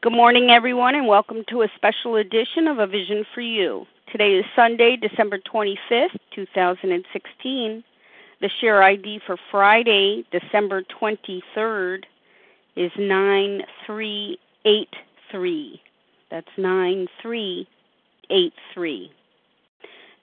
Good 0.00 0.12
morning, 0.12 0.50
everyone, 0.50 0.94
and 0.94 1.08
welcome 1.08 1.42
to 1.48 1.62
a 1.62 1.68
special 1.74 2.14
edition 2.14 2.68
of 2.68 2.78
A 2.78 2.86
Vision 2.86 3.24
for 3.34 3.40
You. 3.40 3.84
Today 4.12 4.34
is 4.34 4.44
Sunday, 4.54 4.96
December 4.96 5.40
25th, 5.52 6.16
2016. 6.36 7.82
The 8.40 8.48
share 8.60 8.84
ID 8.84 9.18
for 9.26 9.36
Friday, 9.50 10.24
December 10.30 10.84
23rd, 11.02 12.04
is 12.76 12.92
9383. 12.96 15.82
That's 16.30 16.46
9383. 16.56 19.12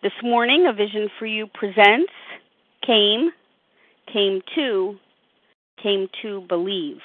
This 0.01 0.13
morning, 0.23 0.67
A 0.67 0.73
Vision 0.73 1.09
for 1.19 1.25
You 1.25 1.47
presents 1.47 2.13
Came, 2.81 3.29
Came 4.07 4.41
to, 4.55 4.95
Came 5.83 6.07
to 6.21 6.39
Believe. 6.47 7.01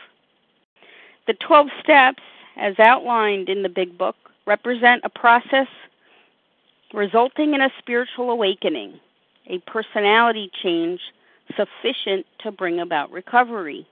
The 1.26 1.34
12 1.34 1.66
steps 1.82 2.22
as 2.56 2.78
outlined 2.78 3.48
in 3.48 3.62
the 3.62 3.68
Big 3.68 3.96
Book, 3.96 4.16
represent 4.46 5.02
a 5.04 5.08
process 5.08 5.68
resulting 6.92 7.54
in 7.54 7.60
a 7.60 7.70
spiritual 7.78 8.30
awakening, 8.30 8.98
a 9.46 9.58
personality 9.60 10.50
change 10.62 11.00
sufficient 11.56 12.26
to 12.40 12.50
bring 12.50 12.80
about 12.80 13.10
recovery. 13.10 13.86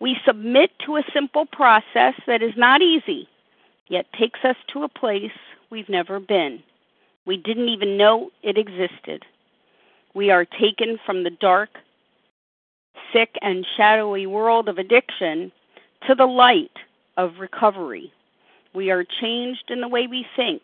We 0.00 0.16
submit 0.26 0.70
to 0.86 0.96
a 0.96 1.04
simple 1.12 1.46
process 1.46 2.14
that 2.26 2.42
is 2.42 2.52
not 2.56 2.82
easy, 2.82 3.28
yet 3.88 4.06
takes 4.18 4.40
us 4.44 4.56
to 4.72 4.82
a 4.82 4.88
place 4.88 5.32
we've 5.70 5.88
never 5.88 6.20
been. 6.20 6.62
We 7.26 7.36
didn't 7.36 7.68
even 7.68 7.96
know 7.96 8.30
it 8.42 8.58
existed. 8.58 9.24
We 10.14 10.30
are 10.30 10.44
taken 10.44 10.98
from 11.04 11.24
the 11.24 11.30
dark, 11.30 11.70
sick, 13.12 13.36
and 13.42 13.66
shadowy 13.76 14.26
world 14.26 14.68
of 14.68 14.78
addiction 14.78 15.50
to 16.06 16.14
the 16.14 16.26
light 16.26 16.76
of 17.16 17.38
recovery. 17.38 18.12
We 18.74 18.90
are 18.90 19.04
changed 19.04 19.70
in 19.70 19.80
the 19.80 19.88
way 19.88 20.06
we 20.06 20.26
think, 20.36 20.62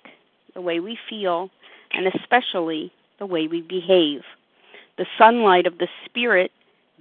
the 0.54 0.60
way 0.60 0.80
we 0.80 0.98
feel, 1.08 1.50
and 1.92 2.06
especially 2.06 2.92
the 3.18 3.26
way 3.26 3.46
we 3.46 3.62
behave. 3.62 4.22
The 4.98 5.06
sunlight 5.16 5.66
of 5.66 5.78
the 5.78 5.88
Spirit 6.04 6.50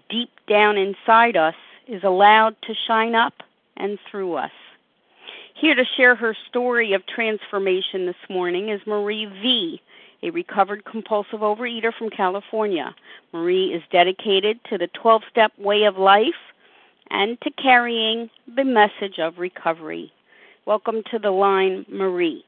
deep 0.09 0.29
down 0.47 0.77
inside 0.77 1.35
us 1.35 1.55
is 1.87 2.03
allowed 2.03 2.55
to 2.63 2.73
shine 2.87 3.15
up 3.15 3.33
and 3.77 3.97
through 4.09 4.35
us. 4.35 4.51
Here 5.55 5.75
to 5.75 5.83
share 5.97 6.15
her 6.15 6.35
story 6.47 6.93
of 6.93 7.05
transformation 7.07 8.05
this 8.05 8.29
morning 8.29 8.69
is 8.69 8.79
Marie 8.85 9.25
V., 9.25 9.81
a 10.21 10.29
recovered 10.31 10.85
compulsive 10.85 11.39
overeater 11.39 11.93
from 11.93 12.09
California. 12.09 12.93
Marie 13.33 13.73
is 13.73 13.81
dedicated 13.91 14.59
to 14.69 14.77
the 14.77 14.87
12 14.87 15.23
step 15.29 15.51
way 15.57 15.83
of 15.83 15.97
life 15.97 16.35
and 17.11 17.39
to 17.41 17.51
carrying 17.61 18.29
the 18.55 18.63
message 18.63 19.19
of 19.19 19.37
recovery. 19.37 20.11
Welcome 20.65 21.03
to 21.11 21.19
the 21.19 21.31
line, 21.31 21.85
Marie. 21.89 22.43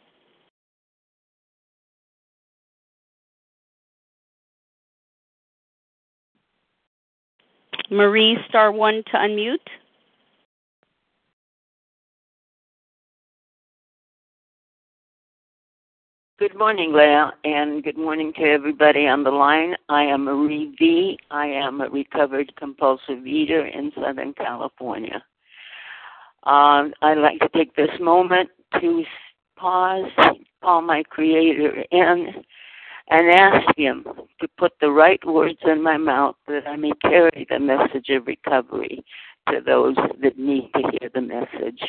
Marie, 7.90 8.38
star 8.50 8.72
one 8.72 9.04
to 9.12 9.18
unmute. 9.18 9.58
Good 16.42 16.58
morning, 16.58 16.92
Leah, 16.92 17.34
and 17.44 17.84
good 17.84 18.00
morning 18.00 18.34
to 18.38 18.42
everybody 18.42 19.06
on 19.06 19.24
the 19.24 19.30
line. 19.30 19.76
I 19.90 20.02
am 20.06 20.24
Marie 20.24 20.74
V. 20.80 21.20
I 21.30 21.46
am 21.46 21.82
a 21.82 21.88
recovered 21.88 22.56
compulsive 22.56 23.28
eater 23.28 23.68
in 23.68 23.92
Southern 23.94 24.34
California. 24.34 25.24
Um, 26.48 26.96
I'd 27.04 27.20
like 27.20 27.42
to 27.42 27.50
take 27.56 27.76
this 27.76 27.92
moment 28.00 28.50
to 28.80 29.04
pause, 29.56 30.10
call 30.64 30.82
my 30.82 31.04
Creator 31.04 31.84
in, 31.92 32.34
and 33.12 33.40
ask 33.40 33.78
Him 33.78 34.04
to 34.40 34.48
put 34.58 34.72
the 34.82 34.90
right 34.90 35.24
words 35.24 35.60
in 35.68 35.84
my 35.84 35.98
mouth 35.98 36.38
that 36.48 36.68
I 36.68 36.76
may 36.76 36.94
carry 37.04 37.46
the 37.52 37.60
message 37.60 38.10
of 38.10 38.26
recovery 38.26 39.06
to 39.50 39.62
those 39.64 39.96
that 40.24 40.40
need 40.40 40.72
to 40.76 40.82
hear 40.90 41.12
the 41.14 41.22
message 41.22 41.84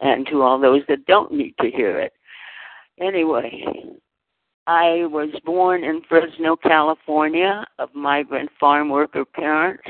and 0.00 0.24
to 0.28 0.42
all 0.42 0.60
those 0.60 0.82
that 0.88 1.04
don't 1.06 1.32
need 1.32 1.56
to 1.60 1.68
hear 1.68 1.98
it. 1.98 2.12
Anyway, 3.00 3.64
I 4.66 5.06
was 5.06 5.30
born 5.44 5.84
in 5.84 6.02
Fresno, 6.08 6.56
California, 6.56 7.64
of 7.78 7.94
migrant 7.94 8.50
farm 8.58 8.88
worker 8.88 9.24
parents 9.24 9.88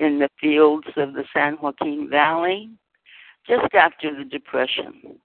in 0.00 0.18
the 0.18 0.30
fields 0.40 0.86
of 0.96 1.12
the 1.12 1.24
San 1.34 1.58
Joaquin 1.60 2.08
Valley 2.10 2.70
just 3.46 3.74
after 3.74 4.16
the 4.16 4.24
Depression. 4.24 5.18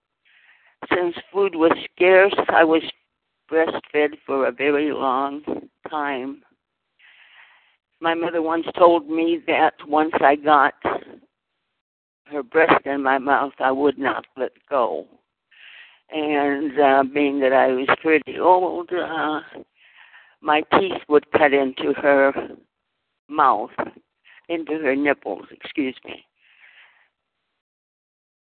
Since 0.93 1.15
food 1.31 1.55
was 1.55 1.71
scarce, 1.95 2.35
I 2.49 2.63
was 2.63 2.83
breastfed 3.49 4.17
for 4.25 4.47
a 4.47 4.51
very 4.51 4.91
long 4.91 5.41
time. 5.89 6.41
My 8.01 8.13
mother 8.13 8.41
once 8.41 8.65
told 8.77 9.09
me 9.09 9.41
that 9.47 9.73
once 9.87 10.13
I 10.21 10.35
got 10.35 10.73
her 12.25 12.43
breast 12.43 12.85
in 12.85 13.03
my 13.03 13.19
mouth, 13.19 13.53
I 13.59 13.71
would 13.71 13.97
not 13.97 14.25
let 14.35 14.51
go 14.69 15.07
and 16.11 16.79
uh, 16.79 17.03
being 17.13 17.39
that 17.39 17.53
I 17.53 17.67
was 17.67 17.87
pretty 18.01 18.39
old, 18.39 18.89
uh, 18.91 19.41
my 20.41 20.61
teeth 20.77 21.01
would 21.07 21.31
cut 21.31 21.53
into 21.53 21.93
her 21.93 22.33
mouth, 23.29 23.71
into 24.49 24.73
her 24.73 24.95
nipples, 24.95 25.45
excuse 25.51 25.95
me. 26.05 26.25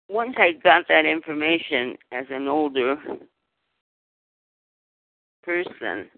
Once 0.07 0.35
I 0.37 0.51
got 0.63 0.87
that 0.87 1.05
information 1.05 1.95
as 2.11 2.25
an 2.29 2.47
older 2.47 2.97
person, 5.43 6.09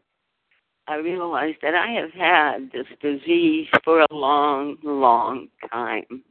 I 0.89 0.95
realized 0.95 1.57
that 1.61 1.75
I 1.75 1.91
have 1.91 2.11
had 2.11 2.71
this 2.71 2.87
disease 3.01 3.67
for 3.83 4.01
a 4.01 4.13
long, 4.13 4.77
long 4.83 5.47
time. 5.71 6.23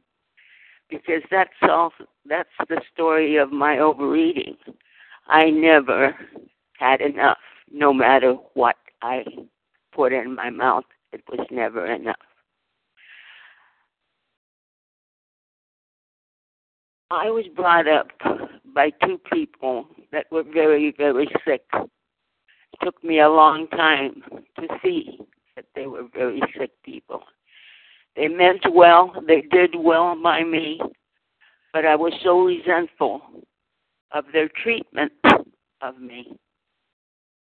Because 0.89 1.21
that's 1.29 1.49
all 1.63 1.91
that's 2.25 2.49
the 2.69 2.81
story 2.93 3.35
of 3.35 3.51
my 3.51 3.79
overeating. 3.79 4.55
I 5.27 5.49
never 5.49 6.15
had 6.77 7.01
enough, 7.01 7.37
no 7.71 7.93
matter 7.93 8.33
what 8.53 8.77
I 9.01 9.25
put 9.93 10.13
in 10.13 10.35
my 10.35 10.49
mouth. 10.49 10.85
It 11.11 11.23
was 11.29 11.45
never 11.51 11.85
enough. 11.85 12.15
I 17.09 17.29
was 17.29 17.45
brought 17.55 17.87
up 17.87 18.07
by 18.75 18.91
two 19.05 19.19
people 19.31 19.87
that 20.11 20.25
were 20.31 20.43
very, 20.43 20.93
very 20.97 21.27
sick. 21.45 21.63
It 21.73 22.83
took 22.83 23.01
me 23.03 23.21
a 23.21 23.29
long 23.29 23.67
time 23.69 24.21
to 24.59 24.67
see 24.83 25.19
that 25.55 25.65
they 25.73 25.87
were 25.87 26.07
very 26.13 26.41
sick 26.57 26.71
people. 26.83 27.23
They 28.15 28.27
meant 28.27 28.65
well, 28.71 29.13
they 29.25 29.41
did 29.41 29.75
well 29.75 30.21
by 30.21 30.43
me, 30.43 30.81
but 31.71 31.85
I 31.85 31.95
was 31.95 32.13
so 32.23 32.41
resentful 32.41 33.21
of 34.11 34.25
their 34.33 34.49
treatment 34.63 35.11
of 35.81 35.99
me 35.99 36.37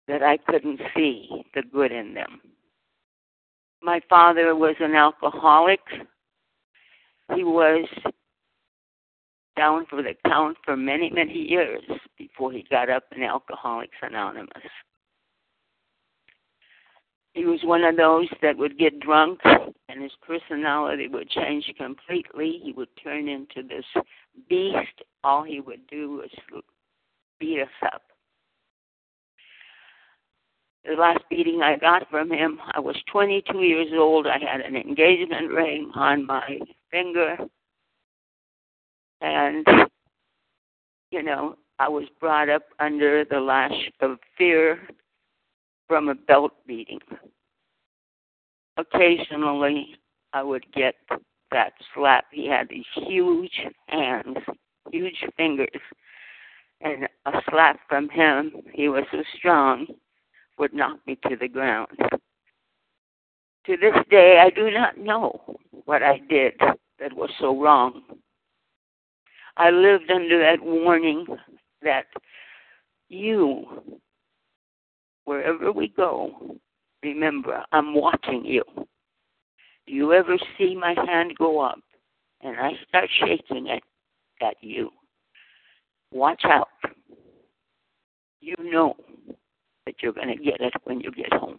that 0.09 0.23
I 0.23 0.37
couldn't 0.37 0.81
see 0.95 1.29
the 1.55 1.63
good 1.63 1.93
in 1.93 2.15
them. 2.15 2.41
My 3.83 4.01
father 4.09 4.55
was 4.55 4.77
an 4.81 4.95
alcoholic. 4.95 5.81
He 7.35 7.45
was 7.45 7.87
down 9.57 9.87
for 9.89 10.03
the 10.03 10.15
count 10.27 10.57
for 10.65 10.77
many, 10.77 11.11
many 11.11 11.35
years 11.35 11.83
before 12.19 12.53
he 12.53 12.65
got 12.71 12.91
up 12.91 13.05
in 13.15 13.23
Alcoholics 13.23 13.97
Anonymous. 14.03 14.49
He 17.35 17.45
was 17.45 17.61
one 17.63 17.85
of 17.85 17.97
those 17.97 18.27
that 18.43 18.57
would 18.57 18.79
get 18.79 18.99
drunk 19.01 19.41
and 19.45 20.03
his 20.03 20.13
personality 20.27 21.09
would 21.09 21.31
change 21.31 21.73
completely. 21.79 22.61
He 22.63 22.73
would 22.73 22.89
turn 23.03 23.29
into 23.29 23.63
this 23.63 23.85
beast. 24.49 25.03
All 25.23 25.43
he 25.43 25.61
would 25.61 25.87
do 25.89 26.23
was 26.23 26.63
beat 27.39 27.61
us 27.61 27.69
up. 27.93 28.03
The 30.85 30.95
last 30.95 31.21
beating 31.29 31.61
I 31.63 31.77
got 31.77 32.09
from 32.11 32.33
him, 32.33 32.59
I 32.73 32.81
was 32.81 32.97
22 33.13 33.59
years 33.59 33.89
old. 33.93 34.27
I 34.27 34.39
had 34.39 34.61
an 34.61 34.77
engagement 34.77 35.51
ring 35.51 35.91
on 35.95 36.27
my 36.27 36.59
finger. 36.91 37.37
And, 39.21 39.67
you 41.11 41.23
know, 41.23 41.57
I 41.79 41.89
was 41.89 42.05
brought 42.19 42.49
up 42.49 42.63
under 42.79 43.25
the 43.25 43.41
lash 43.41 43.91
of 44.01 44.19
fear 44.39 44.81
from 45.87 46.09
a 46.09 46.15
belt 46.15 46.53
beating. 46.67 47.01
Occasionally, 48.79 49.97
I 50.33 50.43
would 50.43 50.65
get 50.73 50.95
that 51.53 51.73
slap. 51.95 52.27
He 52.31 52.49
had 52.49 52.69
these 52.69 52.85
huge 52.95 53.61
hands, 53.89 54.37
huge 54.91 55.25
fingers, 55.37 55.69
and 56.81 57.09
a 57.27 57.33
slap 57.51 57.81
from 57.89 58.09
him, 58.09 58.53
he 58.73 58.89
was 58.89 59.05
so 59.11 59.23
strong, 59.37 59.87
would 60.59 60.73
knock 60.73 60.99
me 61.07 61.19
to 61.29 61.37
the 61.37 61.49
ground. 61.49 61.89
To 63.67 63.77
this 63.77 63.95
day, 64.11 64.39
I 64.41 64.51
do 64.51 64.71
not 64.71 64.99
know 64.99 65.59
what 65.85 66.03
I 66.03 66.21
did 66.29 66.55
that 66.99 67.13
was 67.15 67.31
so 67.39 67.61
wrong. 67.61 68.03
I 69.57 69.71
lived 69.71 70.11
under 70.11 70.39
that 70.39 70.65
warning 70.65 71.27
that 71.83 72.07
you, 73.09 73.67
wherever 75.25 75.73
we 75.73 75.89
go, 75.89 76.57
remember, 77.03 77.63
I'm 77.73 77.95
watching 77.95 78.45
you. 78.45 78.65
You 79.91 80.13
ever 80.13 80.39
see 80.57 80.77
my 80.77 80.95
hand 81.09 81.35
go 81.37 81.59
up 81.59 81.81
and 82.43 82.57
I 82.61 82.71
start 82.89 83.11
shaking 83.19 83.67
it 83.67 83.83
at 84.41 84.55
you? 84.61 84.91
Watch 86.13 86.43
out. 86.45 86.69
You 88.41 88.55
know 88.61 88.95
that 89.87 89.97
you're 90.01 90.13
going 90.13 90.29
to 90.29 90.37
get 90.37 90.61
it 90.61 90.75
when 90.85 91.01
you 91.01 91.11
get 91.11 91.33
home. 91.33 91.59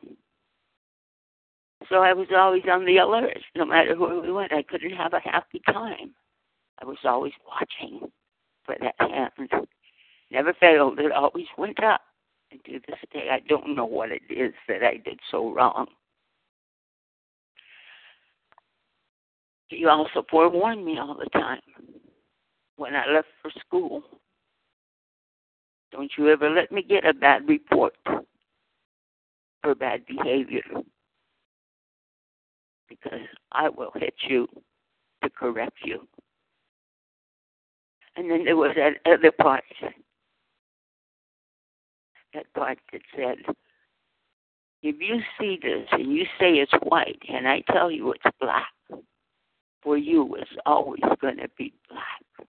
So 1.90 1.98
I 1.98 2.14
was 2.14 2.28
always 2.34 2.64
on 2.72 2.86
the 2.86 3.00
alert. 3.00 3.38
No 3.58 3.66
matter 3.66 4.00
where 4.00 4.22
we 4.22 4.32
went, 4.32 4.54
I 4.54 4.64
couldn't 4.64 4.96
have 4.96 5.12
a 5.12 5.20
happy 5.20 5.62
time. 5.66 6.16
I 6.82 6.86
was 6.86 7.00
always 7.04 7.34
watching 7.46 8.10
for 8.64 8.78
that 8.80 8.96
hand. 8.98 9.52
Never 10.32 10.54
failed. 10.54 11.00
It 11.00 11.12
always 11.12 11.48
went 11.58 11.84
up. 11.84 12.00
And 12.50 12.64
to 12.64 12.80
this 12.88 13.00
day, 13.12 13.28
I 13.30 13.42
don't 13.50 13.76
know 13.76 13.86
what 13.86 14.10
it 14.10 14.22
is 14.30 14.54
that 14.70 14.84
I 14.84 15.02
did 15.04 15.20
so 15.30 15.54
wrong. 15.54 15.88
He 19.72 19.86
also 19.86 20.26
forewarned 20.30 20.84
me 20.84 21.00
all 21.00 21.16
the 21.16 21.30
time 21.30 21.62
when 22.76 22.94
I 22.94 23.10
left 23.10 23.30
for 23.42 23.50
school. 23.66 24.04
Don't 25.94 26.12
you 26.18 26.30
ever 26.30 26.50
let 26.50 26.74
me 26.74 26.84
get 26.84 27.06
a 27.06 27.14
bad 27.14 27.48
report 27.48 27.94
for 29.64 29.76
bad 29.76 30.06
behavior 30.06 30.64
because 32.90 33.22
I 33.54 33.70
will 33.70 33.92
hit 33.96 34.14
you 34.28 34.48
to 35.24 35.30
correct 35.30 35.78
you. 35.86 36.06
And 38.18 38.30
then 38.30 38.44
there 38.44 38.58
was 38.58 38.76
that 38.76 38.96
other 39.10 39.32
part, 39.32 39.64
that 42.34 42.54
part 42.54 42.78
that 42.92 43.02
said, 43.16 43.38
if 44.84 44.96
you 45.00 45.22
see 45.40 45.58
this 45.62 45.88
and 45.94 46.12
you 46.12 46.26
say 46.38 46.56
it's 46.56 46.74
white 46.84 47.22
and 47.30 47.48
I 47.48 47.64
tell 47.72 47.90
you 47.90 48.12
it's 48.12 48.36
black, 48.42 48.68
for 49.84 49.98
you 49.98 50.36
it's 50.36 50.52
always 50.66 51.02
going 51.20 51.38
to 51.38 51.50
be 51.58 51.74
black. 51.90 52.48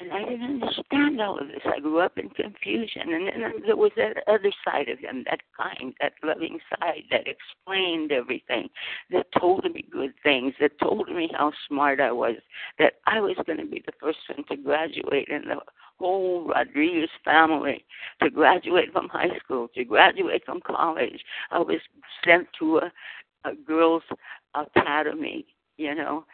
And 0.00 0.12
I 0.12 0.28
didn't 0.28 0.62
understand 0.62 1.20
all 1.20 1.38
of 1.38 1.46
this. 1.46 1.60
I 1.64 1.78
grew 1.78 2.00
up 2.00 2.18
in 2.18 2.28
confusion. 2.30 3.12
And 3.12 3.28
then 3.28 3.52
there 3.64 3.76
was 3.76 3.92
that 3.96 4.24
other 4.26 4.50
side 4.64 4.88
of 4.88 4.98
him, 4.98 5.24
that 5.30 5.40
kind, 5.56 5.94
that 6.00 6.14
loving 6.22 6.58
side 6.70 7.04
that 7.12 7.26
explained 7.28 8.10
everything, 8.10 8.68
that 9.12 9.26
told 9.38 9.64
me 9.72 9.84
good 9.90 10.12
things, 10.22 10.54
that 10.60 10.78
told 10.80 11.08
me 11.08 11.30
how 11.32 11.52
smart 11.68 12.00
I 12.00 12.10
was, 12.10 12.34
that 12.80 12.94
I 13.06 13.20
was 13.20 13.36
going 13.46 13.60
to 13.60 13.66
be 13.66 13.84
the 13.86 13.92
first 14.00 14.18
one 14.28 14.44
to 14.48 14.56
graduate 14.56 15.28
in 15.28 15.42
the 15.48 15.60
whole 15.98 16.48
Rodriguez 16.48 17.08
family, 17.24 17.84
to 18.20 18.30
graduate 18.30 18.92
from 18.92 19.08
high 19.08 19.38
school, 19.42 19.68
to 19.76 19.84
graduate 19.84 20.42
from 20.44 20.60
college. 20.60 21.20
I 21.52 21.60
was 21.60 21.78
sent 22.24 22.48
to 22.58 22.78
a, 22.78 22.92
a 23.44 23.54
girls' 23.54 24.02
academy, 24.54 25.46
you 25.76 25.94
know, 25.94 26.24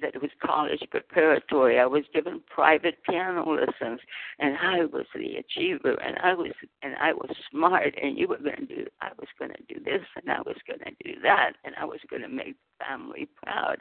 that 0.00 0.20
was 0.20 0.30
college 0.42 0.82
preparatory. 0.90 1.78
I 1.78 1.86
was 1.86 2.04
given 2.14 2.40
private 2.48 3.02
piano 3.04 3.44
lessons, 3.48 4.00
and 4.38 4.56
I 4.56 4.84
was 4.86 5.04
the 5.14 5.36
achiever, 5.36 5.94
and 6.00 6.16
I 6.22 6.34
was 6.34 6.52
and 6.82 6.94
I 6.96 7.12
was 7.12 7.30
smart, 7.50 7.94
and 8.02 8.16
you 8.16 8.28
were 8.28 8.38
going 8.38 8.66
to 8.68 8.74
do. 8.74 8.86
I 9.00 9.10
was 9.18 9.28
going 9.38 9.50
to 9.50 9.74
do 9.74 9.80
this, 9.84 10.02
and 10.16 10.30
I 10.30 10.40
was 10.40 10.56
going 10.66 10.80
to 10.80 11.04
do 11.04 11.20
that, 11.22 11.52
and 11.64 11.74
I 11.78 11.84
was 11.84 12.00
going 12.08 12.22
to 12.22 12.28
make 12.28 12.56
family 12.78 13.28
proud. 13.42 13.78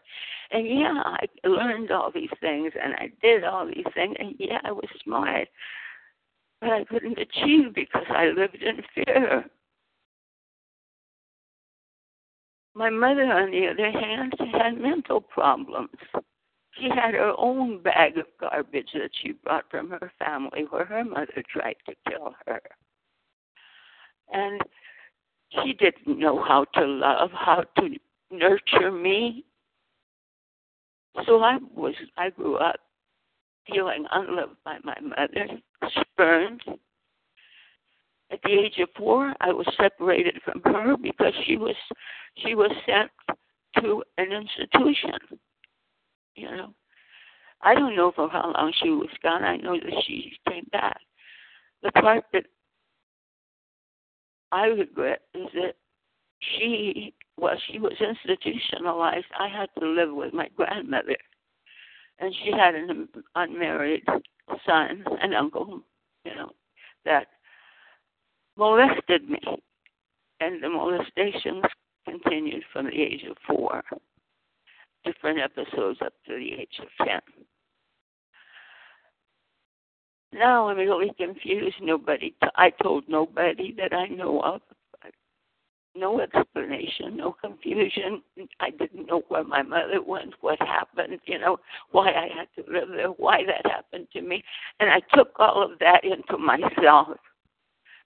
And 0.51 0.67
yeah, 0.67 1.01
I 1.03 1.25
learned 1.47 1.91
all 1.91 2.11
these 2.11 2.29
things, 2.41 2.73
and 2.81 2.93
I 2.95 3.09
did 3.21 3.43
all 3.43 3.65
these 3.65 3.85
things, 3.93 4.15
and 4.19 4.35
yeah, 4.37 4.59
I 4.63 4.71
was 4.71 4.89
smart, 5.03 5.47
but 6.59 6.71
I 6.71 6.83
couldn't 6.83 7.19
achieve 7.19 7.73
because 7.73 8.05
I 8.09 8.27
lived 8.27 8.61
in 8.61 8.81
fear. 8.93 9.45
My 12.73 12.89
mother, 12.89 13.23
on 13.23 13.51
the 13.51 13.67
other 13.67 13.91
hand, 13.91 14.33
had 14.53 14.77
mental 14.77 15.21
problems. 15.21 15.89
She 16.79 16.87
had 16.89 17.13
her 17.13 17.33
own 17.37 17.81
bag 17.81 18.17
of 18.17 18.25
garbage 18.39 18.89
that 18.93 19.11
she 19.21 19.33
brought 19.33 19.69
from 19.69 19.89
her 19.89 20.11
family 20.17 20.65
where 20.69 20.85
her 20.85 21.03
mother 21.03 21.43
tried 21.49 21.75
to 21.87 21.95
kill 22.09 22.33
her. 22.47 22.61
And 24.31 24.61
she 25.49 25.73
didn't 25.73 26.17
know 26.17 26.41
how 26.41 26.63
to 26.75 26.85
love, 26.85 27.31
how 27.33 27.65
to 27.77 27.89
nurture 28.31 28.91
me. 28.91 29.43
So 31.25 31.43
I 31.43 31.57
was 31.75 31.93
I 32.17 32.29
grew 32.29 32.55
up 32.55 32.77
feeling 33.69 34.05
unloved 34.11 34.55
by 34.63 34.77
my 34.83 34.97
mother, 35.01 35.59
spurned, 36.13 36.61
at 38.31 38.39
the 38.43 38.51
age 38.51 38.77
of 38.79 38.89
four, 38.97 39.33
I 39.41 39.51
was 39.51 39.67
separated 39.79 40.39
from 40.43 40.61
her 40.63 40.95
because 40.97 41.33
she 41.45 41.57
was 41.57 41.75
she 42.37 42.55
was 42.55 42.71
sent 42.85 43.11
to 43.81 44.03
an 44.17 44.31
institution. 44.31 45.39
You 46.35 46.51
know, 46.51 46.73
I 47.61 47.75
don't 47.75 47.95
know 47.95 48.11
for 48.15 48.29
how 48.29 48.53
long 48.53 48.73
she 48.81 48.89
was 48.89 49.09
gone. 49.21 49.43
I 49.43 49.57
know 49.57 49.75
that 49.77 50.03
she 50.05 50.33
came 50.47 50.67
back. 50.71 50.97
The 51.83 51.91
part 51.91 52.23
that 52.33 52.45
I 54.51 54.65
regret 54.67 55.21
is 55.33 55.47
that 55.53 55.75
she, 56.39 57.13
well, 57.37 57.55
she 57.67 57.79
was 57.79 57.93
institutionalized. 57.99 59.25
I 59.37 59.47
had 59.47 59.69
to 59.79 59.87
live 59.87 60.13
with 60.13 60.33
my 60.33 60.49
grandmother, 60.55 61.17
and 62.19 62.33
she 62.43 62.51
had 62.51 62.75
an 62.75 63.07
unmarried 63.35 64.03
son, 64.65 65.03
and 65.21 65.35
uncle, 65.35 65.81
you 66.25 66.35
know, 66.35 66.51
that 67.05 67.27
molested 68.57 69.29
me. 69.29 69.39
And 70.39 70.61
the 70.63 70.69
molestations 70.69 71.63
continued 72.07 72.63
from 72.73 72.85
the 72.85 73.01
age 73.01 73.23
of 73.29 73.37
four, 73.47 73.83
different 75.05 75.39
episodes 75.39 75.99
up 76.03 76.13
to 76.27 76.33
the 76.33 76.53
age 76.53 76.79
of 76.81 76.87
10. 77.05 77.19
Now 80.33 80.69
I'm 80.69 80.77
really 80.77 81.11
confused. 81.17 81.75
Nobody, 81.81 82.29
t- 82.41 82.47
I 82.55 82.71
told 82.81 83.03
nobody 83.07 83.75
that 83.77 83.93
I 83.93 84.07
know 84.07 84.39
of. 84.41 84.61
No 85.93 86.21
explanation, 86.21 87.17
no 87.17 87.33
confusion. 87.33 88.23
I 88.61 88.69
didn't 88.69 89.07
know 89.07 89.23
where 89.27 89.43
my 89.43 89.61
mother 89.61 90.01
went, 90.01 90.33
what 90.39 90.57
happened, 90.61 91.19
you 91.25 91.37
know, 91.37 91.57
why 91.91 92.11
I 92.11 92.29
had 92.33 92.47
to 92.55 92.71
live 92.71 92.87
there, 92.95 93.09
why 93.09 93.43
that 93.45 93.69
happened 93.69 94.07
to 94.13 94.21
me. 94.21 94.41
And 94.79 94.89
I 94.89 95.01
took 95.13 95.33
all 95.37 95.61
of 95.61 95.79
that 95.79 96.05
into 96.05 96.37
myself 96.37 97.17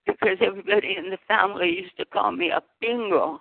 because 0.06 0.38
everybody 0.42 0.96
in 0.98 1.10
the 1.10 1.18
family 1.28 1.70
used 1.70 1.98
to 1.98 2.06
call 2.06 2.32
me 2.32 2.52
a 2.52 2.62
pingo. 2.84 3.40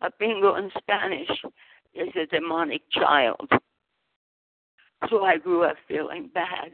A 0.00 0.10
pingo 0.10 0.58
in 0.58 0.70
Spanish 0.78 1.30
is 1.94 2.08
a 2.16 2.26
demonic 2.26 2.82
child. 2.90 3.50
So 5.08 5.24
I 5.24 5.36
grew 5.36 5.64
up 5.64 5.76
feeling 5.86 6.30
bad. 6.32 6.72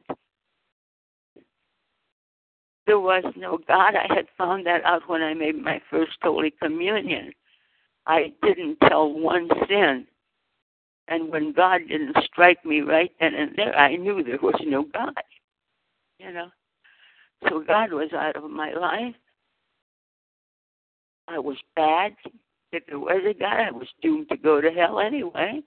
There 2.87 3.01
was 3.01 3.25
no 3.37 3.59
God. 3.69 3.95
I 3.95 4.13
had 4.13 4.27
found 4.37 4.67
that 4.67 4.85
out 4.85 5.09
when 5.09 5.23
I 5.23 5.35
made 5.35 5.63
my 5.63 5.81
first 5.91 6.17
Holy 6.23 6.53
Communion. 6.61 7.33
I 8.07 8.33
didn't 8.43 8.79
tell 8.89 9.13
one 9.13 9.49
sin. 9.69 10.07
And 11.09 11.31
when 11.31 11.53
God 11.53 11.83
didn't 11.89 12.17
strike 12.25 12.65
me 12.65 12.81
right 12.81 13.11
then 13.21 13.35
and 13.35 13.53
there, 13.57 13.77
I 13.77 13.97
knew 13.97 14.23
there 14.23 14.39
was 14.43 14.61
no 14.65 14.85
God. 14.85 15.15
You 16.19 16.33
know? 16.33 16.49
So 17.49 17.61
God 17.67 17.93
was 17.93 18.13
out 18.13 18.37
of 18.37 18.51
my 18.51 18.73
life. 18.73 19.15
I 21.29 21.39
was 21.39 21.57
bad. 21.77 22.15
If 22.73 22.87
there 22.87 22.99
was 22.99 23.23
a 23.29 23.35
God, 23.35 23.61
I 23.61 23.71
was 23.71 23.89
doomed 24.03 24.29
to 24.31 24.37
go 24.37 24.61
to 24.61 24.71
hell 24.71 25.01
anyway. 25.01 25.63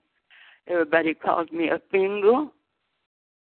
Everybody 0.66 1.14
called 1.14 1.52
me 1.52 1.68
a 1.68 1.78
pingo, 1.94 2.50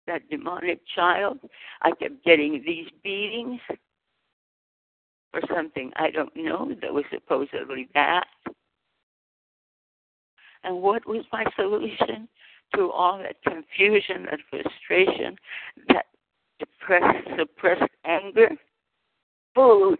that 0.07 0.27
demonic 0.29 0.81
child. 0.95 1.39
I 1.81 1.91
kept 1.91 2.23
getting 2.23 2.63
these 2.65 2.87
beatings 3.03 3.59
for 5.31 5.41
something 5.53 5.91
I 5.95 6.11
don't 6.11 6.35
know 6.35 6.73
that 6.81 6.93
was 6.93 7.05
supposedly 7.11 7.89
bad. 7.93 8.23
And 10.63 10.81
what 10.81 11.05
was 11.07 11.25
my 11.31 11.45
solution 11.55 12.27
to 12.75 12.89
all 12.91 13.19
that 13.19 13.35
confusion, 13.43 14.27
that 14.29 14.39
frustration, 14.49 15.35
that 15.89 16.05
depressed, 16.59 17.27
suppressed 17.37 17.91
anger, 18.05 18.49
food, 19.55 19.99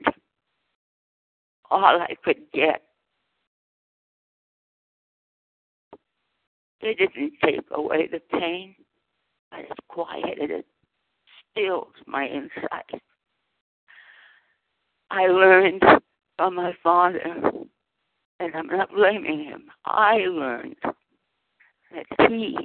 all 1.70 2.02
I 2.02 2.16
could 2.24 2.42
get. 2.54 2.82
They 6.82 6.94
didn't 6.94 7.34
take 7.44 7.62
away 7.72 8.08
the 8.08 8.20
pain, 8.38 8.76
but 9.50 9.62
it 9.62 9.72
quieted 9.88 10.52
it, 10.52 10.66
stilled 11.52 11.96
my 12.06 12.26
inside. 12.26 13.02
I 15.10 15.28
learned 15.28 15.84
from 16.38 16.56
my 16.56 16.74
father, 16.84 17.20
and 18.40 18.56
I'm 18.56 18.68
not 18.68 18.92
blaming 18.92 19.46
him. 19.46 19.66
I 19.86 20.26
learned 20.28 20.76
that 20.84 22.30
he 22.30 22.58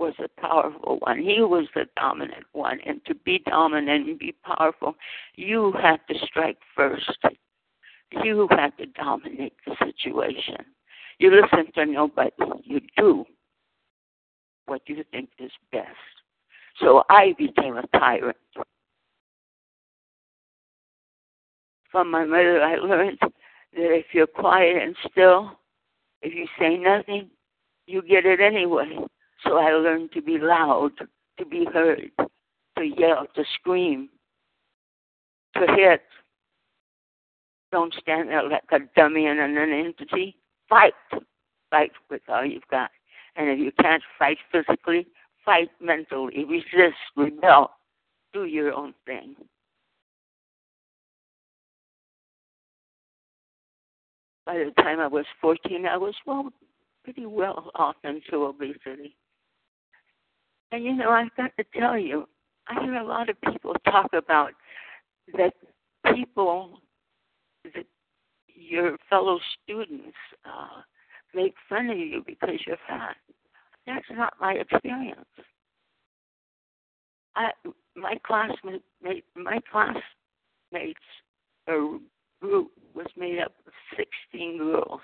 was 0.00 0.14
a 0.18 0.40
powerful 0.40 0.96
one. 1.00 1.18
He 1.18 1.40
was 1.42 1.66
the 1.74 1.84
dominant 1.94 2.46
one. 2.52 2.80
And 2.86 3.04
to 3.04 3.14
be 3.14 3.40
dominant 3.46 4.08
and 4.08 4.18
be 4.18 4.34
powerful, 4.42 4.94
you 5.36 5.72
have 5.80 6.04
to 6.06 6.14
strike 6.26 6.58
first. 6.74 7.18
You 8.24 8.48
have 8.50 8.76
to 8.78 8.86
dominate 8.86 9.52
the 9.66 9.76
situation. 9.84 10.64
You 11.18 11.30
listen 11.30 11.70
to 11.74 11.86
nobody. 11.86 12.30
You 12.64 12.80
do 12.96 13.26
what 14.66 14.80
you 14.86 15.04
think 15.12 15.28
is 15.38 15.52
best. 15.70 15.86
So 16.80 17.02
I 17.10 17.34
became 17.36 17.76
a 17.76 17.86
tyrant. 17.98 18.38
From 21.92 22.10
my 22.10 22.24
mother, 22.24 22.62
I 22.62 22.76
learned 22.76 23.18
that 23.20 23.30
if 23.74 24.06
you're 24.12 24.26
quiet 24.26 24.82
and 24.82 24.96
still, 25.10 25.58
if 26.22 26.32
you 26.34 26.46
say 26.58 26.78
nothing, 26.78 27.28
you 27.86 28.00
get 28.00 28.24
it 28.24 28.40
anyway. 28.40 28.96
So 29.44 29.56
I 29.56 29.72
learned 29.72 30.12
to 30.12 30.22
be 30.22 30.38
loud, 30.38 30.92
to 31.38 31.44
be 31.44 31.66
heard, 31.72 32.10
to 32.18 32.84
yell, 32.84 33.26
to 33.34 33.44
scream, 33.54 34.08
to 35.56 35.66
hit. 35.74 36.02
Don't 37.72 37.94
stand 38.00 38.28
there 38.28 38.48
like 38.48 38.64
a 38.72 38.80
dummy 38.96 39.26
and 39.26 39.40
an 39.40 39.56
entity. 39.56 40.36
Fight. 40.68 40.94
Fight 41.70 41.92
with 42.10 42.22
all 42.28 42.44
you've 42.44 42.66
got. 42.70 42.90
And 43.36 43.48
if 43.48 43.58
you 43.58 43.72
can't 43.80 44.02
fight 44.18 44.38
physically, 44.50 45.06
fight 45.44 45.70
mentally. 45.80 46.44
Resist, 46.44 46.98
rebel. 47.16 47.70
Do 48.32 48.44
your 48.44 48.72
own 48.72 48.94
thing. 49.06 49.36
By 54.46 54.58
the 54.58 54.82
time 54.82 54.98
I 54.98 55.06
was 55.06 55.26
14, 55.40 55.86
I 55.86 55.96
was 55.96 56.14
well, 56.26 56.50
pretty 57.04 57.26
well 57.26 57.70
off 57.76 57.96
into 58.02 58.44
obesity. 58.46 59.16
And 60.72 60.84
you 60.84 60.94
know, 60.94 61.10
I've 61.10 61.34
got 61.36 61.50
to 61.56 61.64
tell 61.78 61.98
you, 61.98 62.26
I 62.68 62.82
hear 62.84 62.94
a 62.94 63.04
lot 63.06 63.28
of 63.28 63.40
people 63.40 63.74
talk 63.84 64.10
about 64.12 64.52
that 65.36 65.52
people, 66.14 66.80
that 67.64 67.86
your 68.46 68.96
fellow 69.08 69.38
students 69.62 70.16
uh, 70.44 70.82
make 71.34 71.54
fun 71.68 71.90
of 71.90 71.98
you 71.98 72.22
because 72.24 72.56
you're 72.66 72.76
fat. 72.88 73.16
That's 73.86 74.06
not 74.12 74.34
my 74.40 74.52
experience. 74.52 75.24
I, 77.34 77.50
my 77.96 78.14
classmates, 78.24 78.84
my 79.34 79.60
classmates, 79.70 81.00
or 81.66 81.98
group 82.40 82.70
was 82.94 83.06
made 83.16 83.40
up 83.40 83.52
of 83.66 83.72
16 84.32 84.58
girls. 84.58 85.00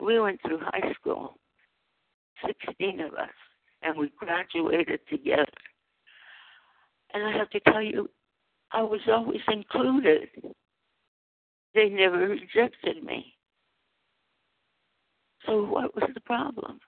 We 0.00 0.18
went 0.18 0.40
through 0.42 0.58
high 0.60 0.92
school, 1.00 1.34
16 2.44 3.00
of 3.00 3.14
us 3.14 3.28
and 3.82 3.96
we 3.96 4.10
graduated 4.16 5.00
together. 5.08 5.46
And 7.14 7.24
I 7.24 7.32
have 7.36 7.50
to 7.50 7.60
tell 7.60 7.82
you, 7.82 8.08
I 8.70 8.82
was 8.82 9.00
always 9.08 9.40
included. 9.48 10.28
They 11.74 11.88
never 11.88 12.28
rejected 12.28 13.02
me. 13.04 13.34
So 15.46 15.64
what 15.64 15.94
was 15.94 16.08
the 16.14 16.20
problem? 16.20 16.78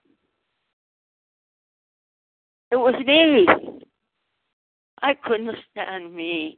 It 2.71 2.77
was 2.77 2.95
me. 3.05 3.47
I 5.01 5.13
couldn't 5.13 5.55
stand 5.71 6.15
me. 6.15 6.57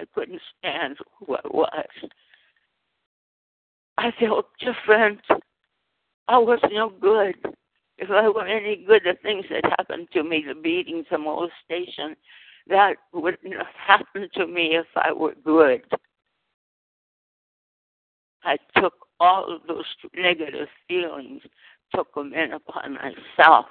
I 0.00 0.04
couldn't 0.14 0.40
stand 0.58 0.96
who 1.18 1.36
I 1.36 1.40
was. 1.44 1.88
I 3.98 4.12
felt 4.18 4.46
different. 4.58 5.20
I 6.28 6.38
was 6.38 6.60
no 6.72 6.90
good 6.90 7.36
if 8.02 8.10
I 8.10 8.28
were 8.28 8.46
any 8.46 8.84
good, 8.84 9.02
the 9.04 9.16
things 9.22 9.44
that 9.50 9.64
happened 9.78 10.08
to 10.12 10.24
me, 10.24 10.44
the 10.46 10.54
beatings, 10.54 11.06
the 11.10 11.18
molestation, 11.18 12.16
that 12.66 12.96
wouldn't 13.12 13.54
have 13.54 13.66
happened 13.86 14.30
to 14.34 14.46
me 14.46 14.76
if 14.76 14.86
I 14.96 15.12
were 15.12 15.34
good. 15.44 15.82
I 18.42 18.56
took 18.76 18.94
all 19.20 19.54
of 19.54 19.60
those 19.68 19.84
negative 20.16 20.66
feelings, 20.88 21.42
took 21.94 22.12
them 22.14 22.34
in 22.34 22.52
upon 22.52 22.94
myself, 22.94 23.66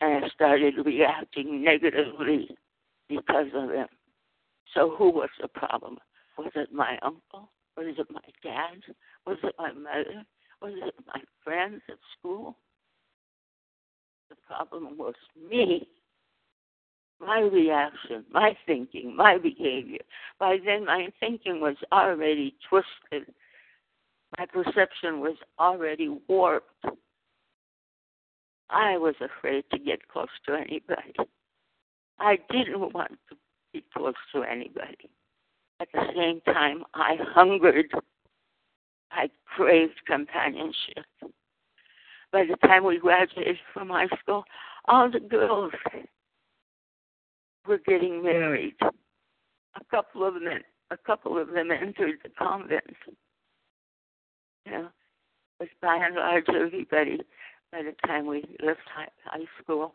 and 0.00 0.24
I 0.24 0.28
started 0.28 0.74
reacting 0.82 1.62
negatively 1.62 2.48
because 3.10 3.48
of 3.54 3.68
them. 3.68 3.88
So 4.72 4.94
who 4.96 5.10
was 5.10 5.28
the 5.38 5.48
problem? 5.48 5.98
Was 6.38 6.52
it 6.54 6.72
my 6.72 6.98
uncle? 7.02 7.50
Was 7.76 7.94
it 7.98 8.06
my 8.10 8.20
dad? 8.42 8.80
Was 9.26 9.36
it 9.42 9.54
my 9.58 9.72
mother? 9.72 10.24
Was 10.62 10.72
it 10.82 10.94
my 11.06 11.20
friends 11.44 11.82
at 11.90 11.98
school? 12.18 12.56
The 14.30 14.36
problem 14.46 14.96
was 14.96 15.14
me, 15.50 15.88
my 17.20 17.40
reaction, 17.40 18.24
my 18.30 18.56
thinking, 18.66 19.14
my 19.16 19.38
behavior. 19.38 20.00
By 20.38 20.58
then, 20.64 20.86
my 20.86 21.08
thinking 21.20 21.60
was 21.60 21.76
already 21.92 22.54
twisted. 22.68 23.32
My 24.38 24.46
perception 24.46 25.20
was 25.20 25.36
already 25.58 26.18
warped. 26.28 26.86
I 28.70 28.96
was 28.96 29.14
afraid 29.20 29.64
to 29.72 29.78
get 29.78 30.08
close 30.08 30.28
to 30.46 30.54
anybody. 30.54 31.14
I 32.18 32.38
didn't 32.50 32.92
want 32.92 33.12
to 33.28 33.36
be 33.72 33.84
close 33.94 34.14
to 34.34 34.42
anybody. 34.42 35.10
At 35.80 35.88
the 35.92 36.06
same 36.16 36.40
time, 36.52 36.84
I 36.94 37.16
hungered. 37.20 37.90
I 39.10 39.30
craved 39.56 40.00
companionship 40.06 41.04
by 42.34 42.44
the 42.44 42.56
time 42.66 42.84
we 42.84 42.98
graduated 42.98 43.56
from 43.72 43.90
high 43.90 44.08
school, 44.20 44.42
all 44.86 45.08
the 45.08 45.20
girls 45.20 45.72
were 47.64 47.78
getting 47.86 48.24
married. 48.24 48.74
A 48.82 49.84
couple 49.88 50.26
of 50.26 50.34
them, 50.34 50.60
a 50.90 50.96
couple 50.96 51.38
of 51.38 51.52
them 51.52 51.70
entered 51.70 52.18
the 52.24 52.30
convent. 52.36 52.82
You 54.66 54.72
know, 54.72 54.88
but 55.60 55.68
by 55.80 55.96
and 56.04 56.16
large, 56.16 56.46
everybody, 56.48 57.20
by 57.70 57.82
the 57.84 57.94
time 58.04 58.26
we 58.26 58.44
left 58.60 58.80
high, 58.92 59.08
high 59.24 59.46
school, 59.62 59.94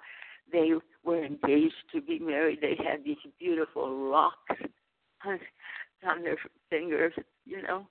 they 0.50 0.72
were 1.04 1.26
engaged 1.26 1.76
to 1.94 2.02
be 2.02 2.20
married. 2.20 2.60
They 2.62 2.78
had 2.82 3.04
these 3.04 3.18
beautiful 3.38 3.92
locks 4.10 4.62
on, 5.26 5.40
on 6.08 6.24
their 6.24 6.38
fingers, 6.70 7.12
you 7.46 7.62
know, 7.64 7.86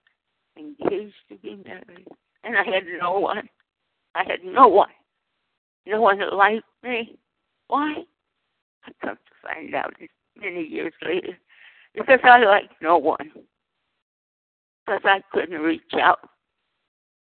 engaged 0.57 1.17
to 1.29 1.37
be 1.37 1.63
married. 1.67 2.09
And 2.45 2.57
I 2.57 2.65
had 2.65 2.85
no 2.99 3.19
one. 3.19 3.47
I 4.19 4.25
had 4.25 4.43
no 4.45 4.67
one, 4.67 4.91
no 5.87 6.01
one 6.01 6.19
that 6.19 6.33
liked 6.33 6.65
me. 6.83 7.17
Why? 7.69 8.03
I 8.85 8.91
come 9.01 9.15
to 9.15 9.49
find 9.49 9.73
out 9.77 9.95
many 10.37 10.65
years 10.65 10.93
later 11.07 11.39
because 11.95 12.19
I 12.25 12.41
liked 12.41 12.75
no 12.83 12.99
one. 12.99 13.31
Because 14.85 15.03
I 15.05 15.21
couldn't 15.33 15.61
reach 15.61 15.83
out. 15.95 16.19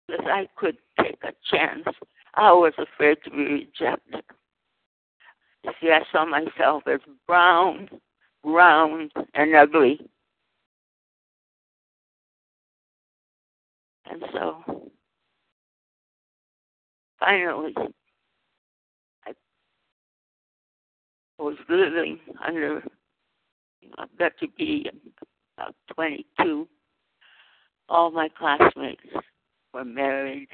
Because 0.07 0.27
I 0.27 0.49
couldn't 0.57 0.81
take 1.01 1.19
a 1.25 1.33
chance. 1.51 1.87
I 2.35 2.53
was 2.53 2.75
afraid 2.77 3.17
to 3.25 3.31
be 3.31 3.37
rejected. 3.37 4.25
You 5.65 5.73
see, 5.81 5.93
I 5.93 6.03
saw 6.13 6.27
myself 6.27 6.83
as 6.87 7.01
brown, 7.27 7.89
round, 8.45 9.13
and 9.33 9.55
ugly. 9.55 9.99
And 14.11 14.23
so 14.35 14.92
finally, 17.25 17.75
I 19.27 19.33
was 21.39 21.57
living 21.69 22.19
under, 22.45 22.83
got 24.19 24.33
to 24.41 24.49
be 24.57 24.89
about 25.57 25.75
22. 25.95 26.69
All 27.89 28.11
my 28.11 28.29
classmates 28.39 29.03
were 29.75 29.85
married, 29.85 30.49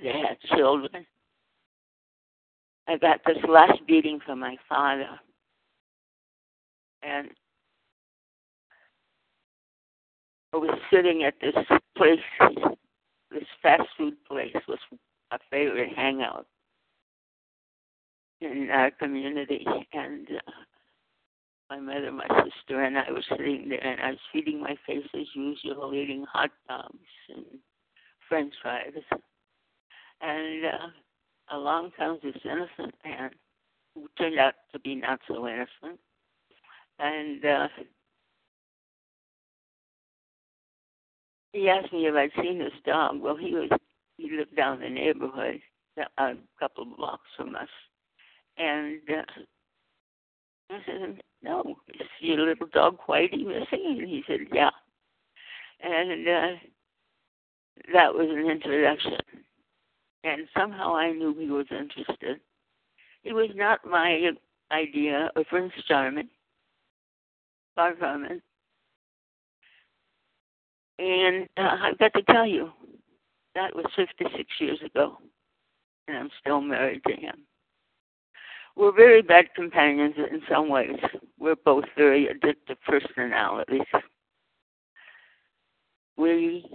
they 0.00 0.08
had 0.08 0.38
children. 0.56 1.06
I 2.88 2.96
got 2.96 3.20
this 3.26 3.38
last 3.48 3.80
beating 3.86 4.20
from 4.24 4.40
my 4.40 4.56
father. 4.68 5.08
And 7.02 7.28
I 10.52 10.56
was 10.56 10.78
sitting 10.92 11.24
at 11.24 11.34
this 11.40 11.54
place, 11.96 12.18
this 13.30 13.44
fast 13.62 13.88
food 13.96 14.14
place 14.28 14.54
was 14.68 14.78
a 15.30 15.38
favorite 15.50 15.92
hangout 15.94 16.46
in 18.40 18.68
our 18.70 18.90
community. 18.90 19.66
And 19.92 20.26
uh, 20.30 20.50
my 21.70 21.78
mother, 21.78 22.10
my 22.10 22.26
sister, 22.44 22.82
and 22.82 22.98
I 22.98 23.10
were 23.10 23.22
sitting 23.28 23.68
there, 23.68 23.84
and 23.84 24.00
I 24.00 24.10
was 24.10 24.18
feeding 24.32 24.60
my 24.60 24.76
face 24.86 25.06
as 25.14 25.26
usual, 25.34 25.92
eating 25.94 26.24
hot 26.30 26.50
dogs 26.68 26.98
and 27.28 27.44
French 28.28 28.52
fries. 28.62 28.92
And 30.20 30.64
uh, 30.64 31.56
along 31.56 31.92
comes 31.96 32.20
this 32.22 32.36
innocent 32.44 32.94
man 33.04 33.30
who 33.94 34.08
turned 34.18 34.38
out 34.38 34.54
to 34.72 34.78
be 34.80 34.94
not 34.96 35.20
so 35.26 35.46
innocent. 35.46 36.00
And 36.98 37.44
uh, 37.44 37.68
he 41.52 41.68
asked 41.68 41.92
me 41.92 42.06
if 42.06 42.14
I'd 42.14 42.30
seen 42.42 42.58
this 42.58 42.72
dog. 42.84 43.20
Well, 43.20 43.36
he 43.36 43.54
was 43.54 43.70
he 44.20 44.36
lived 44.36 44.56
down 44.56 44.80
the 44.80 44.88
neighborhood, 44.88 45.60
a 46.18 46.34
couple 46.58 46.84
of 46.84 46.96
blocks 46.96 47.28
from 47.36 47.54
us. 47.56 47.68
And 48.58 49.00
uh, 49.08 49.22
I 50.70 50.78
said, 50.86 51.20
no, 51.42 51.76
is 51.88 52.06
your 52.20 52.38
little 52.38 52.66
dog 52.72 52.98
Whitey 53.08 53.46
missing? 53.46 53.96
And 53.98 54.08
he 54.08 54.22
said, 54.26 54.40
yeah. 54.52 54.70
And 55.82 56.28
uh, 56.28 56.58
that 57.94 58.14
was 58.14 58.28
an 58.30 58.50
introduction. 58.50 59.16
And 60.24 60.46
somehow 60.56 60.94
I 60.94 61.12
knew 61.12 61.34
he 61.38 61.46
was 61.46 61.66
interested. 61.70 62.40
He 63.22 63.32
was 63.32 63.48
not 63.54 63.80
my 63.86 64.30
idea 64.70 65.30
of 65.34 65.46
Prince 65.46 65.72
Charming, 65.88 66.28
far 67.74 67.96
from 67.96 68.24
it. 68.24 68.42
And 70.98 71.48
uh, 71.56 71.76
I've 71.82 71.98
got 71.98 72.12
to 72.12 72.22
tell 72.22 72.46
you, 72.46 72.70
that 73.60 73.76
was 73.76 73.86
56 73.94 74.48
years 74.58 74.78
ago, 74.82 75.18
and 76.08 76.16
I'm 76.16 76.30
still 76.40 76.60
married 76.60 77.02
to 77.06 77.14
him. 77.14 77.46
We're 78.74 78.92
very 78.92 79.20
bad 79.20 79.54
companions 79.54 80.14
in 80.16 80.40
some 80.50 80.68
ways. 80.70 80.96
We're 81.38 81.56
both 81.56 81.84
very 81.96 82.26
addictive 82.26 82.76
personalities. 82.86 83.86
We 86.16 86.70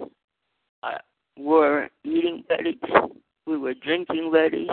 uh, 0.84 1.00
were 1.38 1.90
eating 2.04 2.44
buddies, 2.48 2.76
we 3.48 3.58
were 3.58 3.74
drinking 3.74 4.32
buddies, 4.32 4.70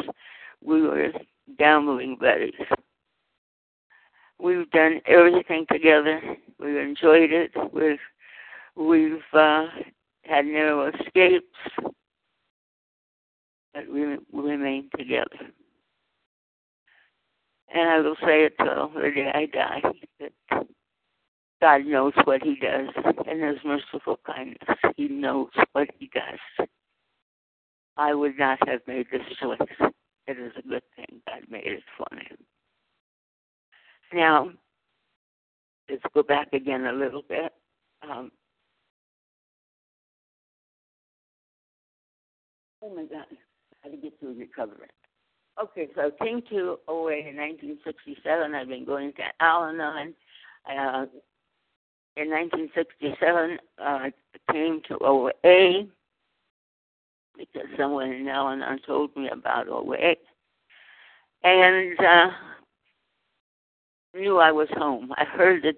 we 0.62 0.83
were 0.83 1.12
gambling 1.59 2.16
buddies. 2.21 2.54
We've 4.38 4.71
done 4.71 5.00
everything 5.07 5.66
together. 5.71 6.21
We've 6.59 6.76
enjoyed 6.76 7.31
it. 7.33 7.52
We've 7.73 7.99
we've 8.75 9.23
uh, 9.33 9.66
had 10.25 10.47
narrow 10.47 10.88
escapes, 10.88 11.92
but 13.75 13.85
we, 13.91 14.19
remain 14.33 14.88
together. 14.97 15.38
And 17.75 17.88
I 17.88 18.00
will 18.00 18.17
say 18.25 18.45
it 18.45 18.55
till 18.59 18.91
the 18.95 19.11
day 19.11 19.31
I 19.35 19.47
die 19.47 19.83
that 20.21 20.67
God 21.61 21.87
knows 21.87 22.12
what 22.25 22.43
He 22.43 22.57
does 22.57 22.88
in 23.31 23.41
His 23.41 23.59
merciful 23.64 24.21
kindness. 24.26 24.59
He 24.97 25.09
knows 25.09 25.49
what 25.73 25.88
He 25.99 26.11
does. 26.12 26.69
I 27.97 28.14
would 28.14 28.38
not 28.38 28.59
have 28.69 28.81
made 28.87 29.07
this 29.11 29.23
choice. 29.41 29.59
It 30.26 30.38
is 30.38 30.52
a 30.59 30.69
good 30.69 30.83
thing 30.97 31.21
God 31.26 31.43
made 31.50 31.67
it 31.67 31.83
for 31.97 32.07
me. 32.14 32.23
Now, 34.12 34.50
let's 35.88 36.02
go 36.14 36.23
back 36.23 36.49
again 36.52 36.85
a 36.87 36.93
little 36.93 37.23
bit. 37.29 37.52
Um, 38.02 38.31
oh 42.83 42.95
my 42.95 43.05
God, 43.05 43.26
how 43.83 43.91
to 43.91 43.97
get 43.97 44.19
through 44.19 44.39
recovery. 44.39 44.89
Okay, 45.62 45.89
so 45.95 46.03
I 46.03 46.25
came 46.25 46.43
to 46.51 46.79
OA 46.89 47.19
in 47.19 47.37
1967. 47.37 48.55
I've 48.55 48.69
been 48.69 48.85
going 48.85 49.12
to 49.15 49.23
Al 49.41 49.65
Anon. 49.65 50.15
Uh, 50.67 51.07
in 52.17 52.31
1967, 52.31 53.59
uh, 53.79 53.83
I 53.83 54.12
came 54.51 54.81
to 54.89 54.99
OA 55.03 55.87
because 57.37 57.69
someone 57.79 58.12
in 58.12 58.29
Al 58.29 58.49
Anon 58.49 58.79
told 58.87 59.15
me 59.17 59.29
about 59.31 59.69
OA. 59.69 60.15
And 61.45 61.99
uh, 62.01 62.31
knew 64.15 64.39
I 64.39 64.53
was 64.53 64.69
home. 64.73 65.12
I 65.17 65.25
heard 65.25 65.65
it. 65.65 65.77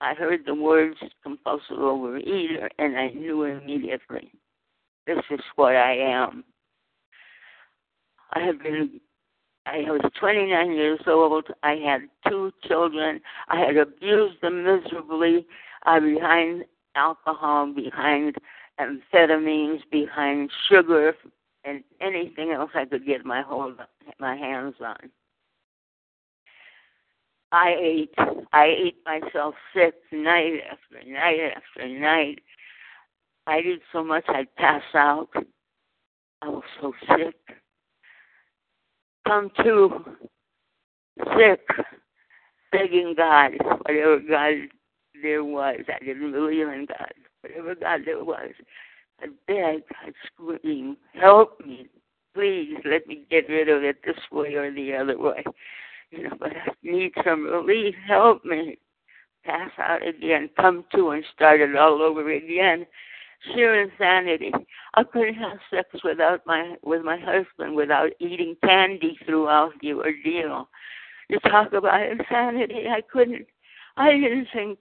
I 0.00 0.14
heard 0.14 0.40
the 0.44 0.54
words 0.54 0.96
compulsive 1.22 1.76
overeater, 1.78 2.68
and 2.78 2.98
I 2.98 3.10
knew 3.10 3.44
immediately 3.44 4.32
this 5.06 5.18
is 5.30 5.40
what 5.54 5.76
I 5.76 5.94
am. 5.96 6.44
I 8.32 8.40
have 8.40 8.62
been, 8.62 9.00
I 9.66 9.82
was 9.90 10.00
29 10.18 10.72
years 10.72 11.00
old. 11.06 11.48
I 11.62 11.74
had 11.74 12.02
two 12.28 12.52
children. 12.66 13.20
I 13.48 13.60
had 13.60 13.76
abused 13.76 14.40
them 14.40 14.64
miserably 14.64 15.46
uh, 15.86 16.00
behind 16.00 16.64
alcohol, 16.94 17.72
behind 17.72 18.36
amphetamines, 18.80 19.80
behind 19.90 20.50
sugar, 20.68 21.14
and 21.64 21.84
anything 22.00 22.52
else 22.52 22.70
I 22.74 22.86
could 22.86 23.06
get 23.06 23.24
my 23.24 23.42
hold, 23.42 23.78
my 24.18 24.36
hands 24.36 24.74
on. 24.80 25.10
I 27.52 27.76
ate, 27.78 28.14
I 28.54 28.64
ate 28.64 28.96
myself 29.04 29.54
sick 29.74 29.94
night 30.10 30.60
after 30.70 31.10
night 31.10 31.52
after 31.54 31.86
night. 31.86 32.38
I 33.46 33.60
did 33.60 33.80
so 33.92 34.02
much 34.02 34.24
I'd 34.28 34.54
pass 34.56 34.82
out. 34.94 35.28
I 36.40 36.48
was 36.48 36.64
so 36.80 36.94
sick 37.08 37.34
come 39.26 39.50
to 39.62 40.04
sick, 41.36 41.60
begging 42.70 43.14
God, 43.16 43.52
whatever 43.86 44.18
God 44.20 44.54
there 45.22 45.44
was. 45.44 45.80
I 45.88 46.04
didn't 46.04 46.32
believe 46.32 46.68
in 46.68 46.86
God. 46.86 47.12
Whatever 47.42 47.74
God 47.74 48.00
there 48.04 48.24
was, 48.24 48.50
I'd 49.22 49.30
beg, 49.46 49.82
I'd 50.04 50.14
scream, 50.26 50.96
help 51.14 51.60
me. 51.64 51.88
Please 52.34 52.76
let 52.84 53.06
me 53.06 53.24
get 53.30 53.48
rid 53.48 53.68
of 53.68 53.82
it 53.82 53.96
this 54.04 54.16
way 54.30 54.54
or 54.54 54.72
the 54.72 54.94
other 54.94 55.18
way. 55.18 55.44
You 56.10 56.24
know, 56.24 56.36
but 56.38 56.52
I 56.52 56.70
need 56.82 57.12
some 57.24 57.44
relief. 57.44 57.94
Help 58.06 58.44
me. 58.44 58.78
Pass 59.44 59.70
out 59.78 60.06
again, 60.06 60.48
come 60.56 60.84
to 60.94 61.10
and 61.10 61.24
start 61.34 61.60
it 61.60 61.74
all 61.76 62.00
over 62.00 62.30
again 62.30 62.86
sheer 63.46 63.82
insanity. 63.82 64.52
I 64.94 65.04
couldn't 65.04 65.34
have 65.34 65.58
sex 65.70 65.88
without 66.04 66.40
my 66.46 66.76
with 66.82 67.02
my 67.02 67.18
husband 67.18 67.74
without 67.74 68.10
eating 68.20 68.56
candy 68.64 69.18
throughout 69.24 69.72
the 69.80 69.94
ordeal. 69.94 70.68
You 71.28 71.38
talk 71.40 71.72
about 71.72 72.06
insanity. 72.06 72.88
I 72.88 73.00
couldn't. 73.00 73.46
I 73.96 74.12
didn't 74.12 74.48
think. 74.52 74.78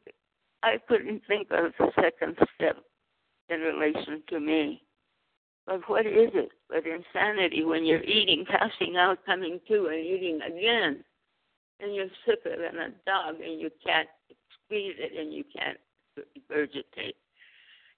I 0.63 0.77
couldn't 0.87 1.21
think 1.27 1.47
of 1.51 1.73
the 1.79 1.91
second 1.95 2.37
step 2.55 2.77
in 3.49 3.61
relation 3.61 4.21
to 4.29 4.39
me. 4.39 4.83
But 5.65 5.87
what 5.89 6.05
is 6.05 6.31
it 6.33 6.49
but 6.69 6.83
insanity 6.85 7.63
when 7.63 7.85
you're 7.85 8.03
eating, 8.03 8.45
passing 8.45 8.95
out, 8.97 9.25
coming 9.25 9.59
to, 9.67 9.87
and 9.87 9.99
eating 9.99 10.39
again, 10.41 11.03
and 11.79 11.95
you're 11.95 12.07
sicker 12.25 12.55
than 12.57 12.79
a 12.79 12.89
dog, 13.05 13.41
and 13.41 13.59
you 13.59 13.69
can't 13.85 14.07
squeeze 14.65 14.95
it, 14.97 15.19
and 15.19 15.33
you 15.33 15.43
can't 15.55 15.77
regurgitate. 16.17 17.15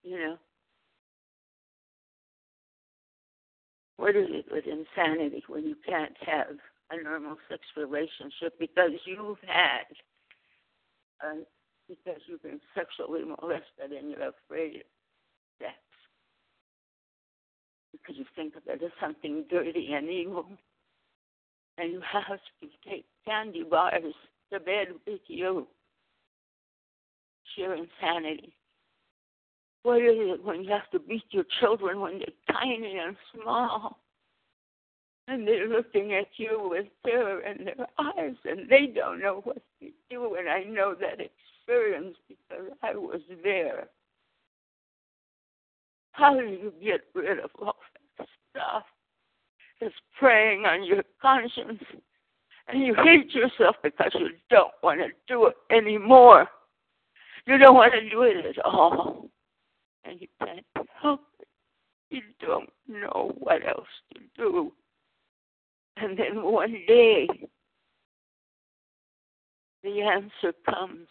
You 0.03 0.17
know, 0.17 0.37
What 4.03 4.17
is 4.17 4.27
it 4.31 4.47
with 4.51 4.65
insanity 4.67 5.45
when 5.47 5.63
you 5.63 5.77
can't 5.87 6.17
have 6.27 6.57
a 6.91 7.01
normal 7.01 7.37
sex 7.47 7.61
relationship 7.77 8.59
because 8.59 8.91
you've 9.05 9.37
had, 9.47 9.87
uh, 11.25 11.35
because 11.87 12.19
you've 12.27 12.43
been 12.43 12.59
sexually 12.75 13.23
molested 13.23 13.97
and 13.97 14.09
you're 14.09 14.27
afraid 14.27 14.75
of 14.75 14.87
sex? 15.57 15.79
Because 17.93 18.17
you 18.17 18.25
think 18.35 18.57
of 18.57 18.63
it 18.67 18.83
as 18.83 18.91
something 18.99 19.45
dirty 19.49 19.93
and 19.93 20.09
evil. 20.09 20.47
And 21.77 21.93
you 21.93 22.01
have 22.01 22.39
to 22.59 22.67
take 22.85 23.05
candy 23.23 23.63
bars 23.63 24.13
to 24.51 24.59
bed 24.59 24.87
with 25.07 25.21
you. 25.27 25.65
Sheer 27.55 27.73
insanity. 27.73 28.53
What 29.83 30.01
is 30.01 30.15
it 30.15 30.43
when 30.43 30.63
you 30.63 30.71
have 30.71 30.89
to 30.91 30.99
beat 30.99 31.25
your 31.31 31.43
children 31.59 31.99
when 31.99 32.19
they're 32.19 32.55
tiny 32.57 32.97
and 32.97 33.17
small? 33.33 33.99
And 35.27 35.47
they're 35.47 35.67
looking 35.67 36.13
at 36.13 36.27
you 36.37 36.67
with 36.69 36.85
terror 37.05 37.41
in 37.41 37.65
their 37.65 37.87
eyes, 37.99 38.35
and 38.45 38.69
they 38.69 38.87
don't 38.87 39.21
know 39.21 39.41
what 39.43 39.61
to 39.81 39.89
do. 40.09 40.35
And 40.39 40.49
I 40.49 40.63
know 40.63 40.95
that 40.95 41.19
experience 41.19 42.15
because 42.27 42.71
I 42.81 42.95
was 42.95 43.21
there. 43.43 43.87
How 46.13 46.33
do 46.33 46.45
you 46.45 46.73
get 46.81 47.01
rid 47.13 47.39
of 47.39 47.49
all 47.59 47.75
that 48.17 48.27
stuff 48.51 48.83
that's 49.81 49.93
preying 50.17 50.65
on 50.65 50.83
your 50.83 51.03
conscience? 51.21 51.83
And 52.67 52.85
you 52.85 52.95
hate 52.95 53.33
yourself 53.33 53.75
because 53.83 54.11
you 54.15 54.29
don't 54.49 54.71
want 54.81 55.01
to 55.01 55.07
do 55.27 55.47
it 55.47 55.55
anymore. 55.69 56.47
You 57.45 57.57
don't 57.57 57.75
want 57.75 57.93
to 57.93 58.09
do 58.09 58.21
it 58.21 58.45
at 58.45 58.63
all 58.63 59.22
and 60.05 60.21
you 60.21 60.27
can't 60.39 60.65
help 61.01 61.21
it. 61.39 61.47
You 62.09 62.21
don't 62.39 62.69
know 62.87 63.33
what 63.39 63.65
else 63.67 63.87
to 64.13 64.19
do. 64.37 64.73
And 65.97 66.17
then 66.17 66.43
one 66.43 66.75
day, 66.87 67.27
the 69.83 70.01
answer 70.01 70.53
comes. 70.69 71.07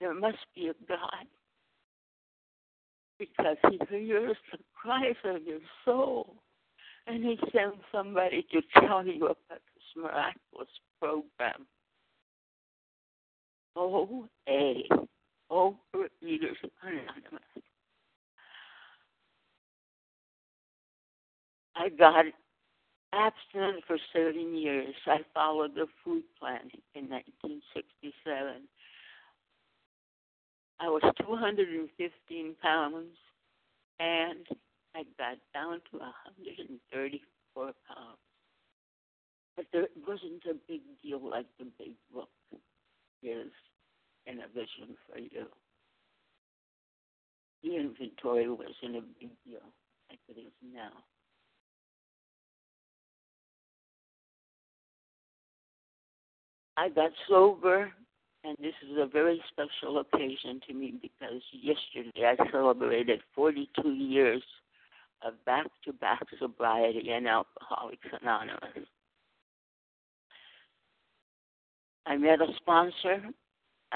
There 0.00 0.14
must 0.14 0.38
be 0.54 0.68
a 0.68 0.74
God 0.88 1.26
because 3.18 3.56
He 3.70 3.80
hears 3.88 4.36
the 4.52 4.58
cries 4.74 5.14
of 5.24 5.42
your 5.44 5.60
soul 5.84 6.36
and 7.06 7.24
He 7.24 7.38
sends 7.52 7.76
somebody 7.92 8.46
to 8.52 8.60
tell 8.80 9.06
you 9.06 9.24
about 9.24 9.36
this 9.48 9.84
miraculous 9.96 10.68
program. 11.00 11.66
Oh, 13.74 14.26
A 14.48 14.84
Overeaters 15.50 16.58
Anonymous. 16.82 17.42
I 21.76 21.88
got 21.90 22.24
abstinent 23.12 23.84
for 23.86 23.98
seven 24.12 24.56
years. 24.56 24.94
I 25.06 25.18
followed 25.34 25.74
the 25.74 25.86
food 26.04 26.24
plan 26.38 26.70
in 26.94 27.08
1967. 27.08 28.62
I 30.78 30.88
was 30.88 31.02
215 31.22 32.54
pounds 32.62 33.16
and 33.98 34.46
I 34.94 35.04
got 35.18 35.38
down 35.54 35.80
to 35.90 35.98
134 35.98 37.64
pounds. 37.64 38.18
But 39.56 39.66
there 39.72 39.86
wasn't 40.06 40.44
a 40.50 40.54
big 40.68 40.82
deal 41.02 41.20
like 41.30 41.46
the 41.58 41.66
big 41.78 41.92
book 42.12 42.28
is 43.22 43.50
in 44.26 44.40
a 44.40 44.48
vision 44.48 44.96
for 45.08 45.18
you. 45.18 45.46
The 47.62 47.76
inventory 47.76 48.48
wasn't 48.48 48.96
a 48.96 49.02
big 49.20 49.30
deal 49.44 49.60
like 50.10 50.18
it 50.28 50.38
is 50.38 50.52
now. 50.74 50.90
I 56.76 56.90
got 56.90 57.10
sober, 57.28 57.90
and 58.44 58.56
this 58.60 58.74
is 58.82 58.98
a 58.98 59.06
very 59.06 59.42
special 59.50 59.98
occasion 59.98 60.60
to 60.68 60.74
me 60.74 60.94
because 61.00 61.42
yesterday 61.50 62.34
I 62.38 62.50
celebrated 62.50 63.20
42 63.34 63.88
years 63.90 64.42
of 65.22 65.32
back 65.46 65.66
to 65.84 65.92
back 65.94 66.22
sobriety 66.38 67.10
in 67.10 67.26
Alcoholics 67.26 68.06
Anonymous. 68.20 68.86
I 72.06 72.16
met 72.16 72.40
a 72.40 72.46
sponsor. 72.56 73.22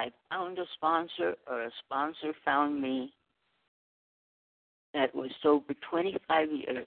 I 0.00 0.10
found 0.30 0.58
a 0.58 0.64
sponsor, 0.72 1.34
or 1.46 1.64
a 1.64 1.70
sponsor 1.84 2.32
found 2.42 2.80
me 2.80 3.12
that 4.94 5.14
was 5.14 5.30
sober 5.42 5.74
25 5.90 6.48
years. 6.50 6.86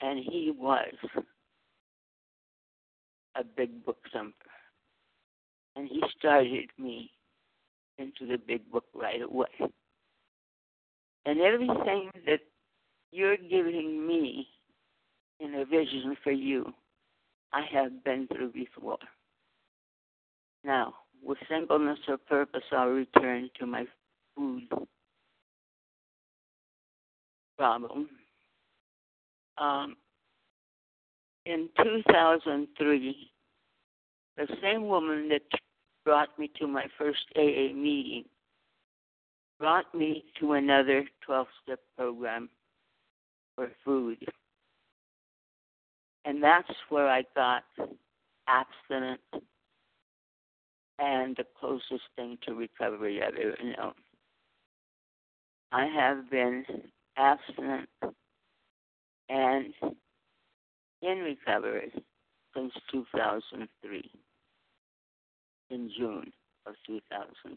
And 0.00 0.18
he 0.18 0.50
was 0.56 0.94
a 3.34 3.44
big 3.44 3.84
book 3.84 3.98
thumper. 4.10 4.32
And 5.76 5.88
he 5.88 6.02
started 6.18 6.70
me 6.78 7.10
into 7.98 8.26
the 8.26 8.38
big 8.38 8.70
book 8.70 8.86
right 8.94 9.20
away. 9.20 9.48
And 11.26 11.38
everything 11.38 12.10
that 12.24 12.40
you're 13.12 13.36
giving 13.36 14.06
me 14.06 14.48
in 15.38 15.54
a 15.54 15.66
vision 15.66 16.16
for 16.24 16.32
you, 16.32 16.72
I 17.52 17.60
have 17.70 18.02
been 18.04 18.26
through 18.28 18.52
before. 18.52 18.96
Now, 20.66 20.94
with 21.22 21.38
singleness 21.48 22.00
of 22.08 22.26
purpose, 22.26 22.64
I'll 22.72 22.88
return 22.88 23.48
to 23.60 23.66
my 23.66 23.84
food 24.34 24.64
problem. 27.56 28.08
Um, 29.58 29.96
in 31.46 31.68
2003, 31.82 33.30
the 34.36 34.46
same 34.60 34.88
woman 34.88 35.28
that 35.28 35.42
brought 36.04 36.36
me 36.36 36.50
to 36.58 36.66
my 36.66 36.86
first 36.98 37.24
AA 37.36 37.72
meeting 37.72 38.24
brought 39.60 39.94
me 39.94 40.24
to 40.40 40.54
another 40.54 41.04
12 41.24 41.46
step 41.62 41.78
program 41.96 42.50
for 43.54 43.70
food. 43.84 44.18
And 46.24 46.42
that's 46.42 46.68
where 46.88 47.08
I 47.08 47.22
got 47.36 47.62
abstinent 48.48 49.20
and 50.98 51.36
the 51.36 51.44
closest 51.58 52.04
thing 52.16 52.38
to 52.46 52.54
recovery 52.54 53.22
I've 53.22 53.34
ever 53.34 53.56
known. 53.76 53.92
I 55.72 55.86
have 55.86 56.30
been 56.30 56.64
abstinent 57.16 57.88
and 59.28 59.74
in 61.02 61.18
recovery 61.18 61.92
since 62.54 62.72
2003, 62.90 64.10
in 65.70 65.90
June 65.96 66.32
of 66.66 66.74
2003. 66.86 67.56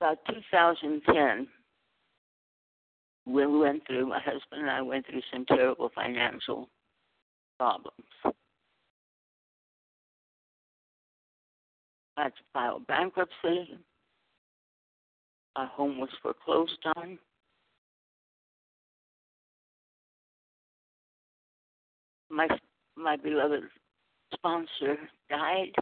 About 0.00 0.18
2010, 0.26 1.48
we 3.26 3.46
went 3.46 3.86
through, 3.86 4.06
my 4.06 4.18
husband 4.18 4.62
and 4.62 4.70
I 4.70 4.82
went 4.82 5.06
through 5.06 5.22
some 5.32 5.44
terrible 5.46 5.90
financial 5.94 6.68
problems. 7.58 8.31
Had 12.16 12.28
to 12.28 12.42
file 12.52 12.80
bankruptcy. 12.80 13.78
Our 15.56 15.66
home 15.66 15.98
was 15.98 16.10
foreclosed 16.22 16.78
on. 16.96 17.18
My 22.30 22.48
my 22.96 23.16
beloved 23.16 23.64
sponsor 24.34 24.96
died. 25.28 25.72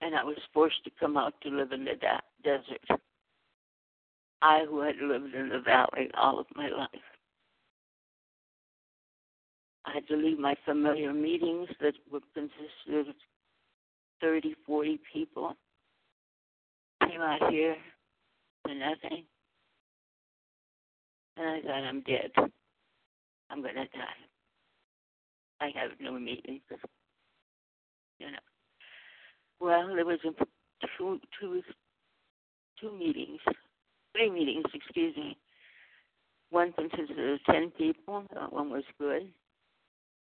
And 0.00 0.14
I 0.14 0.24
was 0.24 0.36
forced 0.54 0.84
to 0.84 0.90
come 1.00 1.16
out 1.16 1.34
to 1.42 1.48
live 1.48 1.72
in 1.72 1.84
the 1.84 1.94
da- 2.00 2.20
desert. 2.44 3.00
I, 4.42 4.64
who 4.68 4.80
had 4.80 4.96
lived 5.02 5.34
in 5.34 5.48
the 5.48 5.60
valley 5.60 6.10
all 6.14 6.38
of 6.38 6.46
my 6.54 6.68
life. 6.68 7.15
I 9.86 9.92
had 9.94 10.08
to 10.08 10.16
leave 10.16 10.38
my 10.38 10.54
familiar 10.64 11.12
meetings 11.12 11.68
that 11.80 11.94
would 12.10 12.22
consist 12.34 12.88
of 12.92 13.06
30, 14.20 14.54
40 14.66 15.00
people. 15.12 15.54
Came 17.08 17.20
out 17.20 17.52
here 17.52 17.76
for 18.62 18.74
nothing. 18.74 19.24
And 21.36 21.48
I 21.48 21.60
thought, 21.60 21.84
I'm 21.84 22.00
dead. 22.02 22.30
I'm 23.50 23.62
going 23.62 23.74
to 23.74 23.84
die. 23.84 24.26
I 25.60 25.66
have 25.74 25.92
no 26.00 26.12
meetings. 26.18 26.62
You 28.18 28.26
know. 28.26 28.38
Well, 29.60 29.94
there 29.94 30.04
was 30.04 30.18
a, 30.24 30.32
two, 30.98 31.20
two, 31.40 31.62
two 32.80 32.92
meetings, 32.98 33.40
three 34.14 34.30
meetings, 34.30 34.64
excuse 34.74 35.16
me. 35.16 35.36
One 36.50 36.72
consisted 36.72 37.18
of 37.18 37.38
10 37.50 37.72
people. 37.76 38.24
That 38.34 38.52
One 38.52 38.70
was 38.70 38.84
good. 38.98 39.28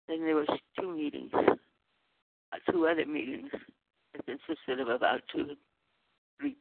Then 0.09 0.21
there 0.25 0.37
was 0.37 0.49
two 0.81 0.97
meetings, 0.97 1.31
uh, 1.35 2.73
two 2.73 2.87
other 2.87 3.05
meetings 3.05 3.51
that 4.15 4.25
consisted 4.25 4.81
of 4.81 4.89
about 4.89 5.21
two, 5.31 5.49
three. 6.41 6.57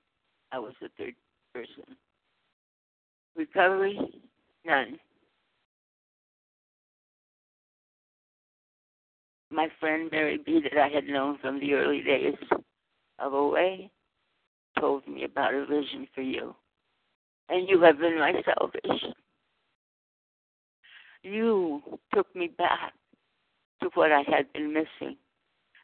I 0.51 0.59
was 0.59 0.73
the 0.81 0.89
third 0.97 1.15
person. 1.53 1.95
Recovery, 3.37 3.97
none. 4.65 4.99
My 9.49 9.69
friend 9.79 10.09
Mary 10.11 10.39
B, 10.45 10.61
that 10.61 10.77
I 10.77 10.89
had 10.89 11.05
known 11.05 11.37
from 11.39 11.59
the 11.61 11.73
early 11.73 12.01
days 12.01 12.35
of 13.19 13.33
OA, 13.33 13.89
told 14.77 15.07
me 15.07 15.23
about 15.23 15.53
a 15.53 15.65
vision 15.65 16.05
for 16.13 16.21
you. 16.21 16.53
And 17.47 17.69
you 17.69 17.81
have 17.81 17.97
been 17.97 18.19
my 18.19 18.33
salvation. 18.43 19.13
You 21.23 21.81
took 22.13 22.33
me 22.35 22.47
back 22.57 22.93
to 23.81 23.89
what 23.93 24.11
I 24.11 24.23
had 24.27 24.51
been 24.53 24.73
missing. 24.73 25.17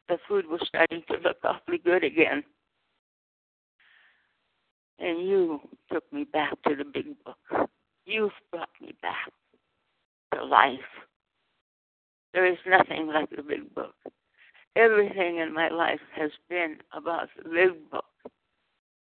The 0.09 0.17
food 0.27 0.47
was 0.47 0.61
starting 0.67 1.03
to 1.09 1.17
look 1.17 1.37
awfully 1.43 1.77
good 1.77 2.03
again 2.03 2.43
and 5.03 5.27
you 5.27 5.59
took 5.91 6.11
me 6.11 6.23
back 6.23 6.51
to 6.67 6.75
the 6.75 6.85
big 6.85 7.15
book. 7.23 7.69
You've 8.05 8.31
brought 8.51 8.69
me 8.81 8.93
back 9.01 9.31
to 10.33 10.43
life. 10.43 10.79
There 12.33 12.45
is 12.45 12.57
nothing 12.65 13.07
like 13.07 13.29
the 13.29 13.43
big 13.43 13.73
book. 13.75 13.95
Everything 14.75 15.37
in 15.37 15.53
my 15.53 15.69
life 15.69 15.99
has 16.15 16.31
been 16.49 16.77
about 16.93 17.29
the 17.37 17.49
big 17.49 17.91
book. 17.91 18.05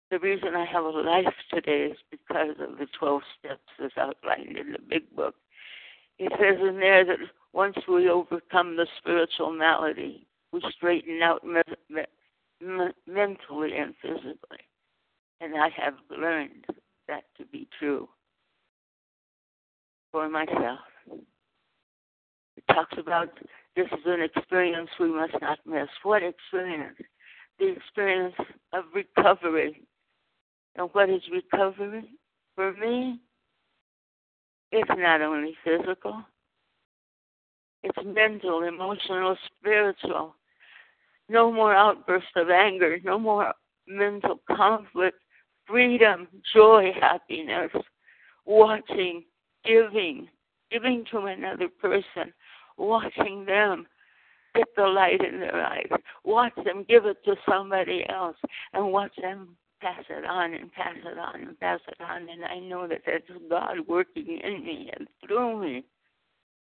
The 0.09 0.19
reason 0.19 0.55
I 0.55 0.65
have 0.65 0.83
a 0.83 0.89
life 0.89 1.33
today 1.53 1.91
is 1.91 1.97
because 2.09 2.55
of 2.59 2.77
the 2.79 2.87
12 2.97 3.21
steps 3.39 3.61
as 3.83 3.91
outlined 3.97 4.57
in 4.57 4.73
the 4.73 4.79
big 4.79 5.15
book. 5.15 5.35
It 6.21 6.31
says 6.33 6.59
in 6.61 6.79
there 6.79 7.03
that 7.03 7.17
once 7.51 7.77
we 7.87 8.07
overcome 8.07 8.75
the 8.75 8.85
spiritual 8.99 9.51
malady, 9.51 10.27
we 10.51 10.61
straighten 10.69 11.19
out 11.23 11.43
me- 11.43 11.63
me- 12.59 12.93
mentally 13.07 13.75
and 13.75 13.95
physically. 13.99 14.59
And 15.39 15.55
I 15.59 15.69
have 15.69 15.95
learned 16.11 16.67
that 17.07 17.23
to 17.39 17.45
be 17.45 17.67
true 17.79 18.07
for 20.11 20.29
myself. 20.29 20.81
It 22.55 22.67
talks 22.71 22.99
about 22.99 23.29
this 23.75 23.87
is 23.87 24.05
an 24.05 24.21
experience 24.21 24.91
we 24.99 25.11
must 25.11 25.33
not 25.41 25.57
miss. 25.65 25.89
What 26.03 26.21
experience? 26.21 26.99
The 27.57 27.69
experience 27.69 28.35
of 28.73 28.83
recovery. 28.93 29.81
And 30.75 30.87
what 30.93 31.09
is 31.09 31.23
recovery? 31.31 32.11
For 32.55 32.73
me, 32.73 33.21
it's 34.71 34.89
not 34.97 35.21
only 35.21 35.55
physical, 35.63 36.23
it's 37.83 37.97
mental, 38.05 38.63
emotional, 38.63 39.35
spiritual. 39.59 40.35
No 41.29 41.51
more 41.51 41.73
outbursts 41.73 42.29
of 42.35 42.49
anger, 42.49 42.97
no 43.03 43.17
more 43.17 43.53
mental 43.87 44.39
conflict, 44.51 45.17
freedom, 45.65 46.27
joy, 46.53 46.91
happiness, 46.99 47.71
watching, 48.45 49.23
giving, 49.65 50.27
giving 50.71 51.05
to 51.11 51.19
another 51.19 51.67
person, 51.81 52.33
watching 52.77 53.45
them 53.45 53.87
get 54.55 54.67
the 54.75 54.83
light 54.83 55.21
in 55.21 55.39
their 55.39 55.65
eyes, 55.65 55.89
watch 56.23 56.53
them 56.65 56.85
give 56.87 57.05
it 57.05 57.23
to 57.23 57.35
somebody 57.47 58.05
else, 58.09 58.35
and 58.73 58.91
watch 58.91 59.13
them 59.21 59.55
pass 59.81 60.03
it 60.09 60.25
on 60.25 60.53
and 60.53 60.71
pass 60.71 60.95
it 61.03 61.17
on 61.17 61.41
and 61.41 61.59
pass 61.59 61.79
it 61.87 62.01
on. 62.01 62.27
And 62.29 62.45
I 62.45 62.59
know 62.59 62.87
that 62.87 63.01
that's 63.05 63.23
God 63.49 63.77
working 63.87 64.39
in 64.43 64.63
me 64.63 64.91
and 64.97 65.07
through 65.25 65.61
me. 65.61 65.83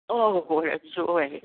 Oh, 0.08 0.44
what 0.48 0.66
a 0.66 0.78
joy. 0.94 1.40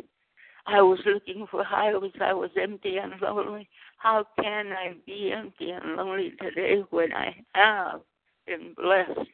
I 0.67 0.81
was 0.81 0.99
looking 1.05 1.47
for 1.49 1.63
highways. 1.63 2.11
I 2.21 2.33
was 2.33 2.51
empty 2.61 2.97
and 2.97 3.13
lonely. 3.21 3.67
How 3.97 4.25
can 4.39 4.67
I 4.71 4.95
be 5.05 5.31
empty 5.31 5.71
and 5.71 5.95
lonely 5.95 6.33
today 6.41 6.83
when 6.89 7.13
I 7.13 7.35
have 7.53 8.01
been 8.45 8.73
blessed 8.75 9.29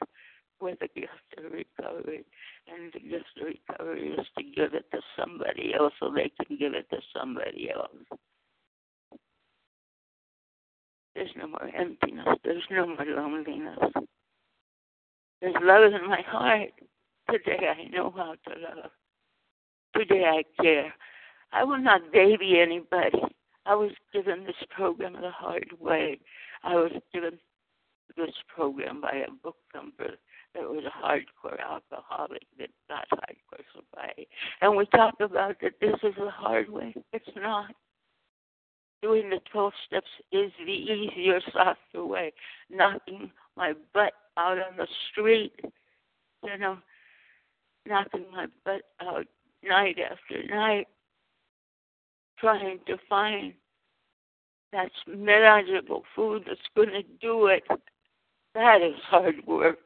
with 0.62 0.80
the 0.80 0.88
gift 0.96 1.12
of 1.38 1.52
recovery? 1.52 2.26
And 2.68 2.92
the 2.94 3.00
gift 3.00 3.26
of 3.42 3.48
recovery 3.48 4.10
is 4.10 4.26
to 4.38 4.44
give 4.44 4.74
it 4.74 4.90
to 4.92 5.00
somebody 5.18 5.74
else 5.78 5.94
so 6.00 6.12
they 6.14 6.32
can 6.42 6.58
give 6.58 6.74
it 6.74 6.90
to 6.92 6.98
somebody 7.18 7.72
else. 7.74 8.20
There's 11.18 11.32
no 11.36 11.48
more 11.48 11.72
emptiness. 11.76 12.28
There's 12.44 12.64
no 12.70 12.86
more 12.86 13.04
loneliness. 13.04 13.80
There's 15.42 15.56
love 15.64 15.92
in 15.92 16.08
my 16.08 16.22
heart. 16.22 16.70
Today 17.32 17.74
I 17.76 17.90
know 17.90 18.14
how 18.16 18.36
to 18.36 18.60
love. 18.60 18.92
Today 19.96 20.26
I 20.26 20.62
care. 20.62 20.94
I 21.52 21.64
will 21.64 21.80
not 21.80 22.14
baby 22.14 22.60
anybody. 22.60 23.20
I 23.66 23.74
was 23.74 23.94
given 24.14 24.44
this 24.46 24.64
program 24.70 25.14
the 25.14 25.32
hard 25.32 25.72
way. 25.80 26.20
I 26.64 26.76
was 26.76 26.92
given 27.12 27.40
this 28.16 28.36
program 28.48 29.02
by 29.02 29.24
a 29.28 29.32
book 29.44 29.58
thumper 29.74 30.12
that 30.54 30.70
was 30.70 30.84
a 30.86 31.04
hardcore 31.04 31.60
alcoholic 31.60 32.44
that 32.60 32.70
got 32.88 33.08
hardcore 33.12 33.64
sobriety. 33.74 34.28
And 34.62 34.78
we 34.78 34.86
talk 34.86 35.16
about 35.20 35.56
that 35.64 35.74
this 35.82 35.96
is 36.04 36.14
the 36.16 36.30
hard 36.30 36.70
way. 36.70 36.94
It's 37.12 37.26
not. 37.36 37.74
Doing 39.02 39.30
the 39.30 39.40
12 39.52 39.74
steps 39.86 40.08
is 40.32 40.52
the 40.66 40.72
easier, 40.72 41.40
softer 41.54 42.04
way. 42.06 42.34
Knocking 42.70 43.32
my 43.56 43.74
butt 43.94 44.14
out 44.38 44.58
on 44.58 44.78
the 44.78 44.88
street, 45.12 45.54
you 46.44 46.58
know, 46.58 46.78
knocking 47.86 48.26
my 48.32 48.48
butt 48.66 48.82
out 49.02 49.26
night 49.64 49.98
after 50.00 50.44
night 50.48 50.88
trying 52.40 52.80
to 52.86 52.98
find 53.10 53.54
that 54.72 54.92
manageable 55.08 56.04
food 56.16 56.44
that's 56.48 56.60
going 56.76 56.90
to 56.90 57.04
do 57.20 57.48
it. 57.48 57.64
That 58.54 58.82
is 58.82 58.96
hard 59.08 59.36
work. 59.46 59.80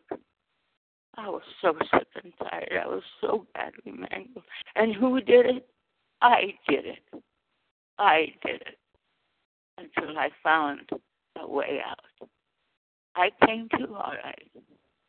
I 1.15 1.29
was 1.29 1.43
so 1.61 1.73
sick 1.93 2.07
and 2.23 2.33
tired. 2.39 2.81
I 2.83 2.87
was 2.87 3.03
so 3.19 3.45
badly 3.53 3.91
mangled. 3.91 4.45
And 4.75 4.93
who 4.93 5.19
did 5.21 5.45
it? 5.45 5.69
I 6.21 6.53
did 6.67 6.85
it. 6.85 7.23
I 7.97 8.33
did 8.45 8.61
it 8.61 8.77
until 9.77 10.17
I 10.17 10.29
found 10.43 10.89
a 11.39 11.47
way 11.47 11.79
out. 11.85 12.29
I 13.15 13.29
came 13.45 13.67
to 13.77 13.87
all 13.93 14.13
right, 14.23 14.51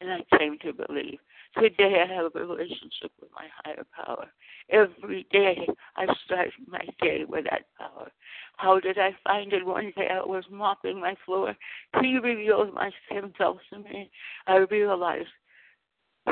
and 0.00 0.10
I 0.12 0.36
came 0.36 0.58
to 0.60 0.72
believe. 0.72 1.18
Today 1.58 2.02
I 2.02 2.14
have 2.14 2.32
a 2.34 2.40
relationship 2.40 3.12
with 3.20 3.30
my 3.34 3.46
higher 3.62 3.84
power. 3.94 4.26
Every 4.70 5.26
day 5.30 5.66
I 5.96 6.06
start 6.24 6.48
my 6.66 6.84
day 7.00 7.24
with 7.28 7.44
that 7.44 7.66
power. 7.78 8.10
How 8.56 8.80
did 8.80 8.98
I 8.98 9.14
find 9.22 9.52
it? 9.52 9.64
One 9.66 9.92
day 9.96 10.08
I 10.10 10.24
was 10.24 10.44
mopping 10.50 11.00
my 11.00 11.14
floor. 11.26 11.54
He 12.00 12.18
revealed 12.18 12.70
himself 13.10 13.58
to 13.70 13.78
me. 13.78 14.10
I 14.46 14.56
realized 14.70 15.28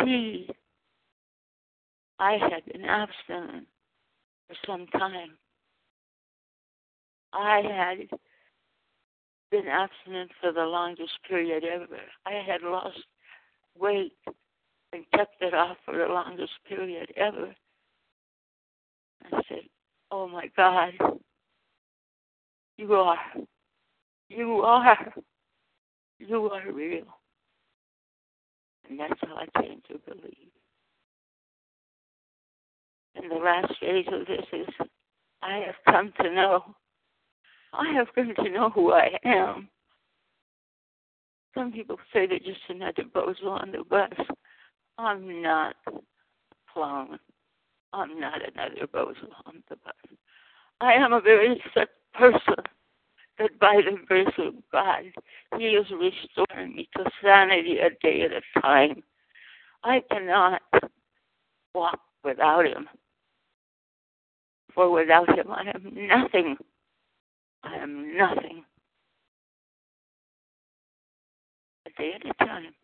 he, 0.05 0.49
I 2.19 2.33
had 2.33 2.65
been 2.73 2.85
abstinent 2.85 3.67
for 4.49 4.57
some 4.67 4.87
time. 4.99 5.37
I 7.33 7.63
had 7.63 8.19
been 9.51 9.67
abstinent 9.67 10.31
for 10.41 10.53
the 10.53 10.65
longest 10.65 11.13
period 11.29 11.65
ever. 11.65 12.01
I 12.27 12.43
had 12.47 12.63
lost 12.63 12.99
weight 13.79 14.13
and 14.93 15.05
kept 15.15 15.41
it 15.41 15.55
off 15.55 15.77
for 15.85 15.97
the 15.97 16.13
longest 16.13 16.53
period 16.69 17.13
ever. 17.17 17.55
I 19.25 19.43
said, 19.49 19.63
Oh 20.11 20.27
my 20.27 20.51
God, 20.57 20.93
you 22.77 22.95
are, 22.95 23.19
you 24.29 24.61
are, 24.63 25.15
you 26.19 26.51
are 26.51 26.73
real. 26.73 27.07
And 28.89 28.99
that's 28.99 29.21
how 29.23 29.37
I 29.37 29.61
came 29.63 29.81
to 29.89 29.99
believe. 30.07 30.51
And 33.15 33.31
the 33.31 33.37
last 33.37 33.73
phase 33.81 34.07
of 34.13 34.27
this 34.27 34.47
is 34.53 34.67
I 35.43 35.63
have 35.67 35.75
come 35.87 36.13
to 36.21 36.35
know, 36.35 36.75
I 37.73 37.93
have 37.95 38.09
come 38.15 38.35
to 38.37 38.51
know 38.51 38.71
who 38.71 38.93
I 38.93 39.11
am. 39.25 39.69
Some 41.55 41.73
people 41.73 41.97
say 42.13 42.27
they're 42.27 42.39
just 42.39 42.61
another 42.69 43.05
bozo 43.15 43.47
on 43.47 43.73
the 43.73 43.85
bus. 43.85 44.13
I'm 44.99 45.43
not 45.43 45.75
clown. 46.73 47.19
I'm 47.93 48.21
not 48.21 48.41
another 48.41 48.87
bozo 48.87 49.29
on 49.47 49.63
the 49.69 49.77
bus. 49.77 49.95
I 50.81 50.93
am 50.95 51.13
a 51.13 51.21
very 51.21 51.61
sick 51.75 51.89
person 52.15 52.55
that 53.39 53.59
by 53.59 53.81
the 53.85 53.97
grace 54.07 54.29
of 54.39 54.55
God, 54.71 55.05
He 55.59 55.65
is 55.65 55.87
restoring 55.91 56.77
me 56.77 56.89
to 56.97 57.05
sanity 57.23 57.79
a 57.79 57.91
day 58.03 58.23
at 58.23 58.33
a 58.33 58.61
time. 58.61 59.03
I 59.83 60.03
cannot 60.11 60.63
walk 61.75 61.99
without 62.23 62.67
Him. 62.67 62.89
For 64.75 64.91
without 64.91 65.29
Him, 65.37 65.51
I 65.51 65.73
am 65.75 65.93
nothing. 65.95 66.57
I 67.63 67.77
am 67.77 68.17
nothing. 68.17 68.65
A 71.87 71.91
day 72.01 72.13
at 72.15 72.27
a 72.29 72.45
time. 72.45 72.75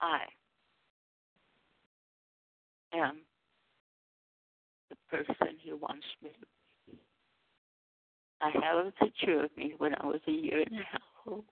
I 0.00 0.20
am 2.94 3.18
the 4.90 4.96
person 5.10 5.56
he 5.58 5.72
wants 5.72 6.06
me 6.22 6.30
to 6.30 6.46
be. 6.92 6.98
I 8.40 8.50
have 8.62 8.86
a 8.86 8.92
picture 8.92 9.44
of 9.44 9.56
me 9.56 9.74
when 9.78 9.94
I 9.94 10.06
was 10.06 10.20
a 10.28 10.32
year 10.32 10.60
and 10.60 10.80
a 10.80 10.84
half 10.90 11.02
old. 11.26 11.44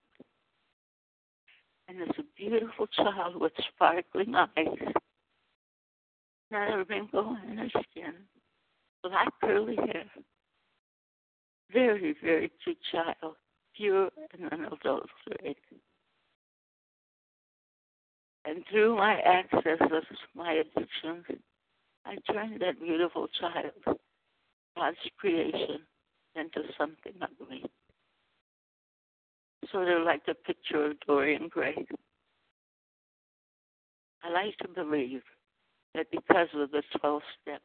And 1.87 1.99
there's 1.99 2.09
a 2.17 2.23
beautiful 2.35 2.87
child 2.87 3.39
with 3.39 3.53
sparkling 3.73 4.35
eyes, 4.35 4.93
not 6.51 6.73
a 6.73 6.83
wrinkle 6.87 7.37
in 7.49 7.57
her 7.57 7.69
skin, 7.69 8.13
black 9.03 9.29
curly 9.41 9.75
hair. 9.75 10.05
Very, 11.73 12.15
very 12.23 12.51
cute 12.63 12.77
child, 12.91 13.35
pure 13.75 14.09
and 14.33 14.51
unadulterated. 14.51 15.55
And 18.45 18.63
through 18.69 18.95
my 18.97 19.19
access 19.21 19.79
of 19.81 20.03
my 20.35 20.53
addictions, 20.53 21.25
I 22.05 22.15
turned 22.31 22.61
that 22.61 22.79
beautiful 22.79 23.27
child, 23.39 23.97
God's 24.77 24.97
creation, 25.17 25.79
into 26.35 26.61
something 26.77 27.13
ugly. 27.21 27.63
Sort 29.71 29.89
of 29.89 30.03
like 30.03 30.25
the 30.25 30.35
picture 30.35 30.91
of 30.91 30.99
Dorian 31.07 31.47
Gray. 31.47 31.87
I 34.23 34.29
like 34.29 34.57
to 34.57 34.67
believe 34.67 35.21
that 35.95 36.07
because 36.11 36.47
of 36.53 36.69
the 36.71 36.83
12 36.99 37.21
steps 37.41 37.63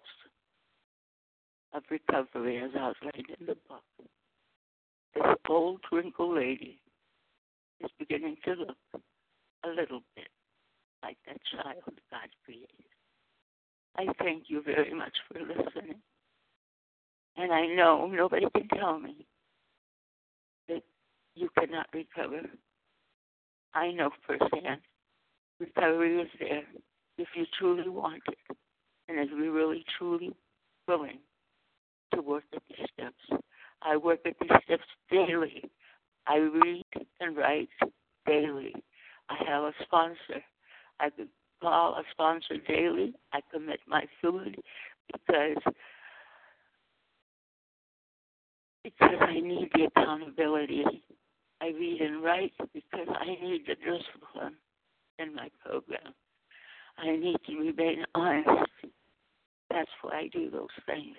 of 1.72 1.82
recovery 1.90 2.58
as 2.58 2.70
outlined 2.76 3.26
in 3.38 3.46
the 3.46 3.56
book, 3.68 3.82
this 5.14 5.24
old 5.48 5.80
wrinkled 5.90 6.36
lady 6.36 6.80
is 7.80 7.90
beginning 7.98 8.36
to 8.44 8.52
look 8.54 9.02
a 9.64 9.68
little 9.68 10.02
bit 10.16 10.28
like 11.02 11.16
that 11.26 11.38
child 11.52 11.82
God 12.10 12.28
created. 12.44 12.68
I 13.96 14.06
thank 14.22 14.44
you 14.48 14.62
very 14.62 14.94
much 14.94 15.16
for 15.28 15.40
listening. 15.40 15.96
And 17.36 17.52
I 17.52 17.66
know 17.66 18.06
nobody 18.06 18.46
can 18.54 18.68
tell 18.68 18.98
me 18.98 19.26
that 20.68 20.82
you 21.34 21.48
cannot 21.58 21.86
recover. 21.94 22.42
I 23.74 23.92
know 23.92 24.10
firsthand 24.26 24.80
recovery 25.58 26.20
is 26.20 26.28
there 26.38 26.64
if 27.18 27.28
you 27.34 27.44
truly 27.58 27.88
want 27.88 28.22
it 28.28 28.56
and 29.08 29.18
if 29.18 29.30
you're 29.30 29.52
really, 29.52 29.84
truly 29.98 30.32
willing 30.88 31.18
to 32.14 32.22
work 32.22 32.44
at 32.54 32.62
these 32.68 32.86
steps. 32.94 33.42
I 33.82 33.96
work 33.96 34.20
at 34.26 34.34
these 34.40 34.50
steps 34.64 34.84
daily. 35.10 35.70
I 36.26 36.36
read 36.36 36.84
and 37.20 37.36
write 37.36 37.68
daily. 38.26 38.74
I 39.28 39.36
have 39.46 39.64
a 39.64 39.72
sponsor 39.82 40.42
I 41.00 41.08
call 41.62 41.94
a 41.94 42.02
sponsor 42.12 42.56
daily. 42.68 43.14
I 43.32 43.40
commit 43.52 43.80
my 43.88 44.04
food 44.20 44.56
because 45.12 45.74
because 48.84 49.16
I 49.20 49.40
need 49.40 49.70
the 49.74 49.84
accountability. 49.84 50.84
I 51.60 51.68
read 51.68 52.00
and 52.00 52.22
write 52.22 52.52
because 52.72 53.08
I 53.08 53.26
need 53.26 53.64
the 53.66 53.74
discipline 53.74 54.56
in 55.18 55.34
my 55.34 55.48
program. 55.64 56.14
I 56.96 57.16
need 57.16 57.36
to 57.46 57.56
remain 57.56 58.04
honest. 58.14 58.48
That's 59.70 59.90
why 60.02 60.20
I 60.20 60.28
do 60.28 60.50
those 60.50 60.68
things. 60.86 61.16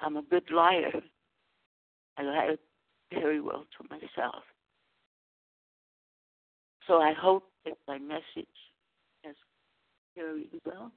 I'm 0.00 0.16
a 0.16 0.22
good 0.22 0.50
liar. 0.50 0.92
I 2.18 2.22
lie 2.22 2.56
very 3.12 3.40
well 3.40 3.64
to 3.78 3.88
myself. 3.88 4.42
So 6.86 7.00
I 7.00 7.12
hope 7.12 7.44
that 7.64 7.74
my 7.88 7.98
message 7.98 8.46
has 9.24 9.34
carried 10.14 10.50
well. 10.64 10.92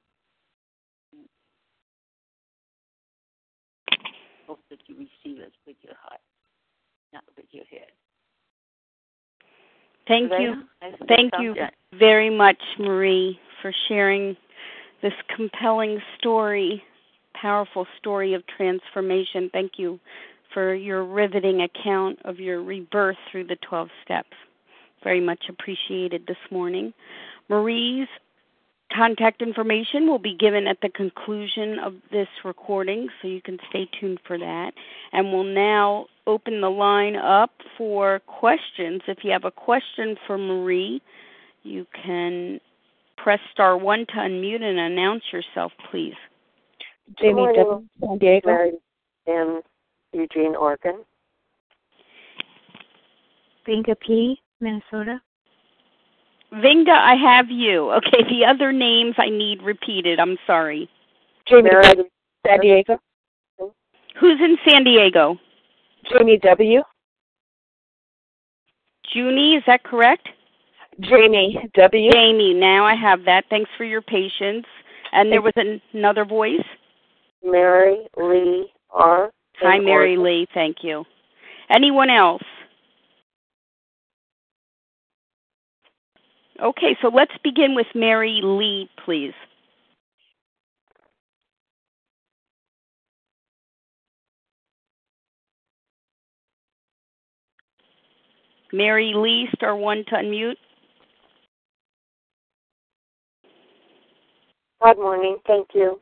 Hope 4.46 4.60
that 4.70 4.78
you 4.86 4.94
receive 4.94 5.40
it 5.40 5.52
with 5.66 5.76
your 5.82 5.94
heart, 6.02 6.20
not 7.12 7.24
with 7.36 7.46
your 7.50 7.64
head. 7.70 7.90
Thank 10.08 10.32
you. 10.40 10.64
Thank 11.06 11.32
you 11.40 11.54
very 11.98 12.30
much, 12.30 12.60
Marie, 12.78 13.38
for 13.62 13.72
sharing 13.88 14.36
this 15.02 15.12
compelling 15.34 16.00
story, 16.18 16.82
powerful 17.40 17.86
story 17.98 18.34
of 18.34 18.42
transformation. 18.46 19.50
Thank 19.52 19.72
you 19.76 20.00
for 20.52 20.74
your 20.74 21.04
riveting 21.04 21.62
account 21.62 22.18
of 22.24 22.38
your 22.38 22.62
rebirth 22.62 23.16
through 23.30 23.46
the 23.46 23.56
12 23.68 23.88
steps. 24.04 24.34
Very 25.02 25.20
much 25.20 25.44
appreciated 25.48 26.24
this 26.26 26.36
morning. 26.50 26.92
Marie's 27.48 28.08
contact 28.94 29.40
information 29.40 30.08
will 30.08 30.18
be 30.18 30.36
given 30.36 30.66
at 30.66 30.78
the 30.82 30.88
conclusion 30.88 31.78
of 31.78 31.94
this 32.10 32.28
recording, 32.44 33.08
so 33.20 33.28
you 33.28 33.40
can 33.40 33.58
stay 33.68 33.88
tuned 33.98 34.18
for 34.26 34.36
that. 34.36 34.72
And 35.12 35.32
we'll 35.32 35.44
now 35.44 36.06
open 36.26 36.60
the 36.60 36.70
line 36.70 37.16
up 37.16 37.52
for 37.78 38.20
questions. 38.26 39.02
If 39.06 39.18
you 39.22 39.30
have 39.32 39.44
a 39.44 39.50
question 39.50 40.16
for 40.26 40.36
Marie, 40.36 41.00
you 41.62 41.86
can 42.04 42.60
press 43.16 43.40
star 43.52 43.76
one 43.76 44.06
to 44.06 44.14
unmute 44.14 44.62
and 44.62 44.78
announce 44.78 45.22
yourself, 45.32 45.72
please. 45.90 46.14
Jamie 47.18 47.46
W. 47.56 47.86
San 48.00 48.18
Diego. 48.18 48.70
In 49.26 49.60
Eugene, 50.12 50.56
Oregon. 50.56 51.04
Vinga 53.66 53.94
P. 54.00 54.40
Minnesota. 54.60 55.20
Vinga, 56.52 56.90
I 56.90 57.14
have 57.14 57.50
you. 57.50 57.90
Okay, 57.92 58.24
the 58.28 58.44
other 58.44 58.72
names 58.72 59.14
I 59.18 59.28
need 59.28 59.62
repeated. 59.62 60.18
I'm 60.18 60.36
sorry. 60.46 60.88
Jamie 61.46 61.70
San 62.46 62.60
Diego. 62.60 62.98
Who's 64.18 64.40
in 64.40 64.56
San 64.68 64.84
Diego? 64.84 65.38
Jamie 66.10 66.38
W. 66.42 66.82
Junie, 69.12 69.56
is 69.56 69.62
that 69.66 69.82
correct? 69.82 70.28
Jamie 71.00 71.58
W. 71.74 72.10
Jamie, 72.12 72.54
now 72.54 72.84
I 72.84 72.94
have 72.94 73.24
that. 73.24 73.44
Thanks 73.48 73.70
for 73.76 73.84
your 73.84 74.02
patience. 74.02 74.66
And 75.12 75.30
there 75.30 75.42
was 75.42 75.52
an, 75.56 75.80
another 75.92 76.24
voice? 76.24 76.64
Mary 77.44 78.06
Lee 78.16 78.72
R. 78.90 79.30
Hi, 79.56 79.78
Mary 79.78 80.16
Oregon. 80.16 80.24
Lee. 80.24 80.46
Thank 80.54 80.78
you. 80.82 81.04
Anyone 81.70 82.10
else? 82.10 82.42
Okay, 86.62 86.96
so 87.00 87.08
let's 87.08 87.32
begin 87.42 87.74
with 87.74 87.86
Mary 87.94 88.40
Lee, 88.42 88.88
please. 89.04 89.32
Mary 98.72 99.12
Lee, 99.16 99.48
star 99.54 99.74
one 99.74 100.04
to 100.08 100.14
unmute. 100.16 100.56
Good 104.82 104.96
morning. 104.98 105.36
Thank 105.46 105.68
you. 105.74 106.00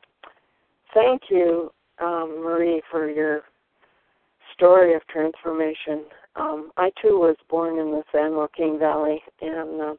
Thank 0.98 1.22
you, 1.30 1.70
um, 2.00 2.42
Marie, 2.42 2.82
for 2.90 3.08
your 3.08 3.42
story 4.52 4.94
of 4.94 5.06
transformation. 5.06 6.04
Um, 6.34 6.72
I 6.76 6.90
too 7.00 7.20
was 7.20 7.36
born 7.48 7.78
in 7.78 7.92
the 7.92 8.02
San 8.10 8.32
Joaquin 8.32 8.80
Valley 8.80 9.22
and 9.40 9.80
uh, 9.80 9.94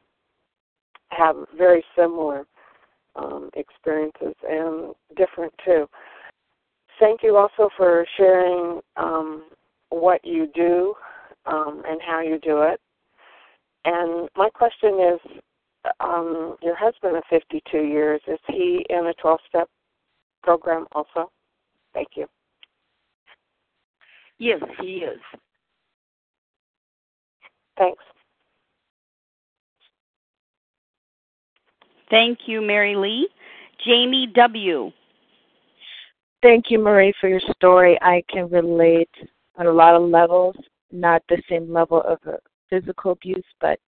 have 1.08 1.36
very 1.56 1.82
similar 1.96 2.44
um, 3.16 3.48
experiences 3.54 4.34
and 4.46 4.94
different 5.16 5.54
too. 5.64 5.86
Thank 6.98 7.22
you 7.22 7.38
also 7.38 7.70
for 7.78 8.04
sharing 8.18 8.80
um, 8.98 9.44
what 9.88 10.22
you 10.22 10.48
do 10.54 10.92
um, 11.46 11.82
and 11.88 11.98
how 12.06 12.20
you 12.20 12.38
do 12.40 12.60
it. 12.60 12.78
And 13.86 14.28
my 14.36 14.50
question 14.50 15.00
is 15.14 15.40
um, 16.00 16.56
your 16.62 16.76
husband 16.76 17.16
of 17.16 17.22
52 17.30 17.78
years, 17.78 18.20
is 18.26 18.38
he 18.48 18.84
in 18.90 19.06
a 19.06 19.14
12 19.14 19.38
step 19.48 19.70
program 20.42 20.86
also? 20.92 21.30
Thank 21.94 22.08
you. 22.16 22.26
Yes, 24.38 24.60
he 24.80 24.98
is. 24.98 25.20
Thanks. 27.76 28.02
Thank 32.10 32.40
you, 32.46 32.60
Mary 32.60 32.96
Lee. 32.96 33.28
Jamie 33.84 34.28
W. 34.34 34.90
Thank 36.42 36.70
you, 36.70 36.78
Marie, 36.78 37.12
for 37.20 37.28
your 37.28 37.40
story. 37.54 37.98
I 38.02 38.22
can 38.30 38.48
relate 38.48 39.10
on 39.56 39.66
a 39.66 39.72
lot 39.72 39.94
of 39.94 40.02
levels, 40.02 40.56
not 40.90 41.22
the 41.28 41.40
same 41.48 41.72
level 41.72 42.02
of 42.02 42.18
uh, 42.26 42.36
physical 42.68 43.12
abuse, 43.12 43.44
but 43.60 43.78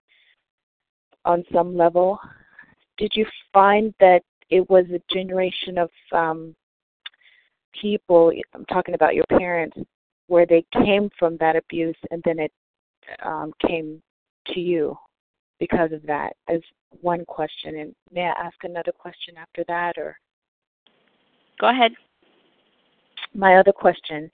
on 1.25 1.45
some 1.53 1.77
level. 1.77 2.19
Did 2.99 3.13
you 3.15 3.27
find 3.53 3.95
that 4.01 4.23
it 4.53 4.69
was 4.69 4.85
a 4.93 5.01
generation 5.13 5.79
of 5.79 5.91
um, 6.13 6.55
people, 7.81 8.31
I'm 8.55 8.67
talking 8.67 8.95
about 8.95 9.15
your 9.15 9.25
parents, 9.31 9.79
where 10.27 10.45
they 10.45 10.63
came 10.85 11.09
from 11.19 11.39
that 11.39 11.57
abuse 11.57 11.97
and 12.11 12.23
then 12.27 12.39
it 12.39 12.53
um, 13.25 13.53
came 13.67 14.03
to 14.49 14.61
you 14.61 14.95
because 15.59 15.91
of 15.93 16.03
that? 16.03 16.35
As 16.49 16.61
one 17.01 17.25
question. 17.25 17.79
And 17.79 17.95
may 18.13 18.23
I 18.25 18.47
ask 18.47 18.57
another 18.63 18.93
question 18.93 19.37
after 19.39 19.65
that, 19.69 19.97
or? 19.97 20.19
Go 21.59 21.71
ahead. 21.71 21.93
My 23.35 23.57
other 23.57 23.73
question 23.73 24.31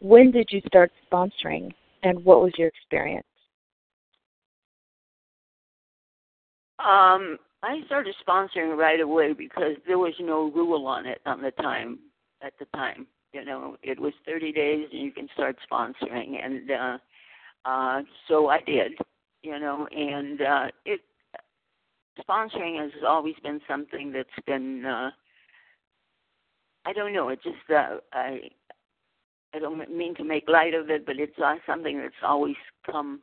When 0.00 0.30
did 0.30 0.48
you 0.50 0.62
start 0.66 0.90
sponsoring, 1.12 1.70
and 2.02 2.24
what 2.24 2.40
was 2.40 2.52
your 2.56 2.68
experience? 2.68 3.26
Um, 6.78 7.38
I 7.64 7.80
started 7.86 8.14
sponsoring 8.26 8.76
right 8.76 9.00
away 9.00 9.32
because 9.32 9.76
there 9.86 9.96
was 9.96 10.12
no 10.20 10.50
rule 10.50 10.86
on 10.86 11.06
it 11.06 11.22
on 11.24 11.40
the 11.40 11.50
time 11.50 11.98
at 12.42 12.52
the 12.58 12.66
time. 12.76 13.06
You 13.32 13.42
know, 13.42 13.76
it 13.82 13.98
was 13.98 14.12
30 14.26 14.52
days 14.52 14.86
and 14.92 15.00
you 15.00 15.10
can 15.10 15.28
start 15.32 15.56
sponsoring, 15.70 16.44
and 16.44 16.70
uh, 16.70 16.98
uh, 17.64 18.02
so 18.28 18.48
I 18.48 18.60
did. 18.66 18.92
You 19.42 19.58
know, 19.58 19.86
and 19.90 20.40
uh, 20.42 20.66
it 20.84 21.00
sponsoring 22.28 22.80
has 22.80 22.92
always 23.06 23.34
been 23.42 23.60
something 23.66 24.12
that's 24.12 24.28
been. 24.46 24.84
Uh, 24.84 25.10
I 26.84 26.92
don't 26.92 27.14
know. 27.14 27.30
It 27.30 27.42
just 27.42 27.70
uh, 27.70 27.96
I 28.12 28.40
I 29.54 29.58
don't 29.58 29.90
mean 29.90 30.14
to 30.16 30.24
make 30.24 30.48
light 30.48 30.74
of 30.74 30.90
it, 30.90 31.06
but 31.06 31.16
it's 31.18 31.38
uh, 31.42 31.56
something 31.66 31.98
that's 31.98 32.14
always 32.22 32.56
come 32.84 33.20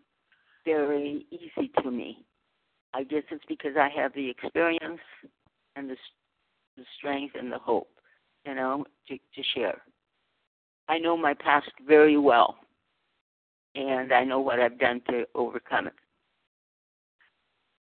very 0.66 1.28
easy 1.32 1.72
to 1.84 1.92
me. 1.92 2.26
I 2.94 3.04
guess 3.04 3.24
it's 3.32 3.44
because 3.48 3.78
I 3.78 3.90
have 3.90 4.14
the 4.14 4.30
experience 4.30 5.00
and 5.76 5.90
the, 5.90 5.96
the 6.78 6.84
strength 6.98 7.36
and 7.38 7.52
the 7.52 7.58
hope, 7.58 7.90
you 8.46 8.54
know, 8.54 8.86
to, 9.08 9.16
to 9.16 9.44
share. 9.56 9.82
I 10.90 10.98
know 10.98 11.16
my 11.16 11.34
past 11.34 11.72
very 11.88 12.18
well, 12.18 12.58
and 13.76 14.12
I 14.12 14.24
know 14.24 14.40
what 14.40 14.60
I've 14.60 14.80
done 14.80 15.02
to 15.10 15.26
overcome 15.36 15.88
it. 15.88 15.94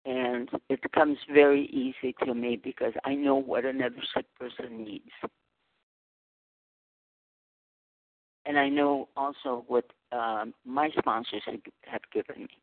And 0.08 0.50
it 0.70 0.80
comes 0.92 1.18
very 1.32 1.66
easy 1.68 2.16
to 2.26 2.34
me 2.34 2.60
because 2.64 2.94
I 3.06 3.16
know 3.16 3.36
what 3.36 3.66
another 3.66 4.02
sick 4.16 4.26
person 4.40 4.84
needs. 4.84 5.10
And 8.46 8.60
I 8.60 8.70
know 8.70 9.10
also 9.18 9.66
what 9.68 9.86
um, 10.12 10.54
my 10.66 10.90
sponsors 10.98 11.42
have, 11.46 12.02
given 12.14 12.44
me. 12.44 12.58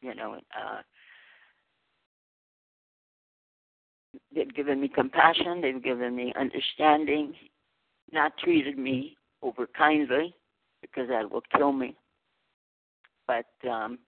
You 0.00 0.14
know, 0.14 0.34
uh, 0.34 0.82
They've 4.34 4.52
given 4.52 4.80
me 4.80 4.88
compassion. 4.88 5.60
They've 5.60 5.82
given 5.82 6.16
me 6.16 6.32
understanding, 6.38 7.34
not 8.12 8.36
treated 8.38 8.78
me 8.78 9.16
over 9.42 9.66
kindly 9.66 10.34
because 10.80 11.08
that 11.08 11.30
will 11.30 11.42
kill 11.56 11.72
me. 11.72 11.96
But 13.26 13.46
um, 13.68 13.98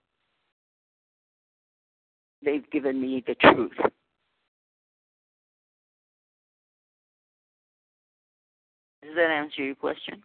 they've 2.44 2.68
given 2.70 3.00
me 3.00 3.22
the 3.26 3.34
truth. 3.36 3.76
Does 9.02 9.14
that 9.14 9.30
answer 9.30 9.62
your 9.62 9.74
question? 9.76 10.22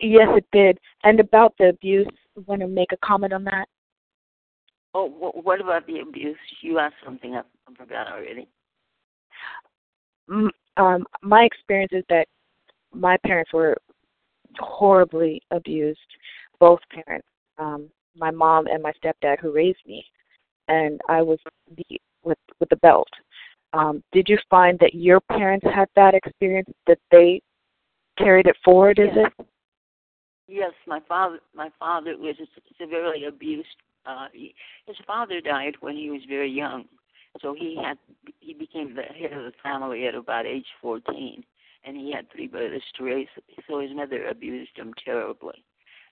Yes, 0.00 0.26
it 0.36 0.46
did. 0.52 0.78
And 1.04 1.20
about 1.20 1.54
the 1.58 1.68
abuse, 1.68 2.08
want 2.46 2.60
to 2.60 2.66
make 2.66 2.90
a 2.92 2.96
comment 2.96 3.32
on 3.32 3.44
that? 3.44 3.68
Oh, 4.94 5.06
what 5.08 5.60
about 5.60 5.86
the 5.86 6.00
abuse? 6.00 6.36
You 6.60 6.78
asked 6.78 6.96
something 7.04 7.34
I 7.34 7.42
forgot 7.76 8.12
already. 8.12 8.46
Um, 10.76 11.06
my 11.22 11.44
experience 11.44 11.92
is 11.92 12.04
that 12.08 12.26
my 12.92 13.16
parents 13.26 13.52
were 13.52 13.76
horribly 14.58 15.40
abused, 15.50 15.98
both 16.60 16.80
parents, 16.90 17.26
um, 17.58 17.88
my 18.16 18.30
mom 18.30 18.66
and 18.66 18.82
my 18.82 18.92
stepdad 19.02 19.40
who 19.40 19.52
raised 19.52 19.78
me, 19.86 20.04
and 20.68 21.00
I 21.08 21.22
was 21.22 21.38
the 21.76 22.00
with 22.22 22.38
with 22.60 22.68
the 22.68 22.76
belt. 22.76 23.08
Um, 23.72 24.02
did 24.12 24.28
you 24.28 24.38
find 24.50 24.78
that 24.80 24.94
your 24.94 25.20
parents 25.20 25.66
had 25.74 25.88
that 25.96 26.14
experience 26.14 26.68
that 26.86 26.98
they 27.10 27.40
carried 28.18 28.46
it 28.46 28.56
forward? 28.62 28.98
Is 28.98 29.08
yes. 29.14 29.32
it? 29.38 29.46
Yes, 30.48 30.72
my 30.86 31.00
father. 31.08 31.38
My 31.54 31.70
father 31.78 32.16
was 32.18 32.36
severely 32.78 33.24
abused. 33.24 33.68
Uh, 34.06 34.26
he, 34.32 34.54
his 34.86 34.96
father 35.06 35.40
died 35.40 35.74
when 35.80 35.96
he 35.96 36.10
was 36.10 36.22
very 36.28 36.50
young, 36.50 36.84
so 37.40 37.54
he 37.54 37.78
had 37.82 37.98
he 38.40 38.52
became 38.52 38.94
the 38.94 39.02
head 39.02 39.32
of 39.32 39.44
the 39.44 39.52
family 39.62 40.06
at 40.06 40.14
about 40.14 40.46
age 40.46 40.66
14, 40.80 41.44
and 41.84 41.96
he 41.96 42.12
had 42.12 42.30
three 42.30 42.46
brothers 42.46 42.82
to 42.96 43.04
raise. 43.04 43.28
So 43.68 43.80
his 43.80 43.94
mother 43.94 44.26
abused 44.26 44.76
him 44.76 44.92
terribly, 45.04 45.64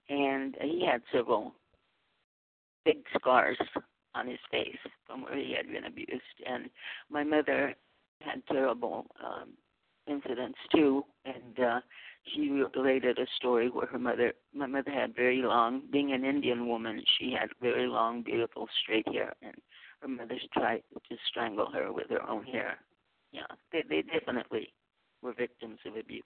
and 0.09 0.57
he 0.61 0.87
had 0.87 1.03
several 1.13 1.55
big 2.85 2.99
scars 3.17 3.59
on 4.15 4.27
his 4.27 4.39
face 4.51 4.79
from 5.07 5.23
where 5.23 5.37
he 5.37 5.55
had 5.57 5.71
been 5.71 5.85
abused. 5.85 6.23
And 6.47 6.71
my 7.11 7.25
mother 7.25 7.75
had 8.21 8.43
terrible 8.47 9.07
um, 9.25 9.51
incidents 10.07 10.59
too, 10.75 11.05
and 11.25 11.59
uh, 11.59 11.81
she 12.25 12.51
related 12.51 13.19
a 13.19 13.27
story 13.37 13.69
where 13.69 13.87
her 13.87 13.99
mother, 13.99 14.33
my 14.55 14.67
mother 14.67 14.91
had 14.91 15.15
very 15.15 15.43
long, 15.43 15.83
being 15.91 16.13
an 16.13 16.25
Indian 16.25 16.69
woman, 16.69 17.03
she 17.19 17.33
had 17.39 17.51
very 17.61 17.87
long, 17.87 18.23
beautiful 18.23 18.69
straight 18.83 19.09
hair, 19.13 19.35
and 19.43 19.55
her 20.01 20.09
mother 20.09 20.37
tried 20.53 20.83
to 21.09 21.17
strangle 21.29 21.71
her 21.73 21.93
with 21.93 22.09
her 22.11 22.29
own 22.29 22.45
hair. 22.45 22.79
Yeah, 23.33 23.47
they, 23.73 23.85
they 23.89 24.03
definitely 24.03 24.73
were 25.23 25.33
victims 25.33 25.79
of 25.87 25.97
abuse. 25.97 26.23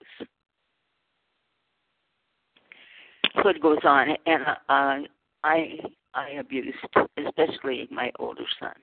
So 3.43 3.49
it 3.49 3.61
goes 3.61 3.79
on, 3.83 4.09
and 4.25 4.43
uh, 4.69 5.07
I 5.43 5.79
I 6.13 6.29
abused, 6.39 6.77
especially 7.17 7.87
my 7.91 8.11
older 8.17 8.45
son. 8.59 8.73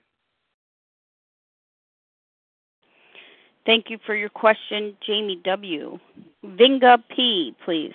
Thank 3.65 3.91
you 3.91 3.99
for 4.05 4.15
your 4.17 4.29
question, 4.29 4.97
Jamie 5.07 5.41
W. 5.45 5.99
Vinga 6.45 6.99
P, 7.15 7.55
please. 7.65 7.95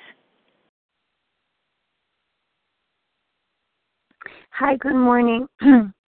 Hi, 4.52 4.76
good 4.78 4.96
morning. 4.96 5.48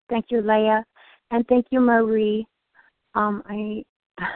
thank 0.10 0.26
you, 0.30 0.42
Leah, 0.42 0.84
and 1.32 1.48
thank 1.48 1.66
you, 1.72 1.80
Marie. 1.80 2.46
Um, 3.16 3.42
I 3.48 3.84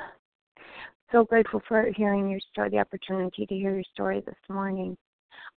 so 1.11 1.25
grateful 1.25 1.61
for 1.67 1.91
hearing 1.95 2.29
your 2.29 2.39
story, 2.51 2.69
the 2.69 2.79
opportunity 2.79 3.45
to 3.45 3.55
hear 3.55 3.75
your 3.75 3.83
story 3.93 4.21
this 4.25 4.35
morning. 4.49 4.97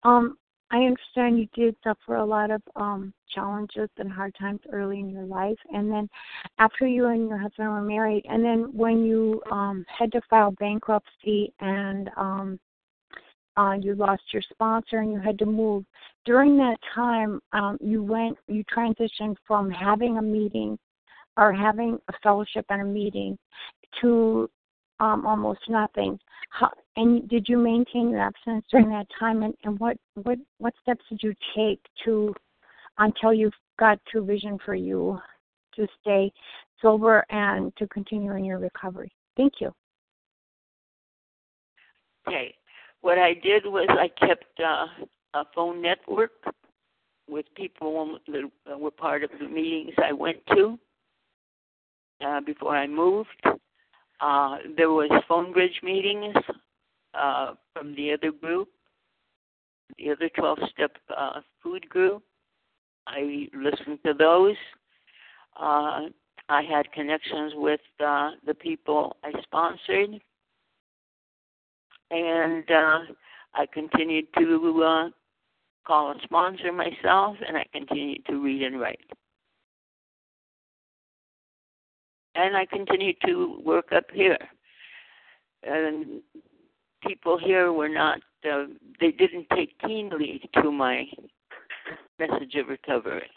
Um, 0.05 0.37
I 0.71 0.79
understand 0.79 1.39
you 1.39 1.49
did 1.55 1.75
suffer 1.83 2.17
a 2.17 2.25
lot 2.25 2.51
of 2.51 2.63
um 2.77 3.13
challenges 3.35 3.89
and 3.99 4.11
hard 4.11 4.35
times 4.39 4.61
early 4.73 5.01
in 5.01 5.11
your 5.11 5.25
life 5.25 5.59
and 5.73 5.91
then 5.91 6.09
after 6.59 6.87
you 6.87 7.07
and 7.07 7.29
your 7.29 7.39
husband 7.39 7.69
were 7.69 7.83
married 7.83 8.25
and 8.29 8.45
then 8.45 8.71
when 8.73 9.05
you 9.05 9.43
um 9.51 9.85
had 9.87 10.13
to 10.13 10.21
file 10.29 10.53
bankruptcy 10.59 11.53
and 11.61 12.11
um 12.17 12.59
uh 13.57 13.73
you 13.81 13.95
lost 13.95 14.23
your 14.33 14.43
sponsor 14.51 14.99
and 14.99 15.13
you 15.13 15.21
had 15.21 15.39
to 15.39 15.47
move 15.47 15.85
during 16.25 16.57
that 16.57 16.77
time 16.95 17.41
um 17.53 17.77
you 17.81 18.03
went 18.03 18.37
you 18.49 18.65
transitioned 18.65 19.37
from 19.47 19.71
having 19.71 20.19
a 20.19 20.23
meeting 20.23 20.79
or 21.37 21.53
having 21.53 21.99
a 22.09 22.13
fellowship 22.23 22.65
and 22.69 22.83
a 22.83 22.85
meeting 22.85 23.39
to 24.01 24.49
um 25.01 25.27
almost 25.27 25.61
nothing 25.69 26.19
how, 26.51 26.71
and 26.97 27.29
did 27.29 27.47
you 27.49 27.57
maintain 27.57 28.11
your 28.11 28.21
abstinence 28.21 28.67
during 28.71 28.91
that 28.91 29.07
time? 29.19 29.43
And, 29.43 29.55
and 29.65 29.79
what 29.79 29.97
what 30.15 30.39
what 30.59 30.75
steps 30.83 31.05
did 31.09 31.21
you 31.23 31.35
take 31.57 31.81
to 32.05 32.35
until 32.99 33.33
you 33.33 33.51
got 33.79 33.99
to 34.13 34.23
vision 34.23 34.59
for 34.65 34.75
you 34.75 35.19
to 35.77 35.87
stay 36.01 36.31
sober 36.83 37.25
and 37.31 37.75
to 37.77 37.87
continue 37.89 38.35
in 38.35 38.45
your 38.45 38.59
recovery? 38.59 39.13
Thank 39.37 39.55
you. 39.61 39.73
Okay. 42.29 42.55
What 43.01 43.19
I 43.19 43.33
did 43.33 43.65
was 43.65 43.89
I 43.89 44.09
kept 44.27 44.61
uh, 44.61 44.87
a 45.33 45.45
phone 45.55 45.81
network 45.81 46.33
with 47.29 47.47
people 47.55 48.19
that 48.27 48.79
were 48.79 48.91
part 48.91 49.23
of 49.23 49.31
the 49.41 49.49
meetings 49.49 49.95
I 50.05 50.13
went 50.13 50.39
to 50.49 50.79
uh, 52.21 52.41
before 52.41 52.77
I 52.77 52.87
moved. 52.87 53.29
Uh, 54.21 54.59
there 54.77 54.91
was 54.91 55.11
phone 55.27 55.53
bridge 55.53 55.81
meetings 55.83 56.37
uh, 57.15 57.55
from 57.73 57.95
the 57.95 58.13
other 58.13 58.33
group, 58.33 58.69
the 59.99 60.11
other 60.11 60.29
12 60.37 60.59
step 60.75 60.93
uh, 61.17 61.41
food 61.63 61.89
group. 61.89 62.23
I 63.07 63.49
listened 63.55 63.99
to 64.05 64.13
those. 64.15 64.57
Uh, 65.59 66.09
I 66.49 66.63
had 66.63 66.91
connections 66.93 67.53
with 67.57 67.81
uh, 68.05 68.33
the 68.47 68.55
people 68.55 69.17
I 69.25 69.33
sponsored. 69.43 70.21
And 72.11 72.65
uh, 72.71 72.99
I 73.55 73.67
continued 73.73 74.27
to 74.37 74.83
uh, 74.85 75.11
call 75.87 76.11
and 76.11 76.21
sponsor 76.25 76.73
myself, 76.73 77.37
and 77.47 77.57
I 77.57 77.65
continued 77.73 78.27
to 78.27 78.43
read 78.43 78.63
and 78.63 78.81
write. 78.81 79.01
And 82.35 82.57
I 82.57 82.67
continued 82.67 83.17
to 83.27 83.61
work 83.65 83.93
up 83.93 84.05
here. 84.13 84.39
And 85.63 86.23
people 87.07 87.39
here 87.39 87.73
were 87.73 87.89
not, 87.89 88.21
uh, 88.51 88.65
they 89.01 89.11
didn't 89.11 89.47
take 89.55 89.79
keenly 89.81 90.49
to 90.63 90.71
my 90.71 91.05
message 92.19 92.55
of 92.55 92.69
recovery. 92.69 93.31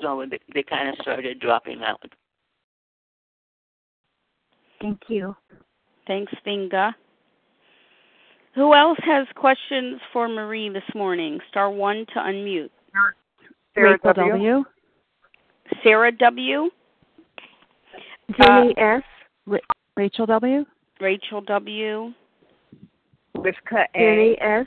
So 0.00 0.24
they, 0.30 0.38
they 0.52 0.62
kind 0.62 0.88
of 0.90 0.96
started 1.00 1.40
dropping 1.40 1.82
out. 1.82 2.02
Thank 4.80 5.00
you. 5.08 5.34
Thanks, 6.06 6.32
Vinga. 6.46 6.94
Who 8.54 8.74
else 8.74 8.98
has 9.04 9.26
questions 9.34 10.00
for 10.12 10.28
Marie 10.28 10.68
this 10.68 10.82
morning? 10.94 11.40
Star 11.50 11.70
one 11.70 12.06
to 12.14 12.20
unmute. 12.20 12.70
Sarah 13.76 13.92
Rachel 13.92 14.12
W. 14.14 14.32
W. 14.32 14.64
Sarah 15.82 16.12
W. 16.12 16.70
Jenny 18.38 18.74
S. 18.78 19.02
Rachel 19.96 20.26
W. 20.26 20.64
Rachel 21.00 21.40
W. 21.42 22.12
Rivka 23.36 23.84
A. 23.94 23.98
Jenny 23.98 24.36
S. 24.40 24.66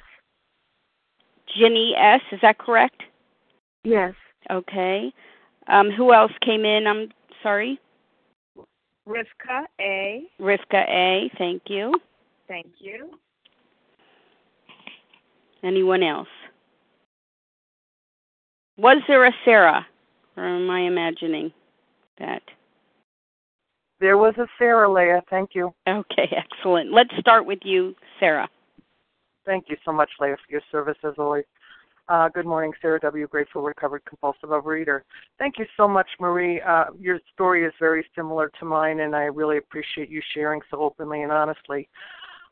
Ginny 1.57 1.95
S. 1.97 2.21
Is 2.31 2.39
that 2.43 2.59
correct? 2.59 3.01
Yes. 3.83 4.13
Okay. 4.51 5.11
Um, 5.67 5.89
who 5.89 6.13
else 6.13 6.31
came 6.45 6.63
in? 6.63 6.85
I'm 6.85 7.09
sorry. 7.41 7.79
Rivka 9.07 9.65
A. 9.81 10.23
Rivka 10.39 10.87
A. 10.87 11.31
Thank 11.39 11.63
you. 11.67 11.93
Thank 12.47 12.67
you. 12.79 13.09
Anyone 15.63 16.03
else? 16.03 16.27
Was 18.79 19.01
there 19.09 19.25
a 19.25 19.31
Sarah? 19.43 19.85
Or 20.37 20.47
am 20.47 20.69
I 20.69 20.81
imagining 20.81 21.51
that? 22.17 22.41
There 23.99 24.17
was 24.17 24.33
a 24.37 24.47
Sarah 24.57 24.89
Leah. 24.89 25.21
Thank 25.29 25.49
you. 25.53 25.73
Okay, 25.85 26.29
excellent. 26.31 26.93
Let's 26.93 27.09
start 27.19 27.45
with 27.45 27.59
you, 27.63 27.93
Sarah. 28.21 28.47
Thank 29.45 29.65
you 29.67 29.75
so 29.83 29.91
much, 29.91 30.09
Leah, 30.21 30.37
for 30.37 30.51
your 30.51 30.61
service 30.71 30.95
as 31.03 31.15
always. 31.17 31.43
Uh, 32.07 32.29
good 32.29 32.45
morning, 32.45 32.71
Sarah 32.81 33.01
W. 33.01 33.27
Grateful 33.27 33.61
Recovered 33.63 34.01
Compulsive 34.05 34.49
Overeater. 34.49 35.01
Thank 35.37 35.55
you 35.59 35.65
so 35.75 35.85
much, 35.85 36.07
Marie. 36.17 36.61
Uh, 36.61 36.85
your 36.97 37.19
story 37.33 37.65
is 37.65 37.73
very 37.81 38.05
similar 38.15 38.49
to 38.59 38.65
mine, 38.65 39.01
and 39.01 39.13
I 39.13 39.23
really 39.23 39.57
appreciate 39.57 40.09
you 40.09 40.21
sharing 40.33 40.61
so 40.71 40.79
openly 40.79 41.23
and 41.23 41.33
honestly. 41.33 41.89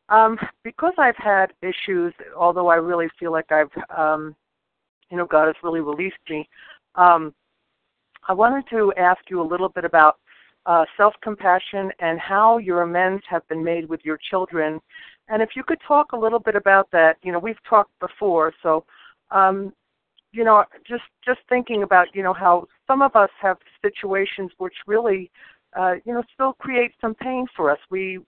Um, 0.10 0.38
because 0.66 0.94
I've 0.98 1.16
had 1.16 1.54
issues, 1.62 2.14
although 2.38 2.68
I 2.68 2.76
really 2.76 3.08
feel 3.18 3.32
like 3.32 3.50
I've, 3.50 3.72
um, 3.98 4.36
you 5.10 5.18
know, 5.18 5.26
God 5.26 5.48
has 5.48 5.56
really 5.64 5.80
released 5.80 6.18
me. 6.30 6.48
Um, 6.96 7.34
I 8.28 8.34
wanted 8.34 8.66
to 8.72 8.94
ask 8.98 9.22
you 9.30 9.42
a 9.42 9.48
little 9.48 9.70
bit 9.70 9.86
about 9.86 10.18
uh, 10.66 10.86
self 10.98 11.14
compassion 11.24 11.92
and 12.00 12.20
how 12.20 12.58
your 12.58 12.82
amends 12.82 13.24
have 13.30 13.48
been 13.48 13.64
made 13.64 13.88
with 13.88 14.02
your 14.04 14.20
children. 14.30 14.80
And 15.30 15.42
if 15.42 15.50
you 15.56 15.64
could 15.64 15.80
talk 15.88 16.12
a 16.12 16.18
little 16.18 16.40
bit 16.40 16.56
about 16.56 16.90
that, 16.92 17.18
you 17.24 17.32
know, 17.32 17.40
we've 17.40 17.62
talked 17.70 17.92
before, 18.00 18.54
so 18.62 18.86
um, 19.32 19.74
you 20.32 20.44
know, 20.44 20.64
just 20.88 21.04
just 21.26 21.40
thinking 21.50 21.84
about 21.84 22.08
you 22.14 22.24
know 22.24 22.34
how 22.34 22.68
some 22.86 23.02
of 23.02 23.16
us 23.16 23.30
have 23.42 23.58
situations 23.82 24.52
which 24.58 24.74
really, 24.86 25.32
uh, 25.78 25.96
you 26.06 26.14
know, 26.14 26.24
still 26.34 26.54
create 26.54 26.92
some 27.00 27.16
pain 27.16 27.46
for 27.56 27.72
us. 27.72 27.80
We 27.90 28.20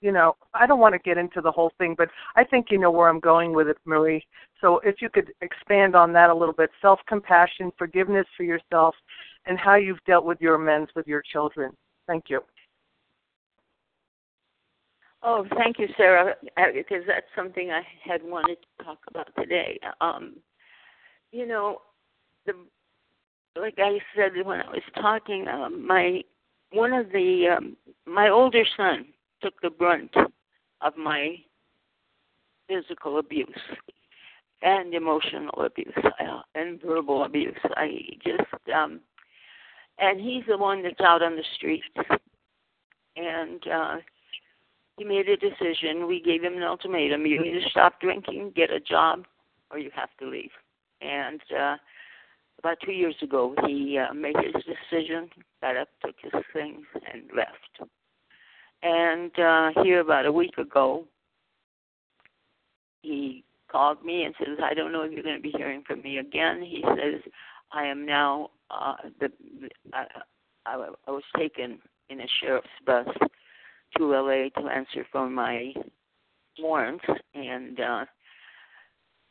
you 0.00 0.12
know, 0.12 0.36
I 0.54 0.66
don't 0.66 0.80
want 0.80 0.94
to 0.94 0.98
get 0.98 1.18
into 1.18 1.40
the 1.40 1.50
whole 1.50 1.72
thing, 1.78 1.94
but 1.96 2.08
I 2.36 2.44
think 2.44 2.66
you 2.70 2.78
know 2.78 2.90
where 2.90 3.08
I'm 3.08 3.20
going 3.20 3.52
with 3.54 3.68
it, 3.68 3.78
Marie. 3.84 4.24
So 4.60 4.78
if 4.84 5.02
you 5.02 5.08
could 5.10 5.32
expand 5.40 5.96
on 5.96 6.12
that 6.12 6.30
a 6.30 6.34
little 6.34 6.54
bit, 6.54 6.70
self-compassion, 6.80 7.72
forgiveness 7.76 8.26
for 8.36 8.44
yourself, 8.44 8.94
and 9.46 9.58
how 9.58 9.74
you've 9.74 10.02
dealt 10.06 10.24
with 10.24 10.40
your 10.40 10.54
amends 10.54 10.90
with 10.94 11.06
your 11.06 11.22
children. 11.32 11.72
Thank 12.06 12.24
you. 12.28 12.40
Oh, 15.22 15.44
thank 15.56 15.78
you, 15.80 15.88
Sarah, 15.96 16.36
because 16.74 17.02
that's 17.06 17.26
something 17.34 17.70
I 17.70 17.82
had 18.04 18.22
wanted 18.22 18.58
to 18.78 18.84
talk 18.84 18.98
about 19.08 19.28
today. 19.36 19.80
Um, 20.00 20.36
you 21.32 21.46
know, 21.46 21.78
the 22.46 22.52
like 23.60 23.74
I 23.78 23.98
said 24.14 24.46
when 24.46 24.60
I 24.60 24.70
was 24.70 24.82
talking, 24.94 25.48
um, 25.48 25.84
my 25.84 26.22
one 26.70 26.92
of 26.92 27.10
the 27.10 27.56
um, 27.56 27.76
my 28.06 28.28
older 28.28 28.64
son 28.76 29.06
took 29.42 29.60
the 29.60 29.70
brunt 29.70 30.14
of 30.80 30.96
my 30.96 31.36
physical 32.68 33.18
abuse 33.18 33.60
and 34.62 34.94
emotional 34.94 35.62
abuse 35.62 35.92
uh, 35.96 36.40
and 36.54 36.80
verbal 36.82 37.24
abuse. 37.24 37.56
I 37.76 38.00
just 38.24 38.74
um, 38.74 39.00
and 39.98 40.20
he's 40.20 40.44
the 40.48 40.58
one 40.58 40.82
that's 40.82 41.00
out 41.00 41.22
on 41.22 41.36
the 41.36 41.44
streets 41.56 41.86
and. 43.16 43.66
uh 43.66 43.96
he 44.98 45.04
made 45.04 45.28
a 45.28 45.36
decision. 45.36 46.08
We 46.08 46.20
gave 46.20 46.42
him 46.42 46.56
an 46.56 46.64
ultimatum: 46.64 47.24
you 47.24 47.42
either 47.42 47.60
stop 47.70 48.00
drinking, 48.00 48.52
get 48.56 48.70
a 48.72 48.80
job, 48.80 49.26
or 49.70 49.78
you 49.78 49.90
have 49.94 50.10
to 50.20 50.28
leave. 50.28 50.50
And 51.00 51.40
uh, 51.56 51.76
about 52.58 52.78
two 52.84 52.92
years 52.92 53.14
ago, 53.22 53.54
he 53.66 53.96
uh, 53.98 54.12
made 54.12 54.34
his 54.36 54.64
decision, 54.64 55.30
got 55.62 55.76
up, 55.76 55.88
took 56.04 56.16
his 56.20 56.32
things, 56.52 56.84
and 57.12 57.22
left. 57.34 57.90
And 58.82 59.36
uh, 59.38 59.82
here, 59.82 60.00
about 60.00 60.26
a 60.26 60.32
week 60.32 60.56
ago, 60.58 61.04
he 63.02 63.44
called 63.70 64.04
me 64.04 64.24
and 64.24 64.34
says, 64.38 64.58
"I 64.62 64.74
don't 64.74 64.92
know 64.92 65.02
if 65.02 65.12
you're 65.12 65.22
going 65.22 65.36
to 65.36 65.42
be 65.42 65.54
hearing 65.56 65.82
from 65.86 66.02
me 66.02 66.18
again." 66.18 66.62
He 66.62 66.84
says, 66.96 67.20
"I 67.72 67.86
am 67.86 68.06
now 68.06 68.50
uh, 68.70 68.94
the, 69.20 69.30
I, 69.92 70.04
I, 70.66 70.88
I 71.06 71.10
was 71.10 71.24
taken 71.36 71.78
in 72.10 72.20
a 72.20 72.26
sheriff's 72.40 72.68
bus 72.86 73.08
to 73.96 74.12
LA 74.12 74.48
to 74.60 74.68
answer 74.68 75.06
for 75.10 75.28
my 75.28 75.72
warrants, 76.58 77.04
and 77.34 77.80
uh, 77.80 78.04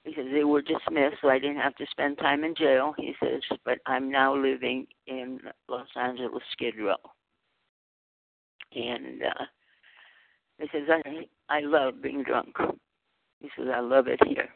he 0.03 0.13
says 0.15 0.25
they 0.31 0.43
were 0.43 0.61
dismissed, 0.61 1.17
so 1.21 1.29
I 1.29 1.39
didn't 1.39 1.57
have 1.57 1.75
to 1.75 1.85
spend 1.91 2.17
time 2.17 2.43
in 2.43 2.55
jail. 2.55 2.93
He 2.97 3.13
says, 3.21 3.41
but 3.65 3.79
I'm 3.85 4.09
now 4.09 4.35
living 4.35 4.87
in 5.05 5.39
Los 5.67 5.87
Angeles, 5.95 6.43
Skid 6.53 6.75
Row, 6.79 6.95
and 8.75 9.23
uh, 9.23 9.45
he 10.59 10.67
says 10.71 10.87
I 10.89 11.27
I 11.49 11.59
love 11.61 12.01
being 12.01 12.23
drunk. 12.23 12.55
He 13.39 13.49
says 13.57 13.67
I 13.73 13.79
love 13.79 14.07
it 14.07 14.19
here. 14.27 14.49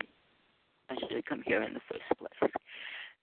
I 0.90 0.96
should 1.00 1.12
have 1.12 1.26
come 1.26 1.44
here 1.46 1.62
in 1.62 1.74
the 1.74 1.80
first 1.90 2.04
place. 2.18 2.52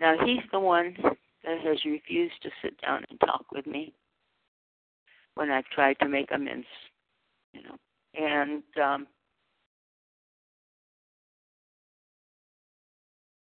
Now 0.00 0.14
he's 0.24 0.44
the 0.52 0.60
one 0.60 0.96
that 1.44 1.60
has 1.64 1.84
refused 1.84 2.40
to 2.42 2.50
sit 2.62 2.80
down 2.80 3.04
and 3.10 3.20
talk 3.20 3.46
with 3.52 3.66
me 3.66 3.92
when 5.34 5.50
I've 5.50 5.66
tried 5.66 5.98
to 6.00 6.08
make 6.08 6.30
amends, 6.32 6.66
you 7.52 7.62
know. 7.62 7.76
And 8.14 8.62
um, 8.82 9.06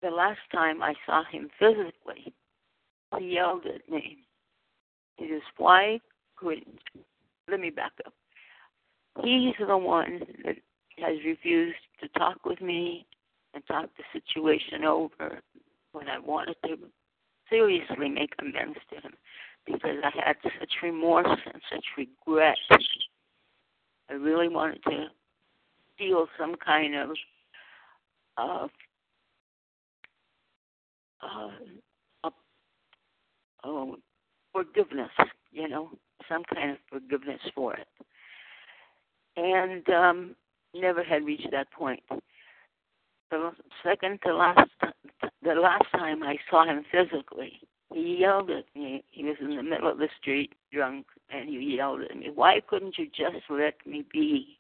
the 0.03 0.11
last 0.11 0.41
time 0.53 0.83
I 0.83 0.95
saw 1.07 1.25
him 1.25 1.51
physically, 1.59 2.33
he 3.19 3.35
yelled 3.35 3.67
at 3.67 3.89
me. 3.89 4.19
He 5.17 5.29
says, 5.29 5.43
"Why 5.57 6.01
couldn't?" 6.37 6.81
Let 7.51 7.61
me 7.61 7.71
back 7.71 7.93
up. 8.07 8.13
He's 9.25 9.55
the 9.67 9.77
one 9.77 10.21
that 10.45 10.57
has 10.99 11.17
refused 11.25 11.77
to 12.01 12.09
talk 12.19 12.45
with 12.45 12.61
me 12.61 13.07
and 13.55 13.67
talk 13.67 13.89
the 13.97 14.05
situation 14.21 14.85
over 14.85 15.41
when 15.93 16.09
I 16.09 16.19
wanted 16.19 16.57
to 16.67 16.77
seriously 17.49 18.09
make 18.09 18.33
amends 18.39 18.79
to 18.91 19.01
him 19.01 19.13
because 19.67 19.97
I 20.05 20.11
had 20.25 20.37
such 20.43 20.71
remorse 20.83 21.27
and 21.53 21.63
such 21.73 21.85
regret. 21.99 22.57
I 24.09 24.13
really 24.15 24.49
wanted 24.49 24.83
to 24.85 25.07
feel 25.99 26.27
some 26.39 26.55
kind 26.65 26.95
of 26.95 27.11
uh, 28.39 28.69
uh, 31.23 32.31
uh, 33.65 33.87
forgiveness, 34.53 35.11
you 35.51 35.69
know, 35.69 35.91
some 36.31 36.45
kind 36.55 36.71
of 36.71 36.79
forgiveness 36.89 37.41
for 37.55 37.75
it. 37.75 37.89
And 39.37 39.89
um, 39.91 40.37
never 40.75 41.03
had 41.03 41.25
reached 41.25 41.51
that 41.51 41.71
point. 41.73 42.03
The 43.31 43.51
second 43.83 44.21
to 44.25 44.35
last, 44.35 44.71
the 45.43 45.55
last 45.55 45.85
time 45.93 46.23
I 46.23 46.37
saw 46.49 46.65
him 46.65 46.85
physically, 46.91 47.61
he 47.93 48.19
yelled 48.21 48.51
at 48.51 48.65
me. 48.75 49.05
He 49.11 49.25
was 49.25 49.37
in 49.41 49.57
the 49.57 49.63
middle 49.63 49.91
of 49.91 49.99
the 49.99 50.09
street, 50.21 50.53
drunk, 50.73 51.07
and 51.31 51.49
he 51.49 51.77
yelled 51.77 52.03
at 52.03 52.17
me, 52.17 52.31
Why 52.35 52.61
couldn't 52.67 52.99
you 52.99 53.07
just 53.07 53.45
let 53.49 53.75
me 53.87 54.05
be? 54.13 54.59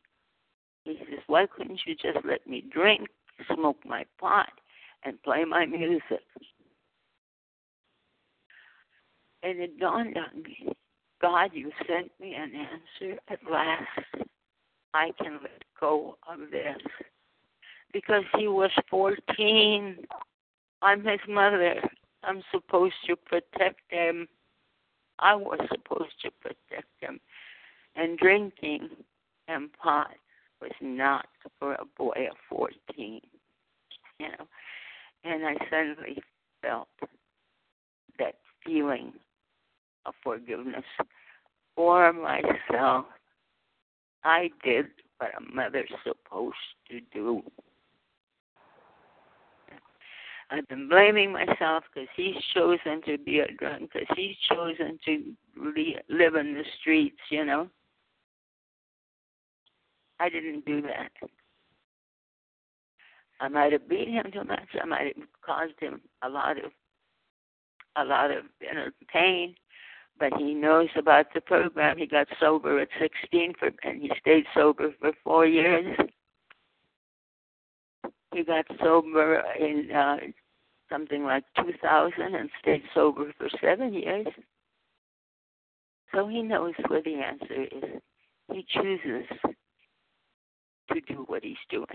He 0.84 0.98
says, 0.98 1.20
Why 1.26 1.46
couldn't 1.46 1.80
you 1.86 1.94
just 1.94 2.24
let 2.24 2.46
me 2.46 2.64
drink, 2.72 3.08
smoke 3.54 3.78
my 3.84 4.04
pot, 4.18 4.50
and 5.04 5.22
play 5.22 5.44
my 5.44 5.66
music? 5.66 6.20
And 9.42 9.58
it 9.58 9.78
dawned 9.80 10.16
on 10.16 10.42
me 10.42 10.74
God, 11.20 11.50
you 11.52 11.70
sent 11.86 12.10
me 12.20 12.34
an 12.34 12.52
answer 12.54 13.18
at 13.28 13.38
last. 13.50 14.28
I 14.94 15.10
can 15.22 15.38
let 15.42 15.62
go 15.78 16.16
of 16.28 16.50
this. 16.50 16.78
Because 17.92 18.24
he 18.38 18.48
was 18.48 18.70
14. 18.88 19.96
I'm 20.82 21.04
his 21.04 21.20
mother. 21.28 21.76
I'm 22.22 22.42
supposed 22.50 22.94
to 23.06 23.16
protect 23.16 23.80
him. 23.88 24.28
I 25.18 25.34
was 25.34 25.60
supposed 25.70 26.14
to 26.22 26.30
protect 26.40 26.88
him. 27.00 27.20
And 27.96 28.18
drinking 28.18 28.88
and 29.48 29.70
pot 29.72 30.14
was 30.60 30.70
not 30.80 31.26
for 31.58 31.74
a 31.74 31.84
boy 31.98 32.28
of 32.30 32.36
14. 32.48 33.20
You 34.18 34.28
know, 34.28 34.46
and 35.24 35.46
I 35.46 35.54
suddenly 35.70 36.22
felt 36.62 36.88
that 38.18 38.36
feeling 38.64 39.12
of 40.06 40.14
forgiveness 40.22 40.84
for 41.74 42.12
myself. 42.12 43.06
I 44.24 44.50
did 44.64 44.86
what 45.18 45.30
a 45.36 45.54
mother's 45.54 45.90
supposed 46.04 46.56
to 46.90 47.00
do. 47.12 47.42
I've 50.50 50.66
been 50.66 50.88
blaming 50.88 51.32
myself 51.32 51.84
because 51.94 52.08
he's 52.16 52.34
chosen 52.54 53.00
to 53.06 53.18
be 53.18 53.38
a 53.38 53.52
drunk, 53.52 53.90
because 53.92 54.08
he's 54.16 54.34
chosen 54.48 54.98
to 55.04 55.36
live 56.08 56.34
in 56.34 56.54
the 56.54 56.64
streets, 56.80 57.20
you 57.30 57.44
know. 57.44 57.68
I 60.18 60.28
didn't 60.28 60.66
do 60.66 60.82
that. 60.82 61.12
I 63.40 63.48
might 63.48 63.72
have 63.72 63.88
beat 63.88 64.08
him 64.08 64.26
too 64.32 64.44
much. 64.44 64.68
I 64.80 64.84
might 64.84 65.16
have 65.16 65.26
caused 65.44 65.78
him 65.80 66.00
a 66.22 66.28
lot 66.28 66.58
of 66.58 66.72
a 67.96 68.04
lot 68.04 68.30
of 68.30 68.44
inner 68.60 68.92
pain, 69.12 69.54
but 70.20 70.34
he 70.38 70.54
knows 70.54 70.88
about 70.96 71.32
the 71.34 71.40
program. 71.40 71.96
He 71.96 72.06
got 72.06 72.28
sober 72.38 72.78
at 72.78 72.88
16 73.00 73.54
for, 73.58 73.70
and 73.82 74.02
he 74.02 74.12
stayed 74.20 74.44
sober 74.54 74.94
for 75.00 75.12
four 75.24 75.46
years. 75.46 75.96
He 78.32 78.44
got 78.44 78.66
sober 78.80 79.42
in 79.58 79.90
uh, 79.90 80.18
something 80.92 81.24
like 81.24 81.44
2000 81.56 82.34
and 82.34 82.50
stayed 82.60 82.82
sober 82.94 83.32
for 83.38 83.48
seven 83.60 83.94
years. 83.94 84.26
So 86.14 86.28
he 86.28 86.42
knows 86.42 86.74
where 86.86 87.02
the 87.02 87.14
answer 87.14 87.62
is. 87.62 88.00
He 88.52 88.66
chooses 88.68 89.26
to 90.92 91.00
do 91.08 91.24
what 91.28 91.42
he's 91.42 91.56
doing. 91.70 91.86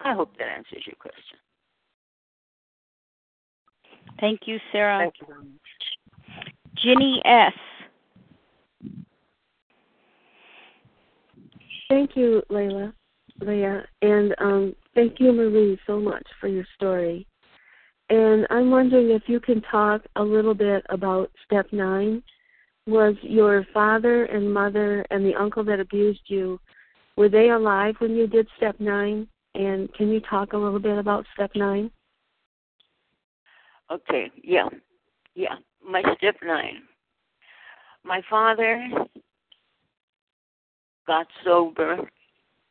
I 0.00 0.14
hope 0.14 0.36
that 0.38 0.48
answers 0.48 0.84
your 0.86 0.96
question. 0.98 1.38
Thank 4.20 4.40
you, 4.46 4.58
Sarah. 4.72 5.00
Thank 5.04 5.14
you 5.20 5.26
very 5.26 5.44
much. 5.44 5.97
Ginny 6.82 7.20
S. 7.24 7.52
Thank 11.88 12.10
you, 12.16 12.42
Layla, 12.50 12.92
Leah, 13.40 13.84
and 14.02 14.34
um, 14.38 14.76
thank 14.94 15.18
you, 15.18 15.32
Marie, 15.32 15.78
so 15.86 15.98
much 15.98 16.26
for 16.40 16.48
your 16.48 16.66
story. 16.74 17.26
And 18.10 18.46
I'm 18.50 18.70
wondering 18.70 19.10
if 19.10 19.22
you 19.26 19.40
can 19.40 19.62
talk 19.62 20.02
a 20.16 20.22
little 20.22 20.54
bit 20.54 20.84
about 20.90 21.30
step 21.44 21.66
nine. 21.72 22.22
Was 22.86 23.14
your 23.22 23.66
father 23.72 24.24
and 24.26 24.52
mother 24.52 25.04
and 25.10 25.24
the 25.24 25.34
uncle 25.34 25.64
that 25.64 25.80
abused 25.80 26.22
you, 26.26 26.58
were 27.16 27.28
they 27.28 27.50
alive 27.50 27.96
when 27.98 28.14
you 28.14 28.26
did 28.26 28.46
step 28.56 28.76
nine? 28.78 29.26
And 29.54 29.92
can 29.94 30.08
you 30.08 30.20
talk 30.20 30.52
a 30.52 30.56
little 30.56 30.78
bit 30.78 30.98
about 30.98 31.26
step 31.34 31.50
nine? 31.54 31.90
Okay, 33.90 34.30
yeah. 34.42 34.68
Yeah. 35.34 35.56
My 35.88 36.02
step 36.18 36.36
nine. 36.44 36.82
My 38.04 38.20
father 38.28 38.88
got 41.06 41.26
sober, 41.42 41.98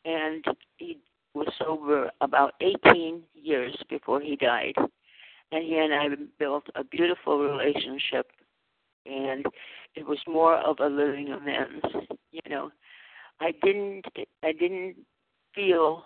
and 0.06 0.46
he 0.78 1.00
was 1.34 1.48
sober 1.58 2.12
about 2.22 2.54
18 2.62 3.24
years 3.34 3.76
before 3.90 4.22
he 4.22 4.36
died. 4.36 4.76
And 5.52 5.64
he 5.64 5.78
and 5.78 5.94
I 5.96 6.10
built 6.38 6.68
a 6.76 6.84
beautiful 6.84 7.40
relationship, 7.40 8.28
and 9.08 9.46
it 9.96 10.06
was 10.06 10.20
more 10.28 10.58
of 10.58 10.78
a 10.80 10.88
living 10.88 11.30
amends. 11.30 11.86
You 12.32 12.42
know, 12.50 12.70
I 13.40 13.52
didn't, 13.64 14.06
I 14.44 14.52
didn't 14.52 14.96
feel. 15.56 16.04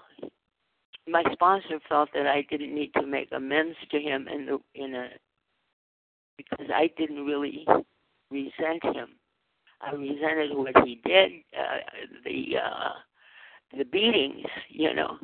My 1.08 1.24
sponsor 1.34 1.82
felt 1.90 2.10
that 2.14 2.28
I 2.28 2.46
didn't 2.50 2.74
need 2.74 2.94
to 2.94 3.06
make 3.06 3.30
amends 3.34 3.76
to 3.90 4.00
him 4.00 4.30
in 4.30 4.46
the 4.46 4.60
in 4.76 4.96
a 4.96 5.10
because 6.50 6.68
I 6.74 6.90
didn't 6.98 7.26
really 7.26 7.66
resent 8.30 8.84
him. 8.84 9.10
I 9.82 9.94
resented 9.94 10.56
what 10.56 10.76
he 10.86 11.02
did, 11.06 11.32
uh, 11.58 11.78
the 12.24 12.58
uh, 12.58 12.94
the 13.78 13.86
beatings, 13.86 14.46
you 14.70 14.94
know. 14.94 15.18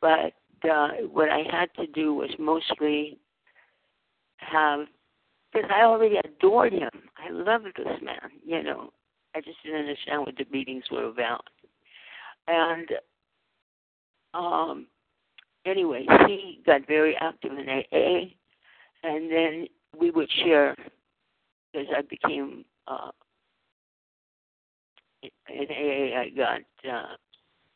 But 0.00 0.32
uh, 0.68 0.88
what 1.10 1.28
I 1.28 1.42
had 1.50 1.72
to 1.76 1.86
do 1.86 2.14
was 2.14 2.30
mostly 2.38 3.18
have, 4.38 4.86
because 5.52 5.70
I 5.72 5.82
already 5.82 6.16
adored 6.24 6.72
him. 6.72 6.90
I 7.16 7.30
loved 7.30 7.66
this 7.76 8.02
man, 8.02 8.30
you 8.44 8.62
know. 8.62 8.90
I 9.34 9.40
just 9.40 9.62
didn't 9.64 9.80
understand 9.80 10.22
what 10.22 10.36
the 10.36 10.44
beatings 10.44 10.84
were 10.90 11.04
about. 11.04 11.44
And 12.48 12.88
um, 14.34 14.86
anyway, 15.64 16.06
he 16.26 16.60
got 16.66 16.86
very 16.86 17.16
active 17.16 17.52
in 17.52 17.68
AA, 17.68 18.34
and 19.04 19.30
then 19.30 19.66
we 19.98 20.10
would 20.10 20.30
share 20.44 20.76
because 21.72 21.88
I 21.96 22.02
became 22.02 22.64
uh, 22.86 23.10
in 25.22 25.66
AA. 25.70 26.20
I 26.20 26.30
got 26.36 26.90
uh, 26.90 27.14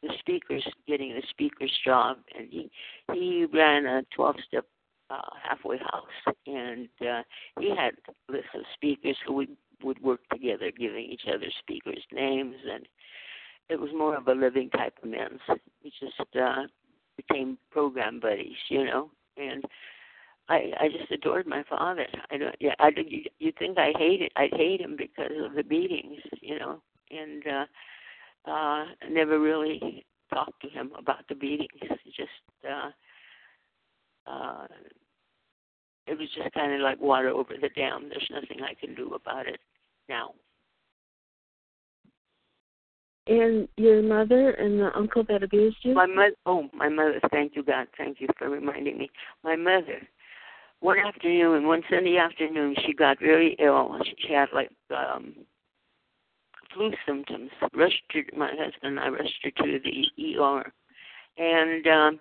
the 0.02 0.10
speakers 0.18 0.66
getting 0.86 1.10
the 1.14 1.22
speaker's 1.30 1.72
job, 1.84 2.18
and 2.36 2.48
he 2.50 2.70
he 3.12 3.46
ran 3.52 3.86
a 3.86 4.02
twelve 4.14 4.36
step 4.46 4.66
uh, 5.10 5.20
halfway 5.42 5.78
house, 5.78 6.34
and 6.46 6.88
uh, 7.00 7.22
he 7.58 7.70
had 7.70 7.92
lists 8.28 8.50
of 8.54 8.62
speakers 8.74 9.16
who 9.26 9.34
would 9.34 9.56
would 9.82 10.02
work 10.02 10.20
together, 10.32 10.70
giving 10.76 11.04
each 11.04 11.24
other 11.28 11.46
speakers 11.60 12.02
names, 12.12 12.56
and 12.70 12.86
it 13.68 13.78
was 13.80 13.90
more 13.96 14.16
of 14.16 14.28
a 14.28 14.32
living 14.32 14.70
type 14.70 14.94
of 15.02 15.08
men's. 15.08 15.40
We 15.82 15.92
just 16.00 16.36
uh, 16.40 16.62
became 17.16 17.58
program 17.70 18.20
buddies, 18.20 18.56
you 18.68 18.84
know, 18.84 19.10
and 19.36 19.64
I 20.48 20.72
I 20.80 20.88
just 20.88 21.10
adored 21.10 21.46
my 21.46 21.64
father. 21.68 22.06
I 22.30 22.36
don't 22.36 22.54
yeah 22.60 22.74
I 22.78 22.90
you, 22.96 23.24
you 23.38 23.52
think 23.58 23.78
I 23.78 23.92
hated 23.98 24.32
I'd 24.36 24.54
hate 24.54 24.80
him 24.80 24.96
because 24.96 25.32
of 25.44 25.54
the 25.54 25.62
beatings, 25.62 26.20
you 26.40 26.58
know, 26.58 26.80
and 27.10 27.42
uh 27.46 28.50
uh 28.50 28.84
never 29.10 29.40
really 29.40 30.04
talked 30.32 30.60
to 30.62 30.68
him 30.68 30.92
about 30.98 31.26
the 31.28 31.34
beatings. 31.34 31.68
Just 32.16 32.30
uh 32.68 32.90
uh 34.30 34.66
it 36.06 36.16
was 36.18 36.28
just 36.36 36.52
kind 36.54 36.72
of 36.72 36.80
like 36.80 37.00
water 37.00 37.30
over 37.30 37.54
the 37.60 37.68
dam. 37.70 38.08
There's 38.08 38.30
nothing 38.30 38.62
I 38.62 38.74
can 38.74 38.94
do 38.94 39.14
about 39.14 39.48
it 39.48 39.60
now. 40.08 40.34
And 43.28 43.66
your 43.76 44.02
mother 44.02 44.52
and 44.52 44.78
the 44.78 44.96
uncle 44.96 45.24
that 45.28 45.42
abused 45.42 45.78
you? 45.82 45.94
My 45.94 46.06
mother. 46.06 46.36
Oh, 46.46 46.68
my 46.72 46.88
mother. 46.88 47.20
Thank 47.32 47.56
you, 47.56 47.64
God. 47.64 47.88
Thank 47.98 48.20
you 48.20 48.28
for 48.38 48.48
reminding 48.48 48.98
me. 48.98 49.10
My 49.42 49.56
mother. 49.56 50.00
One 50.80 50.98
afternoon, 50.98 51.66
one 51.66 51.82
Sunday 51.90 52.18
afternoon, 52.18 52.76
she 52.84 52.92
got 52.92 53.18
very 53.18 53.56
ill. 53.58 53.98
She 54.18 54.32
had 54.32 54.48
like 54.52 54.70
um 54.94 55.34
flu 56.74 56.92
symptoms. 57.06 57.50
Rushed 57.74 58.02
her, 58.12 58.22
my 58.36 58.48
husband 58.50 58.98
and 58.98 59.00
I 59.00 59.08
rushed 59.08 59.44
her 59.44 59.50
to 59.50 59.80
the 59.82 60.38
ER, 60.38 60.72
and 61.38 61.86
um 61.86 62.20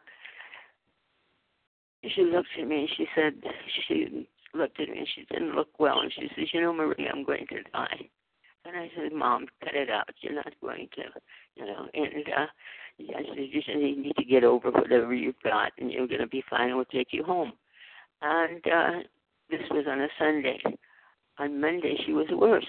she 2.13 2.23
looked 2.23 2.49
at 2.59 2.67
me 2.67 2.81
and 2.81 2.89
she 2.95 3.07
said, 3.15 3.33
she 3.87 4.27
looked 4.53 4.79
at 4.79 4.89
me 4.89 4.99
and 4.99 5.07
she 5.15 5.25
didn't 5.31 5.55
look 5.55 5.69
well, 5.79 5.99
and 5.99 6.11
she 6.13 6.29
says, 6.35 6.47
"You 6.53 6.61
know, 6.61 6.73
Marie, 6.73 7.09
I'm 7.11 7.23
going 7.23 7.45
to 7.49 7.63
die." 7.73 8.09
And 8.65 8.75
I 8.77 8.89
said, 8.95 9.11
"Mom, 9.11 9.47
cut 9.63 9.75
it 9.75 9.89
out. 9.89 10.09
You're 10.21 10.33
not 10.33 10.53
going 10.61 10.87
to, 10.95 11.03
you 11.55 11.65
know." 11.65 11.87
And 11.93 12.25
uh, 12.29 12.47
I 13.15 13.23
said, 13.23 13.37
"You 13.37 13.51
just 13.51 13.67
need 13.67 14.13
to 14.17 14.23
get 14.23 14.43
over 14.43 14.71
whatever 14.71 15.13
you've 15.13 15.41
got, 15.43 15.71
and 15.77 15.91
you're 15.91 16.07
going 16.07 16.21
to 16.21 16.27
be 16.27 16.43
fine. 16.49 16.75
We'll 16.75 16.85
take 16.85 17.09
you 17.11 17.23
home." 17.23 17.53
And 18.21 18.61
uh, 18.65 19.03
this 19.49 19.61
was 19.71 19.85
on 19.87 20.01
a 20.01 20.07
Sunday. 20.17 20.61
On 21.37 21.59
Monday, 21.59 21.97
she 22.05 22.13
was 22.13 22.27
worse. 22.31 22.65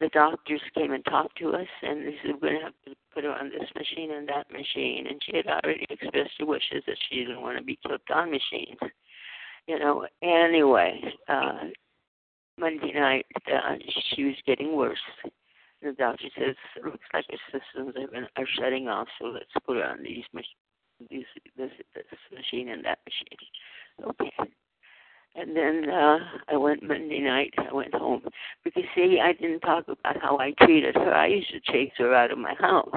The 0.00 0.08
doctors 0.08 0.62
came 0.74 0.92
and 0.92 1.04
talked 1.04 1.38
to 1.38 1.50
us, 1.50 1.68
and 1.82 2.06
they 2.06 2.16
said, 2.22 2.34
We're 2.40 2.48
going 2.48 2.58
to 2.60 2.64
have 2.64 2.72
to 2.86 2.94
put 3.14 3.24
her 3.24 3.32
on 3.32 3.50
this 3.50 3.68
machine 3.76 4.12
and 4.12 4.28
that 4.28 4.50
machine. 4.50 5.06
And 5.06 5.20
she 5.22 5.36
had 5.36 5.46
already 5.46 5.86
expressed 5.90 6.32
her 6.38 6.46
wishes 6.46 6.82
that 6.86 6.96
she 7.08 7.16
didn't 7.16 7.42
want 7.42 7.58
to 7.58 7.64
be 7.64 7.78
kept 7.86 8.10
on 8.10 8.30
machines. 8.30 8.78
You 9.66 9.78
know, 9.78 10.06
anyway, 10.22 11.00
uh, 11.28 11.68
Monday 12.58 12.92
night, 12.94 13.26
uh, 13.46 13.76
she 14.14 14.24
was 14.24 14.36
getting 14.46 14.74
worse. 14.74 14.98
The 15.82 15.92
doctor 15.92 16.28
says, 16.36 16.56
it 16.76 16.84
looks 16.84 17.04
like 17.12 17.24
her 17.30 17.38
systems 17.52 17.94
are, 17.96 18.08
been, 18.08 18.26
are 18.36 18.46
shutting 18.58 18.88
off, 18.88 19.08
so 19.18 19.28
let's 19.28 19.46
put 19.66 19.76
her 19.76 19.84
on 19.84 20.02
these, 20.02 20.24
these 21.10 21.24
this, 21.56 21.70
this 21.94 22.04
machine 22.34 22.68
and 22.68 22.84
that 22.84 22.98
machine. 23.06 23.38
Okay. 24.08 24.32
And 25.36 25.56
then 25.56 25.88
uh, 25.88 26.18
I 26.48 26.56
went 26.56 26.82
Monday 26.82 27.20
night. 27.20 27.54
I 27.56 27.72
went 27.72 27.94
home 27.94 28.22
because 28.64 28.82
see, 28.94 29.20
I 29.22 29.32
didn't 29.32 29.60
talk 29.60 29.84
about 29.84 30.20
how 30.20 30.38
I 30.38 30.52
treated 30.62 30.96
her. 30.96 31.14
I 31.14 31.28
used 31.28 31.50
to 31.52 31.72
chase 31.72 31.92
her 31.98 32.14
out 32.14 32.32
of 32.32 32.38
my 32.38 32.54
house. 32.54 32.88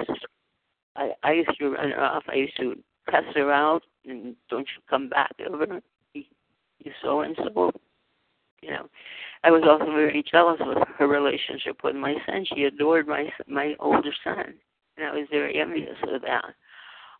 I 0.95 1.11
I 1.23 1.33
used 1.33 1.57
to 1.59 1.69
run 1.69 1.91
her 1.91 2.01
off. 2.01 2.23
I 2.27 2.35
used 2.35 2.57
to 2.57 2.75
cuss 3.09 3.23
her 3.35 3.51
out 3.51 3.83
and 4.05 4.35
don't 4.49 4.67
you 4.75 4.81
come 4.89 5.09
back 5.09 5.31
ever. 5.39 5.81
You 6.13 6.91
so 7.01 7.21
and 7.21 7.35
so. 7.37 7.71
You 8.61 8.71
know, 8.71 8.87
I 9.43 9.51
was 9.51 9.63
also 9.69 9.91
very 9.91 10.23
jealous 10.29 10.59
of 10.61 10.87
her 10.97 11.07
relationship 11.07 11.83
with 11.83 11.95
my 11.95 12.15
son. 12.25 12.45
She 12.45 12.63
adored 12.63 13.07
my 13.07 13.29
my 13.47 13.75
older 13.79 14.13
son, 14.23 14.53
and 14.97 15.05
I 15.05 15.11
was 15.11 15.27
very 15.29 15.59
envious 15.59 15.97
of 16.07 16.21
that. 16.21 16.45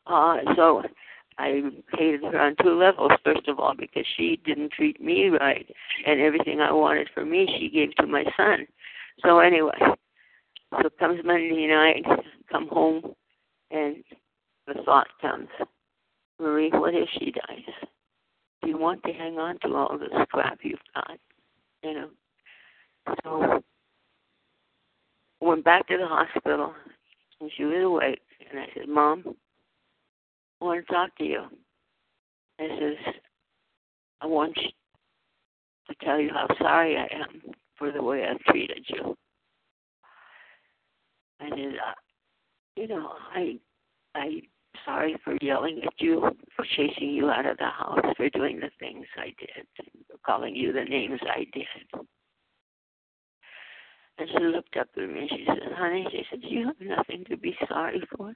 Uh, 0.08 0.38
so 0.56 0.84
I 1.38 1.62
hated 1.98 2.24
her 2.24 2.40
on 2.40 2.56
two 2.62 2.78
levels. 2.78 3.12
First 3.24 3.48
of 3.48 3.60
all, 3.60 3.74
because 3.78 4.06
she 4.18 4.40
didn't 4.46 4.72
treat 4.72 5.02
me 5.02 5.30
right, 5.30 5.66
and 6.06 6.20
everything 6.22 6.60
I 6.60 6.72
wanted 6.72 7.10
for 7.14 7.26
me, 7.26 7.48
she 7.60 7.70
gave 7.70 7.96
to 7.96 8.08
my 8.08 8.24
son. 8.38 8.68
So 9.24 9.40
anyway, 9.40 9.78
so 10.72 10.90
comes 11.00 11.20
Monday 11.24 11.68
night, 11.68 12.06
come 12.52 12.68
home, 12.68 13.14
and 13.72 14.04
the 14.68 14.76
thought 14.86 15.08
comes, 15.22 15.50
Marie, 16.40 16.72
what 16.72 16.94
if 16.94 17.10
she 17.18 17.32
dies? 17.32 17.88
Do 18.62 18.70
you 18.70 18.78
want 18.78 19.04
to 19.04 19.14
hang 19.14 19.38
on 19.38 19.60
to 19.60 19.76
all 19.76 19.98
this 19.98 20.10
crap 20.32 20.60
you've 20.64 20.80
got? 20.96 21.18
You 21.84 21.94
know. 21.94 22.10
So 23.24 23.64
went 25.42 25.66
back 25.66 25.88
to 25.88 25.98
the 25.98 26.08
hospital, 26.08 26.74
and 27.42 27.52
she 27.56 27.66
was 27.66 27.84
awake, 27.84 28.22
and 28.50 28.60
I 28.60 28.68
said, 28.74 28.88
Mom, 28.88 29.36
I 30.64 30.66
want 30.66 30.88
to 30.88 30.94
talk 30.94 31.18
to 31.18 31.26
you. 31.26 31.42
I 32.58 32.68
says, 32.80 33.16
I 34.22 34.28
want 34.28 34.56
to 34.56 35.96
tell 36.06 36.22
you 36.22 36.30
how 36.34 36.48
sorry 36.58 36.96
I 36.96 37.04
am 37.14 37.42
for 37.78 37.92
the 37.92 38.02
way 38.02 38.26
I've 38.26 38.40
treated 38.40 38.86
you. 38.88 39.18
I 41.42 41.50
said, 41.50 41.74
uh, 41.86 41.94
you 42.78 42.88
know, 42.88 43.12
I, 43.36 43.58
I 44.16 44.42
sorry 44.86 45.18
for 45.26 45.38
yelling 45.42 45.82
at 45.86 45.94
you, 45.98 46.22
for 46.56 46.66
chasing 46.78 47.10
you 47.10 47.30
out 47.30 47.46
of 47.46 47.58
the 47.58 47.66
house, 47.66 48.00
for 48.16 48.30
doing 48.30 48.62
the 48.62 48.72
things 48.80 49.06
I 49.18 49.34
did, 49.38 49.68
for 50.10 50.18
calling 50.26 50.56
you 50.56 50.72
the 50.72 50.86
names 50.86 51.20
I 51.24 51.46
did. 51.54 52.06
And 54.18 54.30
she 54.30 54.46
looked 54.46 54.78
up 54.78 54.88
at 54.96 55.10
me 55.10 55.20
and 55.20 55.30
she 55.30 55.44
said, 55.46 55.74
Honey, 55.76 56.08
she 56.10 56.24
said, 56.30 56.40
You 56.44 56.68
have 56.68 56.80
nothing 56.80 57.26
to 57.30 57.36
be 57.36 57.54
sorry 57.68 58.02
for. 58.16 58.34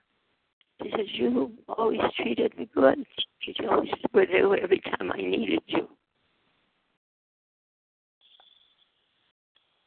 She 0.82 0.92
said, 0.92 1.06
You 1.14 1.52
always 1.68 2.00
treated 2.16 2.58
me 2.58 2.70
good. 2.74 3.06
You 3.46 3.70
always 3.70 3.90
were 4.14 4.26
there 4.26 4.62
every 4.62 4.82
time 4.82 5.12
I 5.12 5.18
needed 5.18 5.62
you. 5.68 5.88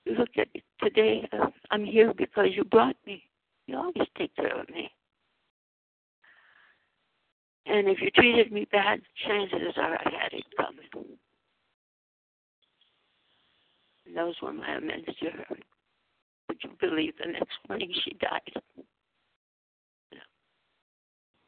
Look 0.07 0.31
at 0.39 0.49
it 0.55 0.65
today. 0.83 1.29
Uh, 1.33 1.47
I'm 1.71 1.85
here 1.85 2.13
because 2.15 2.49
you 2.53 2.65
brought 2.65 2.97
me. 3.07 3.23
You 3.67 3.77
always 3.77 4.09
take 4.17 4.35
care 4.35 4.59
of 4.59 4.69
me. 4.71 4.91
And 7.67 7.87
if 7.87 8.01
you 8.01 8.11
treated 8.11 8.51
me 8.51 8.67
bad, 8.73 9.01
chances 9.27 9.75
are 9.77 9.95
I 9.95 10.11
had 10.21 10.33
it 10.33 10.45
coming. 10.57 11.17
And 14.07 14.17
those 14.17 14.35
were 14.43 14.53
my 14.53 14.75
amends 14.75 15.07
to 15.07 15.31
her. 15.31 15.57
Would 16.49 16.59
you 16.65 16.71
believe 16.81 17.13
the 17.25 17.31
next 17.31 17.53
morning 17.69 17.93
she 18.05 18.15
died? 18.15 18.63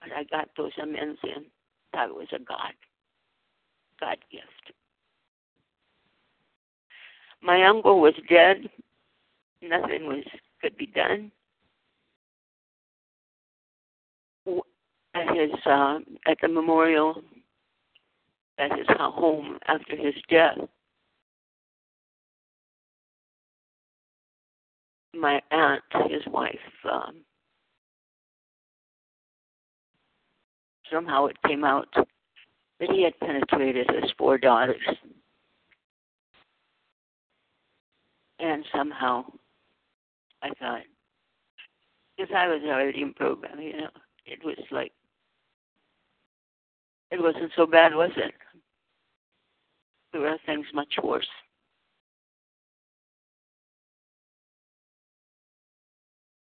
But 0.03 0.17
I 0.17 0.25
got 0.25 0.49
those 0.57 0.73
amends 0.83 1.19
in. 1.23 1.45
That 1.93 2.11
was 2.11 2.27
a 2.33 2.39
God, 2.39 2.73
God 4.01 4.17
gift. 4.31 4.73
My 7.43 7.65
uncle 7.65 8.01
was 8.01 8.15
dead. 8.29 8.69
Nothing 9.63 10.07
was 10.07 10.25
could 10.61 10.77
be 10.77 10.87
done. 10.87 11.31
At 15.15 15.37
his 15.37 15.51
uh, 15.67 15.99
at 16.27 16.39
the 16.41 16.49
memorial 16.49 17.23
at 18.59 18.77
his 18.79 18.87
home 18.89 19.59
after 19.67 19.97
his 19.97 20.15
death. 20.29 20.59
My 25.15 25.43
aunt, 25.51 25.83
his 26.09 26.23
wife, 26.27 26.55
um, 26.91 27.17
somehow 30.93 31.27
it 31.27 31.37
came 31.47 31.65
out 31.65 31.89
that 31.95 32.91
he 32.91 33.03
had 33.03 33.19
penetrated 33.21 33.89
his 33.91 34.11
four 34.19 34.39
daughters. 34.39 34.83
And 38.39 38.65
somehow 38.75 39.25
I 40.43 40.51
thought, 40.61 40.83
because 42.17 42.35
I 42.37 42.49
was 42.49 42.63
already 42.65 43.03
in 43.03 43.15
program, 43.15 43.61
you 43.61 43.77
know, 43.77 43.91
it 44.27 44.45
was 44.45 44.59
like, 44.71 44.93
it 47.11 47.23
wasn't 47.23 47.53
so 47.57 47.67
bad, 47.67 47.95
was 47.95 48.11
it? 48.17 48.35
There 50.13 50.23
were 50.23 50.37
things 50.45 50.67
much 50.75 50.95
worse. 51.03 51.29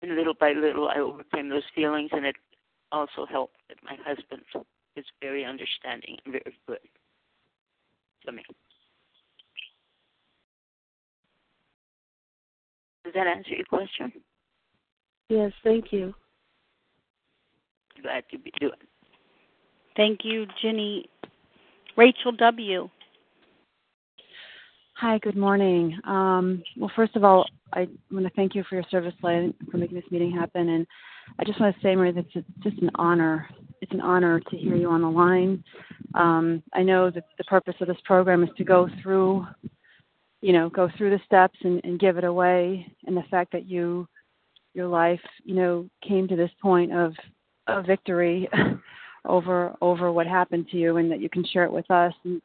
And 0.02 0.14
little 0.14 0.34
by 0.34 0.52
little, 0.52 0.88
I 0.88 0.98
overcame 0.98 1.48
those 1.48 1.62
feelings, 1.74 2.10
and 2.12 2.24
it 2.24 2.36
also 2.92 3.26
helped 3.30 3.56
that 3.68 3.78
my 3.84 3.96
husband 4.04 4.42
is 4.96 5.04
very 5.20 5.44
understanding 5.44 6.16
and 6.24 6.32
very 6.32 6.56
good 6.66 6.78
to 8.26 8.32
me. 8.32 8.42
Does 13.04 13.14
that 13.14 13.26
answer 13.26 13.50
your 13.50 13.64
question? 13.66 14.12
Yes, 15.28 15.52
thank 15.64 15.92
you. 15.92 16.14
Glad 18.02 18.24
to 18.30 18.38
be 18.38 18.52
doing. 18.60 18.72
Thank 19.96 20.20
you, 20.24 20.46
Ginny. 20.62 21.06
Rachel 21.96 22.32
W. 22.32 22.88
Hi, 25.00 25.16
good 25.16 25.34
morning. 25.34 25.98
Um, 26.04 26.62
well, 26.76 26.92
first 26.94 27.16
of 27.16 27.24
all, 27.24 27.48
I 27.72 27.88
want 28.10 28.26
to 28.26 28.32
thank 28.36 28.54
you 28.54 28.62
for 28.68 28.74
your 28.74 28.84
service, 28.90 29.14
Leah, 29.22 29.50
for 29.70 29.78
making 29.78 29.96
this 29.96 30.10
meeting 30.10 30.30
happen. 30.30 30.68
And 30.68 30.86
I 31.38 31.44
just 31.44 31.58
want 31.58 31.74
to 31.74 31.80
say, 31.80 31.96
Marie, 31.96 32.12
that 32.12 32.26
it's 32.34 32.46
just 32.62 32.76
an 32.82 32.90
honor. 32.96 33.48
It's 33.80 33.92
an 33.92 34.02
honor 34.02 34.40
to 34.40 34.56
hear 34.58 34.76
you 34.76 34.90
on 34.90 35.00
the 35.00 35.08
line. 35.08 35.64
Um, 36.14 36.62
I 36.74 36.82
know 36.82 37.10
that 37.12 37.24
the 37.38 37.44
purpose 37.44 37.76
of 37.80 37.88
this 37.88 37.96
program 38.04 38.42
is 38.42 38.50
to 38.58 38.64
go 38.64 38.90
through, 39.02 39.46
you 40.42 40.52
know, 40.52 40.68
go 40.68 40.90
through 40.98 41.16
the 41.16 41.24
steps 41.24 41.56
and, 41.62 41.80
and 41.82 41.98
give 41.98 42.18
it 42.18 42.24
away. 42.24 42.86
And 43.06 43.16
the 43.16 43.24
fact 43.30 43.52
that 43.52 43.66
you, 43.66 44.06
your 44.74 44.86
life, 44.86 45.22
you 45.44 45.54
know, 45.54 45.88
came 46.06 46.28
to 46.28 46.36
this 46.36 46.50
point 46.60 46.92
of, 46.92 47.14
of 47.68 47.86
victory 47.86 48.50
over 49.24 49.74
over 49.80 50.12
what 50.12 50.26
happened 50.26 50.68
to 50.72 50.76
you, 50.76 50.98
and 50.98 51.10
that 51.10 51.22
you 51.22 51.30
can 51.30 51.44
share 51.46 51.64
it 51.64 51.72
with 51.72 51.90
us. 51.90 52.12
And 52.24 52.42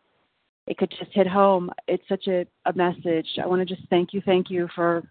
it 0.68 0.78
could 0.78 0.92
just 0.92 1.12
hit 1.14 1.28
home. 1.28 1.70
It's 1.88 2.04
such 2.10 2.28
a, 2.28 2.46
a 2.66 2.74
message. 2.74 3.28
I 3.42 3.46
want 3.48 3.68
to 3.68 3.76
just 3.76 3.88
thank 3.90 4.14
you, 4.14 4.22
thank 4.26 4.50
you 4.50 4.68
for 4.76 5.04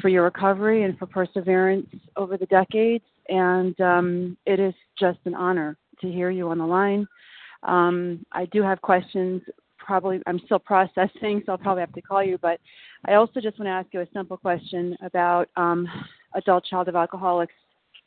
for 0.00 0.08
your 0.08 0.22
recovery 0.22 0.84
and 0.84 0.96
for 0.96 1.06
perseverance 1.06 1.88
over 2.16 2.36
the 2.36 2.46
decades. 2.46 3.04
And 3.28 3.78
um, 3.80 4.36
it 4.46 4.60
is 4.60 4.74
just 4.98 5.18
an 5.24 5.34
honor 5.34 5.76
to 6.00 6.08
hear 6.08 6.30
you 6.30 6.48
on 6.48 6.58
the 6.58 6.66
line. 6.66 7.06
Um, 7.64 8.24
I 8.32 8.46
do 8.46 8.62
have 8.62 8.80
questions. 8.80 9.42
Probably, 9.78 10.20
I'm 10.26 10.40
still 10.44 10.58
processing, 10.58 11.42
so 11.44 11.52
I'll 11.52 11.58
probably 11.58 11.80
have 11.80 11.92
to 11.94 12.02
call 12.02 12.22
you. 12.22 12.38
But 12.38 12.60
I 13.06 13.14
also 13.14 13.40
just 13.40 13.58
want 13.58 13.66
to 13.66 13.72
ask 13.72 13.88
you 13.92 14.00
a 14.00 14.06
simple 14.12 14.36
question 14.36 14.96
about 15.02 15.48
um, 15.56 15.88
adult 16.34 16.64
child 16.66 16.88
of 16.88 16.94
alcoholics 16.94 17.54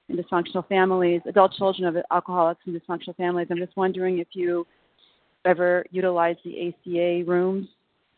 and 0.07 0.17
dysfunctional 0.17 0.67
families, 0.67 1.21
adult 1.27 1.53
children 1.53 1.87
of 1.87 2.03
alcoholics 2.11 2.61
and 2.65 2.79
dysfunctional 2.79 3.15
families. 3.15 3.47
I'm 3.49 3.57
just 3.57 3.75
wondering 3.75 4.19
if 4.19 4.27
you 4.33 4.65
ever 5.45 5.85
utilize 5.91 6.35
the 6.43 6.67
ACA 6.69 7.29
rooms 7.29 7.67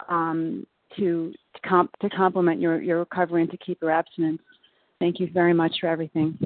um, 0.09 0.65
to 0.97 1.33
to, 1.55 1.69
comp- 1.69 1.97
to 1.99 2.09
complement 2.09 2.59
your, 2.59 2.81
your 2.81 2.99
recovery 2.99 3.41
and 3.41 3.51
to 3.51 3.57
keep 3.57 3.81
your 3.81 3.91
abstinence. 3.91 4.41
Thank 4.99 5.19
you 5.19 5.29
very 5.31 5.53
much 5.53 5.75
for 5.79 5.87
everything. 5.87 6.37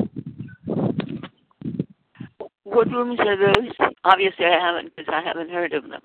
What 2.63 2.91
rooms 2.91 3.19
are 3.19 3.37
those? 3.37 3.71
Obviously, 4.03 4.45
I 4.45 4.59
haven't 4.59 4.95
because 4.95 5.11
I 5.13 5.21
haven't 5.21 5.49
heard 5.49 5.73
of 5.73 5.83
them. 5.89 6.01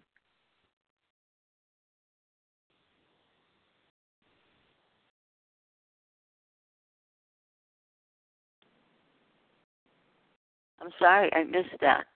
I'm 10.80 10.90
sorry, 10.98 11.32
I 11.32 11.44
missed 11.44 11.80
that. 11.80 12.06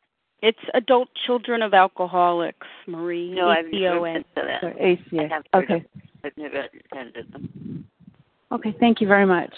It's 0.43 0.59
adult 0.75 1.09
children 1.27 1.63
of 1.63 1.73
alcoholics, 1.73 2.67
Marie. 2.87 3.33
No, 3.35 3.49
I've 3.49 3.67
never 3.73 4.01
been 4.01 4.23
to 4.23 4.25
that. 4.35 4.61
So 4.61 4.69
I 4.69 4.93
ACA. 4.93 5.29
have 5.29 5.45
Okay. 5.55 5.75
of. 5.77 5.83
I've 6.25 6.37
never 6.37 6.65
attended 6.93 7.33
them. 7.33 7.87
Okay. 8.53 8.75
Thank 8.79 9.01
you 9.01 9.07
very 9.07 9.27
much. 9.27 9.53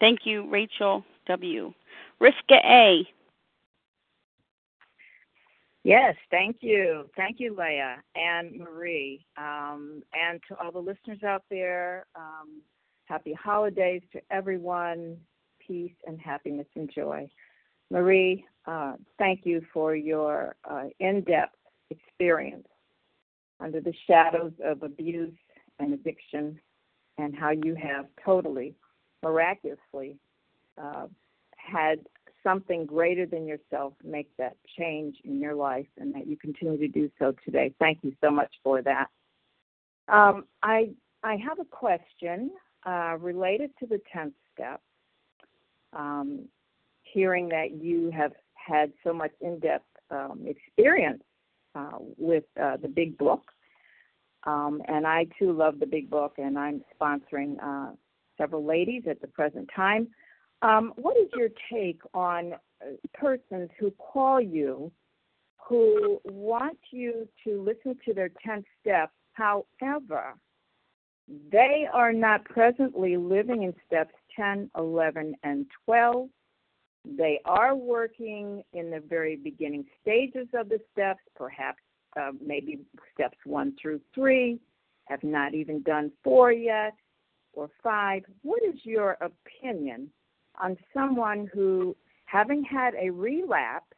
Thank 0.00 0.20
you, 0.24 0.48
Rachel 0.50 1.04
W. 1.26 1.72
Rivka 2.20 2.64
A. 2.64 3.06
Yes, 5.82 6.14
thank 6.30 6.58
you. 6.60 7.08
Thank 7.16 7.40
you, 7.40 7.56
Leah 7.58 8.02
and 8.14 8.58
Marie. 8.58 9.24
Um, 9.38 10.02
and 10.12 10.40
to 10.48 10.58
all 10.58 10.70
the 10.70 10.78
listeners 10.78 11.22
out 11.22 11.42
there, 11.48 12.04
um, 12.14 12.60
happy 13.06 13.32
holidays 13.32 14.02
to 14.12 14.20
everyone. 14.30 15.16
Peace 15.66 15.94
and 16.06 16.20
happiness 16.20 16.66
and 16.74 16.90
joy. 16.92 17.28
Marie, 17.90 18.44
uh, 18.66 18.94
thank 19.18 19.40
you 19.44 19.62
for 19.72 19.96
your 19.96 20.56
uh, 20.68 20.84
in 21.00 21.22
depth 21.22 21.56
experience 21.90 22.68
under 23.58 23.80
the 23.80 23.92
shadows 24.06 24.52
of 24.64 24.82
abuse 24.82 25.34
and 25.78 25.92
addiction 25.92 26.58
and 27.18 27.36
how 27.36 27.50
you 27.50 27.74
have 27.74 28.06
totally, 28.24 28.74
miraculously 29.22 30.16
uh, 30.80 31.06
had 31.56 31.98
something 32.42 32.86
greater 32.86 33.26
than 33.26 33.46
yourself 33.46 33.92
make 34.02 34.30
that 34.38 34.56
change 34.78 35.16
in 35.24 35.40
your 35.40 35.54
life 35.54 35.86
and 35.98 36.14
that 36.14 36.26
you 36.26 36.36
continue 36.36 36.78
to 36.78 36.88
do 36.88 37.10
so 37.18 37.34
today. 37.44 37.74
Thank 37.78 37.98
you 38.02 38.14
so 38.22 38.30
much 38.30 38.52
for 38.62 38.80
that. 38.82 39.08
Um, 40.08 40.44
I, 40.62 40.90
I 41.22 41.36
have 41.36 41.58
a 41.58 41.64
question 41.64 42.50
uh, 42.86 43.16
related 43.20 43.70
to 43.80 43.86
the 43.86 44.00
10th 44.14 44.32
step. 44.54 44.80
Um, 45.92 46.48
hearing 47.12 47.48
that 47.48 47.72
you 47.72 48.10
have 48.10 48.32
had 48.54 48.92
so 49.04 49.12
much 49.12 49.32
in 49.40 49.58
depth 49.58 49.84
um, 50.10 50.44
experience 50.46 51.22
uh, 51.74 51.98
with 52.16 52.44
uh, 52.60 52.76
the 52.76 52.88
big 52.88 53.16
book. 53.18 53.42
Um, 54.44 54.82
and 54.88 55.06
I 55.06 55.26
too 55.38 55.52
love 55.52 55.78
the 55.78 55.86
big 55.86 56.08
book, 56.08 56.34
and 56.38 56.58
I'm 56.58 56.82
sponsoring 57.00 57.56
uh, 57.62 57.92
several 58.38 58.64
ladies 58.64 59.02
at 59.08 59.20
the 59.20 59.26
present 59.26 59.68
time. 59.74 60.08
Um, 60.62 60.92
what 60.96 61.16
is 61.16 61.28
your 61.36 61.48
take 61.72 62.00
on 62.14 62.54
uh, 62.54 62.86
persons 63.14 63.70
who 63.78 63.90
call 63.92 64.40
you 64.40 64.90
who 65.56 66.20
want 66.24 66.78
you 66.90 67.28
to 67.44 67.62
listen 67.62 67.96
to 68.04 68.12
their 68.12 68.30
10th 68.44 68.64
step? 68.80 69.10
However, 69.34 70.34
they 71.52 71.86
are 71.92 72.12
not 72.12 72.44
presently 72.44 73.16
living 73.16 73.62
in 73.62 73.74
steps 73.86 74.14
10, 74.36 74.70
11, 74.76 75.34
and 75.44 75.66
12. 75.84 76.28
They 77.04 77.40
are 77.44 77.74
working 77.74 78.62
in 78.72 78.90
the 78.90 79.00
very 79.00 79.36
beginning 79.36 79.86
stages 80.02 80.48
of 80.54 80.68
the 80.68 80.80
steps, 80.92 81.20
perhaps 81.34 81.78
uh, 82.20 82.32
maybe 82.44 82.80
steps 83.14 83.38
one 83.44 83.74
through 83.80 84.00
three, 84.14 84.60
have 85.06 85.22
not 85.22 85.54
even 85.54 85.82
done 85.82 86.12
four 86.22 86.52
yet, 86.52 86.94
or 87.52 87.70
five. 87.82 88.22
What 88.42 88.62
is 88.62 88.84
your 88.84 89.16
opinion 89.20 90.10
on 90.60 90.76
someone 90.92 91.48
who, 91.52 91.96
having 92.26 92.62
had 92.62 92.94
a 92.94 93.10
relapse 93.10 93.96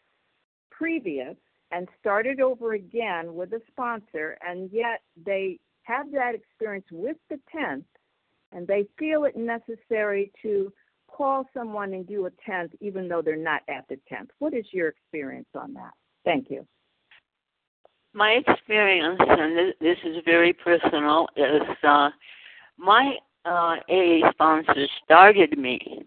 previous 0.71 1.37
and 1.71 1.89
started 2.01 2.41
over 2.41 2.75
again 2.75 3.35
with 3.35 3.53
a 3.53 3.61
sponsor, 3.69 4.39
and 4.47 4.71
yet 4.73 5.03
they 5.25 5.59
have 5.83 6.13
that 6.13 6.35
experience 6.35 6.87
with 6.93 7.17
the 7.31 7.41
10th, 7.55 7.85
and 8.53 8.67
they 8.67 8.87
feel 8.99 9.25
it 9.25 9.37
necessary 9.37 10.31
to 10.43 10.73
call 11.17 11.47
someone 11.55 11.93
and 11.93 12.07
do 12.07 12.27
a 12.27 12.31
10th 12.49 12.71
even 12.81 13.09
though 13.09 13.23
they're 13.23 13.37
not 13.37 13.63
at 13.69 13.85
the 13.89 13.99
10th. 14.11 14.29
What 14.39 14.55
is 14.55 14.65
your 14.73 14.89
experience 14.89 15.49
on 15.55 15.75
that? 15.75 15.93
Thank 16.25 16.51
you. 16.51 16.67
My 18.15 18.43
experience, 18.47 19.19
and 19.21 19.57
this, 19.57 19.75
this 19.81 19.97
is 20.05 20.17
very 20.25 20.53
personal, 20.53 21.29
is 21.37 21.63
uh, 21.83 22.11
my 22.77 23.15
uh, 23.45 23.77
AA 23.89 24.31
sponsor 24.33 24.87
started 25.03 25.59
me 25.59 26.05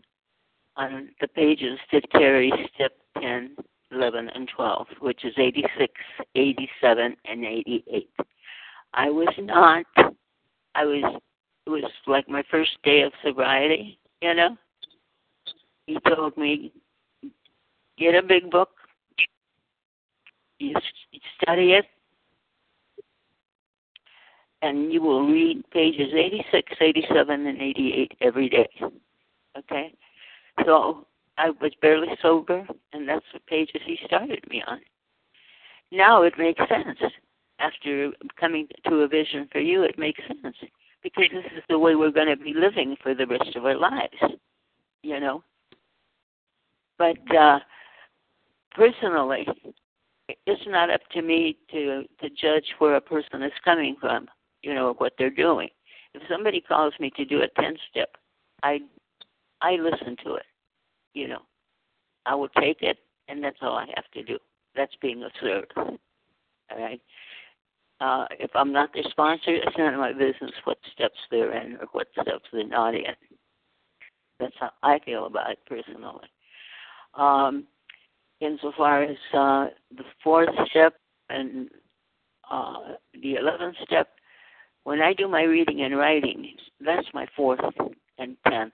on 0.77 1.09
the 1.19 1.27
pages 1.27 1.79
that 1.91 2.09
carry 2.11 2.51
step 2.75 2.91
10, 3.19 3.55
11, 3.91 4.29
and 4.35 4.49
12, 4.55 4.87
which 4.99 5.25
is 5.25 5.33
86, 5.37 5.93
87, 6.35 7.15
and 7.25 7.45
88. 7.45 8.09
I 8.93 9.09
was 9.09 9.33
not, 9.39 9.85
I 10.75 10.85
was, 10.85 11.21
it 11.65 11.69
was 11.69 11.83
like 12.07 12.29
my 12.29 12.43
first 12.51 12.77
day 12.83 13.01
of 13.01 13.13
sobriety, 13.23 13.99
you 14.21 14.33
know? 14.33 14.55
He 15.87 15.97
told 16.07 16.37
me, 16.37 16.71
get 17.97 18.15
a 18.15 18.23
big 18.23 18.49
book, 18.49 18.69
you 20.59 20.75
study 21.41 21.73
it, 21.73 21.85
and 24.61 24.91
you 24.91 25.01
will 25.01 25.27
read 25.27 25.63
pages 25.71 26.11
86, 26.13 26.73
87, 26.81 27.45
and 27.45 27.61
88 27.61 28.11
every 28.21 28.49
day. 28.49 28.69
Okay? 29.57 29.93
So 30.65 31.05
I 31.37 31.51
was 31.61 31.71
barely 31.81 32.07
sober, 32.21 32.65
and 32.93 33.07
that's 33.07 33.25
the 33.33 33.39
pages 33.41 33.81
he 33.85 33.97
started 34.05 34.43
me 34.49 34.63
on. 34.65 34.79
Now 35.91 36.23
it 36.23 36.33
makes 36.37 36.61
sense. 36.67 36.99
After 37.59 38.11
coming 38.39 38.67
to 38.87 38.95
a 38.95 39.07
vision 39.07 39.47
for 39.51 39.59
you, 39.59 39.83
it 39.83 39.97
makes 39.97 40.21
sense 40.27 40.57
because 41.03 41.25
this 41.31 41.45
is 41.55 41.63
the 41.69 41.79
way 41.79 41.95
we're 41.95 42.11
going 42.11 42.27
to 42.27 42.43
be 42.43 42.53
living 42.53 42.97
for 43.01 43.13
the 43.13 43.27
rest 43.27 43.55
of 43.55 43.65
our 43.65 43.77
lives. 43.77 44.17
You 45.03 45.19
know. 45.19 45.43
But 46.97 47.17
uh, 47.35 47.59
personally, 48.71 49.47
it's 50.27 50.61
not 50.67 50.89
up 50.89 51.01
to 51.11 51.21
me 51.21 51.57
to 51.71 52.03
to 52.21 52.29
judge 52.29 52.65
where 52.79 52.95
a 52.95 53.01
person 53.01 53.43
is 53.43 53.51
coming 53.63 53.95
from. 53.99 54.27
You 54.63 54.73
know 54.73 54.95
what 54.97 55.13
they're 55.17 55.29
doing. 55.29 55.69
If 56.13 56.23
somebody 56.29 56.61
calls 56.61 56.93
me 56.99 57.11
to 57.17 57.25
do 57.25 57.41
a 57.41 57.61
ten 57.61 57.75
step, 57.89 58.15
I 58.63 58.79
I 59.61 59.73
listen 59.73 60.15
to 60.25 60.35
it. 60.35 60.45
You 61.13 61.27
know, 61.27 61.41
I 62.25 62.35
will 62.35 62.49
take 62.49 62.81
it, 62.81 62.97
and 63.27 63.43
that's 63.43 63.57
all 63.61 63.75
I 63.75 63.87
have 63.95 64.09
to 64.13 64.23
do. 64.23 64.37
That's 64.75 64.95
being 65.01 65.23
a 65.23 65.29
servant. 65.41 65.71
All 65.77 66.79
right. 66.81 67.01
Uh, 68.01 68.25
if 68.39 68.51
I'm 68.55 68.73
not 68.73 68.93
their 68.93 69.03
sponsor, 69.09 69.55
it's 69.55 69.77
none 69.77 69.93
of 69.93 69.99
my 69.99 70.11
business 70.11 70.51
what 70.65 70.77
steps 70.91 71.17
they're 71.31 71.53
in 71.53 71.77
or 71.77 71.87
what 71.93 72.07
steps 72.11 72.43
they're 72.51 72.67
not 72.67 72.93
in. 72.93 73.15
That's 74.39 74.55
how 74.59 74.71
I 74.83 74.99
feel 75.05 75.27
about 75.27 75.51
it 75.51 75.59
personally. 75.65 76.27
Um, 77.15 77.65
insofar 78.41 79.03
as 79.03 79.17
uh, 79.33 79.67
the 79.95 80.03
fourth 80.23 80.49
step 80.69 80.95
and 81.29 81.69
uh, 82.51 82.95
the 83.21 83.35
eleventh 83.35 83.75
step, 83.85 84.09
when 84.83 85.01
I 85.01 85.13
do 85.13 85.27
my 85.27 85.43
reading 85.43 85.81
and 85.81 85.97
writing, 85.97 86.55
that's 86.79 87.07
my 87.13 87.25
fourth 87.35 87.59
and 88.17 88.35
tenth, 88.47 88.73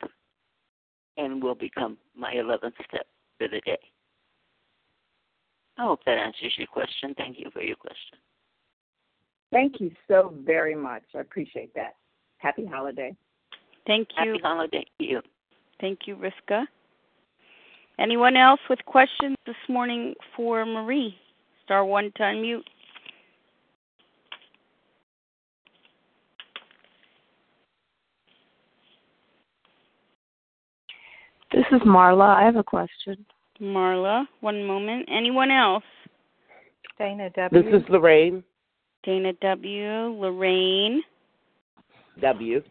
and 1.18 1.42
will 1.42 1.56
become 1.56 1.98
my 2.16 2.34
eleventh 2.34 2.76
step 2.88 3.06
for 3.38 3.48
the 3.48 3.62
day. 3.62 3.80
I 5.78 5.84
hope 5.84 6.02
that 6.06 6.18
answers 6.18 6.54
your 6.58 6.68
question. 6.68 7.14
Thank 7.18 7.40
you 7.40 7.50
for 7.52 7.62
your 7.62 7.78
question. 7.78 8.18
Thank 9.52 9.80
you 9.80 9.92
so 10.08 10.34
very 10.46 10.76
much. 10.76 11.04
I 11.16 11.20
appreciate 11.20 11.74
that. 11.76 11.96
Happy 12.38 12.66
holiday. 12.66 13.16
Thank 13.88 14.10
you. 14.18 14.32
Happy 14.32 14.42
holiday 14.44 14.86
to 15.00 15.06
you. 15.06 15.22
Thank 15.80 16.00
you, 16.06 16.16
Rivka. 16.16 16.66
Anyone 18.00 18.36
else 18.36 18.60
with 18.70 18.84
questions 18.86 19.36
this 19.46 19.56
morning 19.70 20.16
for 20.36 20.66
Marie? 20.66 21.16
Star 21.64 21.86
one 21.86 22.12
to 22.16 22.24
unmute. 22.24 22.64
This 31.52 31.66
is 31.72 31.82
Marla. 31.82 32.36
I 32.36 32.44
have 32.44 32.56
a 32.56 32.64
question. 32.64 33.26
Marla, 33.62 34.26
one 34.40 34.64
moment. 34.64 35.08
Anyone 35.12 35.52
else? 35.52 35.84
Dana 36.98 37.30
W. 37.30 37.64
This 37.64 37.82
is 37.82 37.90
Lorraine. 37.90 38.44
Dana 39.04 39.34
W. 39.42 40.16
Lorraine. 40.20 41.04
W. 42.22 42.62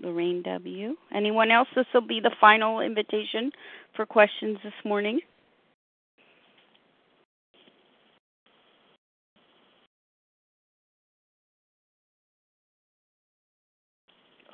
Lorraine 0.00 0.42
W. 0.42 0.94
Anyone 1.14 1.50
else? 1.50 1.68
This 1.74 1.86
will 1.92 2.00
be 2.00 2.20
the 2.20 2.34
final 2.40 2.80
invitation 2.80 3.50
for 3.94 4.06
questions 4.06 4.58
this 4.62 4.72
morning. 4.84 5.20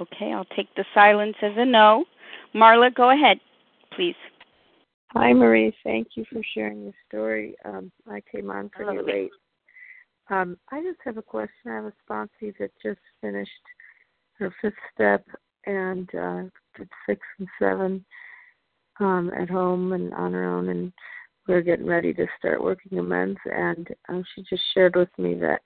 Okay, 0.00 0.32
I'll 0.32 0.44
take 0.56 0.74
the 0.74 0.84
silence 0.92 1.36
as 1.40 1.52
a 1.56 1.64
no. 1.64 2.04
Marla, 2.54 2.92
go 2.92 3.10
ahead, 3.10 3.38
please. 3.94 4.16
Hi, 5.12 5.32
Marie. 5.32 5.72
Thank 5.84 6.08
you 6.16 6.24
for 6.32 6.42
sharing 6.54 6.82
your 6.82 6.92
story. 7.08 7.54
Um, 7.64 7.92
I 8.10 8.20
came 8.32 8.50
on 8.50 8.68
pretty 8.70 9.00
late. 9.00 9.30
Um, 10.30 10.56
I 10.72 10.82
just 10.82 10.98
have 11.04 11.18
a 11.18 11.22
question. 11.22 11.70
I 11.70 11.74
have 11.76 11.84
a 11.84 11.92
sponsee 12.08 12.52
that 12.58 12.70
just 12.82 12.98
finished 13.20 13.50
her 14.38 14.54
fifth 14.60 14.74
step 14.94 15.24
and 15.66 16.08
uh, 16.14 16.42
did 16.76 16.88
six 17.06 17.20
and 17.38 17.48
seven 17.58 18.04
um, 19.00 19.30
at 19.38 19.50
home 19.50 19.92
and 19.92 20.12
on 20.14 20.32
her 20.32 20.44
own, 20.44 20.68
and 20.68 20.92
we're 21.48 21.62
getting 21.62 21.86
ready 21.86 22.12
to 22.14 22.26
start 22.38 22.62
working 22.62 22.98
amends. 22.98 23.38
And 23.44 23.88
um, 24.08 24.24
she 24.34 24.42
just 24.48 24.62
shared 24.72 24.96
with 24.96 25.10
me 25.18 25.34
that 25.34 25.60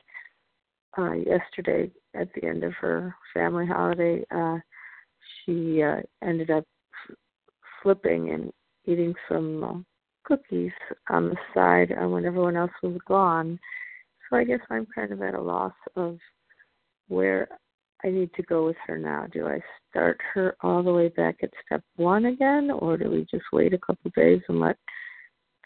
uh, 0.96 1.12
yesterday, 1.12 1.90
at 2.14 2.28
the 2.34 2.44
end 2.44 2.64
of 2.64 2.72
her 2.74 3.14
family 3.34 3.66
holiday, 3.66 4.24
uh, 4.34 4.58
she 5.44 5.82
uh, 5.82 6.00
ended 6.22 6.50
up 6.50 6.64
flipping 7.82 8.30
and 8.30 8.52
eating 8.86 9.14
some 9.28 9.64
uh, 9.64 9.74
cookies 10.24 10.72
on 11.08 11.28
the 11.28 11.36
side 11.54 11.92
uh, 11.92 12.08
when 12.08 12.24
everyone 12.24 12.56
else 12.56 12.72
was 12.82 12.98
gone. 13.06 13.58
So 14.28 14.36
I 14.36 14.44
guess 14.44 14.60
I'm 14.70 14.86
kind 14.94 15.12
of 15.12 15.22
at 15.22 15.34
a 15.34 15.40
loss 15.40 15.72
of 15.96 16.18
where 17.08 17.48
I 18.04 18.10
need 18.10 18.32
to 18.34 18.42
go 18.42 18.66
with 18.66 18.76
her 18.86 18.96
now. 18.96 19.26
Do 19.32 19.46
I 19.46 19.60
start 19.90 20.20
her 20.34 20.56
all 20.60 20.82
the 20.82 20.92
way 20.92 21.08
back 21.08 21.38
at 21.42 21.50
step 21.66 21.82
one 21.96 22.26
again, 22.26 22.70
or 22.70 22.96
do 22.96 23.10
we 23.10 23.26
just 23.30 23.44
wait 23.52 23.74
a 23.74 23.78
couple 23.78 24.10
days 24.14 24.40
and 24.48 24.60
let 24.60 24.76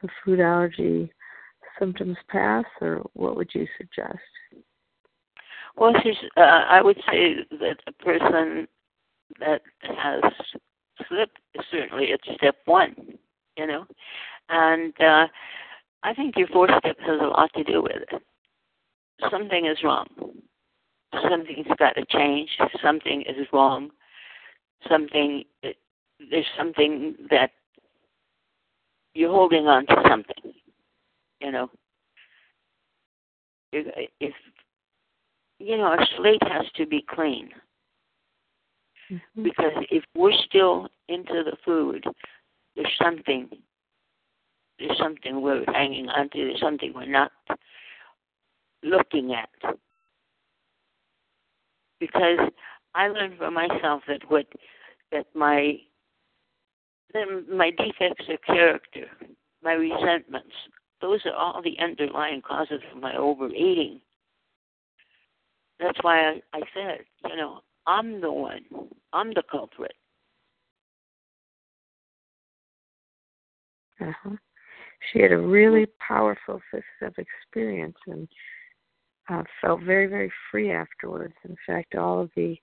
the 0.01 0.09
food 0.25 0.41
allergy 0.41 1.13
symptoms 1.79 2.17
pass, 2.29 2.65
or 2.81 3.03
what 3.13 3.37
would 3.37 3.51
you 3.55 3.67
suggest? 3.77 4.19
Well, 5.77 5.93
she's, 6.03 6.17
uh, 6.37 6.41
I 6.41 6.83
would 6.83 6.99
say 7.11 7.37
that 7.51 7.77
a 7.87 7.93
person 8.05 8.67
that 9.41 9.63
has 9.83 10.23
slipped 11.09 11.39
certainly 11.71 12.13
at 12.13 12.21
step 12.37 12.57
one, 12.65 12.95
you 13.57 13.67
know, 13.67 13.87
and 14.49 14.93
uh, 15.01 15.27
I 16.03 16.15
think 16.15 16.37
your 16.37 16.49
fourth 16.49 16.71
step 16.79 16.97
has 17.01 17.21
a 17.21 17.27
lot 17.27 17.51
to 17.57 17.65
do 17.65 17.83
with 17.83 18.03
it. 18.11 18.23
Something 19.31 19.67
is 19.67 19.79
wrong. 19.85 20.07
Something's 21.13 21.67
got 21.79 21.95
to 21.95 22.05
change. 22.07 22.51
Something 22.83 23.23
is 23.23 23.47
wrong. 23.53 23.91
Something 24.89 25.45
there's 26.31 26.47
something 26.57 27.15
that 27.31 27.51
you're 29.15 29.31
holding 29.31 29.67
on 29.67 29.87
to 29.87 29.97
something. 30.09 30.53
You 31.41 31.53
know, 31.53 31.71
if, 33.73 34.11
if 34.21 34.35
you 35.59 35.77
know, 35.77 35.85
our 35.85 36.07
slate 36.17 36.43
has 36.43 36.67
to 36.77 36.87
be 36.87 37.05
clean. 37.09 37.51
Mm-hmm. 39.11 39.43
Because 39.43 39.73
if 39.91 40.05
we're 40.15 40.33
still 40.49 40.89
into 41.09 41.43
the 41.45 41.57
food, 41.65 42.05
there's 42.77 42.95
something 43.03 43.49
there's 44.79 44.99
something 44.99 45.43
we're 45.43 45.65
hanging 45.73 46.09
on 46.09 46.29
to, 46.31 46.39
there's 46.39 46.61
something 46.61 46.93
we're 46.95 47.07
not 47.07 47.31
looking 48.83 49.33
at. 49.33 49.49
Because 52.03 52.51
I 52.97 53.07
learned 53.07 53.39
for 53.39 53.53
myself 53.53 54.03
that 54.09 54.29
what 54.29 54.47
that 55.13 55.27
my 55.37 55.77
then 57.13 57.45
my 57.49 57.71
defects 57.71 58.25
of 58.29 58.39
character, 58.45 59.07
my 59.63 59.75
resentments, 59.75 60.51
those 61.01 61.21
are 61.27 61.33
all 61.33 61.63
the 61.63 61.77
underlying 61.81 62.43
causes 62.43 62.81
of 62.93 63.01
my 63.01 63.17
overeating. 63.17 64.01
That's 65.79 65.99
why 66.03 66.29
I, 66.29 66.41
I 66.53 66.61
said, 66.75 67.05
you 67.29 67.37
know, 67.37 67.61
I'm 67.87 68.21
the 68.21 68.33
one. 68.33 68.65
I'm 69.13 69.29
the 69.33 69.45
culprit. 69.49 69.95
Uh-huh. 74.01 74.37
She 75.13 75.21
had 75.21 75.31
a 75.31 75.39
really 75.39 75.87
powerful 76.05 76.61
fifth 76.73 76.85
of 77.01 77.15
experience 77.17 77.97
and 78.09 78.27
uh, 79.33 79.43
felt 79.61 79.83
very, 79.83 80.07
very 80.07 80.33
free 80.51 80.71
afterwards. 80.71 81.35
In 81.49 81.57
fact, 81.67 81.95
all 81.95 82.21
of 82.21 82.31
the, 82.37 82.57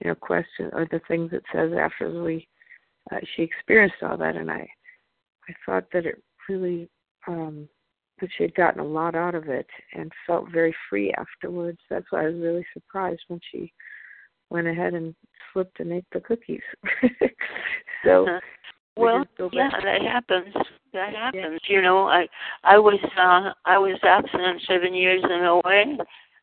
you 0.00 0.08
know, 0.08 0.14
questions 0.14 0.72
or 0.72 0.86
the 0.90 1.00
things 1.06 1.30
it 1.32 1.44
says 1.52 1.70
after 1.78 2.22
we, 2.22 2.48
uh, 3.12 3.18
she 3.34 3.42
experienced 3.42 4.02
all 4.02 4.16
that, 4.16 4.36
and 4.36 4.50
I, 4.50 4.68
I 5.48 5.54
thought 5.64 5.84
that 5.92 6.06
it 6.06 6.22
really, 6.48 6.88
um, 7.26 7.68
that 8.20 8.30
she 8.36 8.42
had 8.42 8.54
gotten 8.54 8.80
a 8.80 8.84
lot 8.84 9.14
out 9.14 9.34
of 9.34 9.48
it 9.48 9.66
and 9.94 10.10
felt 10.26 10.50
very 10.50 10.74
free 10.90 11.14
afterwards. 11.16 11.78
That's 11.88 12.06
why 12.10 12.22
I 12.22 12.26
was 12.26 12.40
really 12.40 12.66
surprised 12.72 13.22
when 13.28 13.40
she 13.52 13.72
went 14.50 14.66
ahead 14.66 14.94
and 14.94 15.14
slipped 15.52 15.78
and 15.80 15.92
ate 15.92 16.06
the 16.12 16.20
cookies. 16.20 16.62
so. 18.04 18.26
Uh-huh. 18.26 18.40
Well, 18.96 19.24
yeah, 19.52 19.70
that 19.84 20.02
happens. 20.02 20.52
That 20.92 21.14
happens. 21.14 21.60
You 21.68 21.82
know, 21.82 22.08
I 22.08 22.28
I 22.64 22.78
was 22.78 22.98
uh 23.16 23.52
I 23.64 23.78
was 23.78 23.98
absent 24.02 24.62
seven 24.66 24.94
years 24.94 25.22
in 25.24 25.44
a 25.44 25.56
way, 25.64 25.98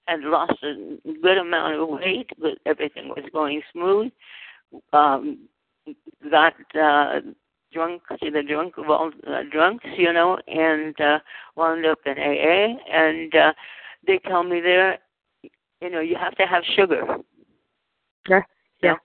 had 0.08 0.22
lost 0.22 0.62
a 0.64 0.98
good 1.22 1.38
amount 1.38 1.80
of 1.80 1.90
weight, 1.90 2.30
but 2.40 2.58
everything 2.66 3.10
was 3.10 3.26
going 3.34 3.62
smooth. 3.72 4.12
Um 4.94 5.48
got 6.30 6.54
uh 6.80 7.22
drunk, 7.76 8.02
the 8.22 8.44
drunk 8.48 8.78
of 8.78 8.90
all 8.90 9.12
uh, 9.28 9.42
drunks, 9.52 9.86
you 9.98 10.12
know, 10.12 10.40
and 10.48 11.00
uh, 11.00 11.20
wound 11.56 11.86
up 11.86 12.00
in 12.06 12.18
AA. 12.18 12.78
And 12.92 13.36
uh, 13.36 13.54
they 14.08 14.20
tell 14.20 14.44
me 14.44 14.62
there, 14.62 14.98
you 15.82 15.90
know, 15.90 16.00
you 16.00 16.16
have 16.16 16.36
to 16.36 16.44
have 16.44 16.64
sugar. 16.76 17.04
Yeah. 18.28 18.42
Yeah. 18.82 18.96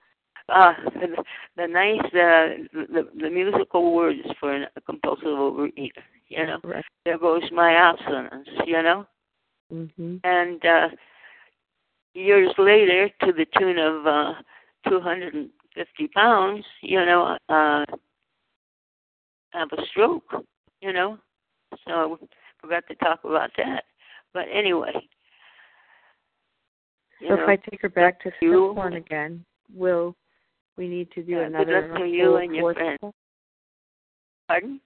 Uh, 0.52 0.72
the, 0.94 1.24
the 1.56 1.66
nice, 1.66 2.04
uh, 2.06 2.64
the 2.72 3.08
the 3.20 3.30
musical 3.30 3.94
words 3.94 4.18
for 4.40 4.54
a 4.54 4.80
compulsive 4.84 5.26
overeater. 5.26 6.02
You 6.28 6.46
know, 6.46 6.58
Right. 6.64 6.84
there 7.04 7.18
goes 7.18 7.42
my 7.52 7.72
abstinence. 7.72 8.48
You 8.66 8.82
know, 8.82 9.06
Mhm. 9.72 10.20
and 10.24 10.64
uh, 10.64 10.88
years 12.14 12.52
later, 12.58 13.08
to 13.24 13.32
the 13.32 13.46
tune 13.58 13.78
of 13.78 14.06
uh, 14.06 14.34
250 14.88 16.08
pounds, 16.08 16.64
you 16.82 17.04
know, 17.04 17.36
uh, 17.48 17.84
have 19.52 19.68
a 19.72 19.86
stroke, 19.86 20.32
you 20.80 20.92
know. 20.92 21.18
So 21.86 22.18
I 22.22 22.26
forgot 22.60 22.84
to 22.88 22.94
talk 22.96 23.24
about 23.24 23.50
that. 23.56 23.84
But 24.32 24.46
anyway. 24.52 25.08
So 27.20 27.36
know, 27.36 27.42
if 27.42 27.48
I 27.48 27.56
take 27.56 27.82
her 27.82 27.88
back 27.88 28.20
to 28.22 28.30
step 28.38 28.76
one 28.76 28.94
again, 28.94 29.44
will 29.74 30.16
we 30.76 30.88
need 30.88 31.10
to 31.12 31.22
do 31.22 31.32
Yeah, 31.32 31.44
good 31.44 31.48
another 31.48 31.88
luck 31.88 32.00
to 32.00 32.06
you 32.06 32.36
and 32.36 32.54
your 32.54 32.62
fourth 32.62 32.76
step? 32.76 33.14
pardon? 34.48 34.80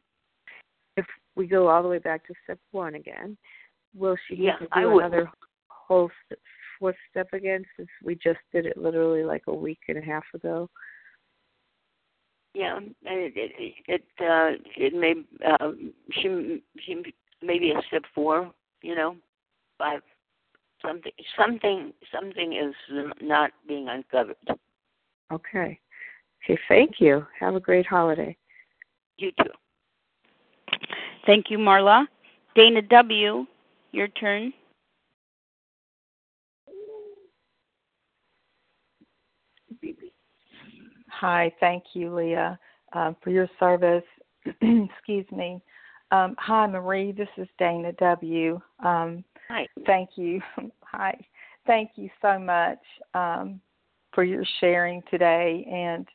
If 0.97 1.07
we 1.37 1.47
go 1.47 1.68
all 1.68 1.82
the 1.82 1.89
way 1.89 1.99
back 1.99 2.26
to 2.26 2.35
step 2.45 2.59
one 2.72 2.95
again, 2.95 3.37
will 3.97 4.16
she 4.28 4.37
need 4.37 4.53
to 4.59 4.64
do 4.64 4.68
I 4.72 4.87
would. 4.87 5.05
another 5.05 5.30
whole 5.68 6.11
st- 6.26 6.41
fourth 6.78 6.97
step 7.11 7.28
again 7.32 7.64
since 7.76 7.89
we 8.03 8.14
just 8.14 8.39
did 8.53 8.66
it 8.66 8.76
literally 8.76 9.24
like 9.24 9.43
a 9.47 9.55
week 9.55 9.80
and 9.89 9.99
a 9.99 10.03
half 10.03 10.24
ago? 10.35 10.68
Yeah, 12.55 12.78
it 13.03 13.32
it 13.37 13.74
it, 13.89 14.03
uh, 14.20 14.57
it 14.76 14.95
may 14.95 15.14
um, 15.61 15.93
she 16.12 16.62
she 16.78 17.03
maybe 17.43 17.72
a 17.72 17.82
step 17.89 18.05
four, 18.14 18.53
you 18.82 18.95
know, 18.95 19.16
five 19.78 20.03
something 20.80 21.12
something 21.37 21.93
something 22.12 22.53
is 22.53 22.74
not 23.20 23.51
being 23.66 23.89
uncovered. 23.89 24.37
Okay. 25.33 25.79
Okay, 26.45 26.61
thank 26.68 27.01
you. 27.01 27.27
Have 27.41 27.55
a 27.55 27.61
great 27.61 27.87
holiday. 27.87 28.37
You 29.16 29.31
too. 29.43 29.51
Thank 31.27 31.47
you, 31.51 31.59
Marla. 31.59 32.07
Dana 32.55 32.83
W., 32.83 33.47
your 33.93 34.09
turn. 34.09 34.53
Hi, 41.09 41.53
thank 41.61 41.85
you, 41.95 42.14
Leah, 42.14 42.59
um, 42.93 43.16
for 43.22 43.31
your 43.31 43.49
service. 43.59 44.05
Excuse 44.47 45.27
me. 45.31 45.61
Um, 46.11 46.35
hi, 46.39 46.66
Marie. 46.66 47.12
This 47.12 47.29
is 47.39 47.49
Dana 47.59 47.93
W. 47.93 48.61
Um, 48.85 49.25
Hi. 49.49 49.66
thank 49.87 50.11
you. 50.16 50.41
hi. 50.83 51.18
Thank 51.66 51.93
you 51.97 52.11
so 52.20 52.39
much 52.39 52.79
um, 53.14 53.61
for 54.15 54.25
your 54.25 54.45
sharing 54.61 55.03
today, 55.11 55.67
and 55.71 56.07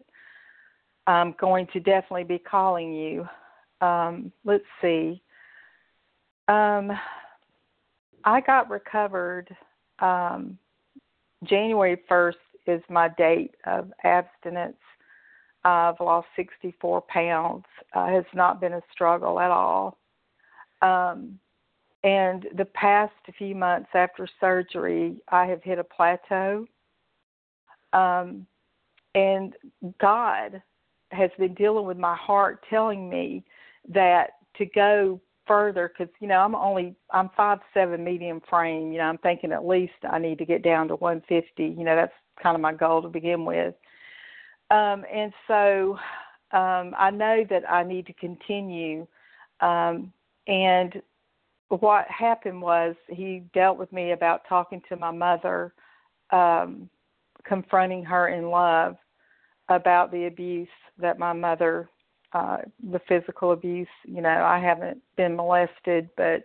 I'm 1.07 1.35
going 1.39 1.67
to 1.73 1.79
definitely 1.79 2.23
be 2.23 2.39
calling 2.39 2.93
you. 2.93 3.27
Um, 3.85 4.31
let's 4.45 4.63
see. 4.81 5.21
Um, 6.47 6.91
I 8.23 8.41
got 8.41 8.69
recovered. 8.69 9.55
Um, 9.99 10.57
January 11.43 12.01
1st 12.09 12.33
is 12.67 12.81
my 12.89 13.09
date 13.17 13.55
of 13.65 13.91
abstinence. 14.03 14.77
I've 15.63 15.99
lost 15.99 16.27
64 16.35 17.01
pounds. 17.01 17.65
Uh, 17.93 18.07
has 18.07 18.25
not 18.33 18.61
been 18.61 18.73
a 18.73 18.81
struggle 18.91 19.39
at 19.39 19.51
all. 19.51 19.97
Um, 20.81 21.39
and 22.03 22.47
the 22.55 22.65
past 22.65 23.13
few 23.37 23.55
months 23.55 23.89
after 23.93 24.27
surgery, 24.39 25.17
I 25.29 25.45
have 25.45 25.61
hit 25.63 25.79
a 25.79 25.83
plateau. 25.83 26.65
Um, 27.93 28.45
and 29.15 29.53
God 29.99 30.61
has 31.11 31.31
been 31.39 31.53
dealing 31.55 31.85
with 31.85 31.97
my 31.97 32.15
heart, 32.15 32.63
telling 32.69 33.09
me 33.09 33.43
that 33.87 34.31
to 34.57 34.65
go 34.65 35.19
further, 35.47 35.89
because 35.89 36.13
you 36.19 36.27
know 36.27 36.39
I'm 36.39 36.55
only 36.55 36.95
I'm 37.11 37.29
five 37.35 37.59
seven 37.73 38.03
medium 38.03 38.41
frame. 38.49 38.91
You 38.91 38.99
know 38.99 39.05
I'm 39.05 39.17
thinking 39.19 39.51
at 39.51 39.65
least 39.65 39.93
I 40.09 40.19
need 40.19 40.37
to 40.37 40.45
get 40.45 40.63
down 40.63 40.87
to 40.89 40.95
150. 40.95 41.63
You 41.63 41.83
know 41.83 41.95
that's 41.95 42.13
kind 42.41 42.55
of 42.55 42.61
my 42.61 42.73
goal 42.73 43.01
to 43.01 43.09
begin 43.09 43.45
with. 43.45 43.73
Um, 44.71 45.03
and 45.11 45.33
so 45.47 45.97
um, 46.51 46.93
I 46.97 47.09
know 47.11 47.43
that 47.49 47.69
I 47.69 47.83
need 47.83 48.05
to 48.07 48.13
continue. 48.13 49.07
Um, 49.61 50.13
and 50.47 51.01
what 51.69 52.07
happened 52.07 52.61
was 52.61 52.95
he 53.07 53.43
dealt 53.53 53.77
with 53.77 53.91
me 53.91 54.11
about 54.11 54.41
talking 54.47 54.81
to 54.89 54.95
my 54.95 55.11
mother, 55.11 55.73
um, 56.31 56.89
confronting 57.45 58.03
her 58.05 58.29
in 58.29 58.49
love 58.49 58.95
about 59.69 60.11
the 60.11 60.25
abuse 60.25 60.67
that 60.97 61.19
my 61.19 61.33
mother, 61.33 61.89
uh, 62.33 62.57
the 62.91 63.01
physical 63.07 63.51
abuse. 63.51 63.87
You 64.05 64.21
know, 64.21 64.29
I 64.29 64.59
haven't 64.59 65.01
been 65.15 65.35
molested, 65.35 66.09
but 66.17 66.43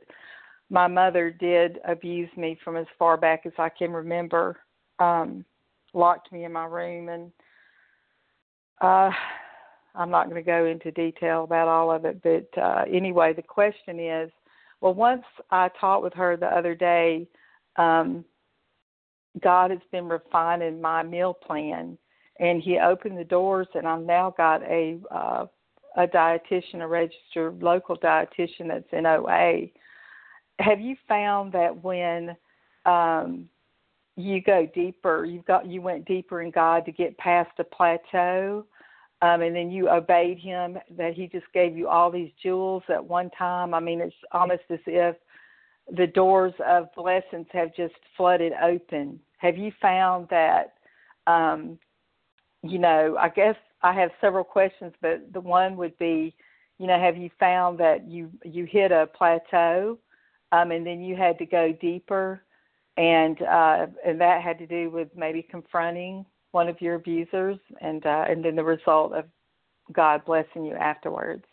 my 0.71 0.87
mother 0.87 1.31
did 1.31 1.79
abuse 1.87 2.31
me 2.37 2.59
from 2.65 2.77
as 2.77 2.87
far 2.99 3.17
back 3.17 3.47
as 3.47 3.53
I 3.59 3.69
can 3.69 3.93
remember. 3.93 4.59
Um, 4.99 5.45
locked 5.93 6.33
me 6.33 6.45
in 6.45 6.53
my 6.53 6.67
room 6.67 7.09
and 7.09 7.33
uh, 8.81 9.11
I'm 9.95 10.11
not 10.11 10.29
going 10.29 10.43
to 10.43 10.47
go 10.47 10.67
into 10.67 10.91
detail 10.91 11.45
about 11.45 11.69
all 11.69 11.91
of 11.91 12.05
it, 12.05 12.21
but 12.23 12.61
uh, 12.61 12.85
anyway, 12.93 13.33
the 13.33 13.43
question 13.43 14.01
is 14.01 14.31
well, 14.81 14.95
once 14.95 15.23
I 15.51 15.71
talked 15.81 16.03
with 16.03 16.13
her 16.15 16.37
the 16.37 16.47
other 16.47 16.75
day, 16.75 17.27
um, 17.77 18.25
God 19.43 19.71
has 19.71 19.81
been 19.91 20.09
refining 20.09 20.81
my 20.81 21.03
meal 21.03 21.35
plan, 21.35 21.99
and 22.39 22.63
He 22.63 22.79
opened 22.79 23.19
the 23.19 23.25
doors, 23.25 23.67
and 23.75 23.87
I've 23.87 24.03
now 24.03 24.35
got 24.37 24.63
a 24.63 24.99
uh, 25.11 25.47
a 25.97 26.07
dietitian, 26.07 26.81
a 26.81 26.87
registered 26.87 27.63
local 27.63 27.97
dietitian 27.97 28.69
that's 28.69 28.93
in 28.93 29.07
OA. 29.07 29.67
Have 30.59 30.81
you 30.81 30.97
found 31.09 31.53
that 31.53 31.85
when 31.85 32.37
um, 32.85 33.49
you 34.17 34.41
go 34.41 34.69
deeper, 34.75 35.25
you've 35.25 35.45
got 35.45 35.67
you 35.67 35.83
went 35.83 36.05
deeper 36.05 36.43
in 36.43 36.51
God 36.51 36.85
to 36.87 36.93
get 36.93 37.17
past 37.19 37.51
a 37.59 37.65
plateau, 37.65 38.65
um, 39.23 39.43
and 39.43 39.55
then 39.55 39.71
you 39.71 39.89
obeyed 39.89 40.39
Him. 40.39 40.79
That 40.97 41.15
He 41.15 41.27
just 41.27 41.47
gave 41.53 41.77
you 41.77 41.89
all 41.89 42.11
these 42.11 42.31
jewels 42.43 42.83
at 42.89 43.05
one 43.05 43.31
time. 43.31 43.75
I 43.75 43.81
mean, 43.81 44.01
it's 44.01 44.15
almost 44.33 44.63
as 44.71 44.81
if 44.87 45.17
the 45.91 46.07
doors 46.07 46.55
of 46.67 46.89
blessings 46.95 47.47
have 47.53 47.75
just 47.75 47.95
flooded 48.17 48.53
open. 48.63 49.21
Have 49.39 49.57
you 49.57 49.73
found 49.81 50.29
that? 50.31 50.75
Um, 51.27 51.79
you 52.63 52.79
know, 52.79 53.17
I 53.21 53.29
guess 53.29 53.57
I 53.83 53.93
have 53.93 54.11
several 54.21 54.45
questions, 54.45 54.95
but 55.03 55.33
the 55.33 55.41
one 55.41 55.77
would 55.77 55.97
be, 55.99 56.35
you 56.79 56.87
know, 56.87 56.99
have 56.99 57.17
you 57.17 57.31
found 57.39 57.79
that 57.79 58.09
you 58.09 58.31
you 58.45 58.65
hit 58.65 58.91
a 58.91 59.07
plateau, 59.07 59.99
um, 60.53 60.71
and 60.71 60.87
then 60.87 61.03
you 61.03 61.15
had 61.15 61.39
to 61.39 61.47
go 61.47 61.73
deeper, 61.73 62.43
and 62.97 63.41
uh, 63.43 63.87
and 64.05 64.21
that 64.21 64.43
had 64.43 64.59
to 64.59 64.67
do 64.67 64.91
with 64.91 65.09
maybe 65.15 65.43
confronting 65.43 66.25
one 66.53 66.69
of 66.69 66.81
your 66.81 66.95
abusers, 66.95 67.59
and 67.83 68.07
uh, 68.07 68.25
and 68.29 68.45
then 68.45 68.57
the 68.57 68.65
result 68.65 69.13
of 69.13 69.27
God 69.93 70.25
blessing 70.25 70.65
you 70.65 70.75
afterwards. 70.75 71.45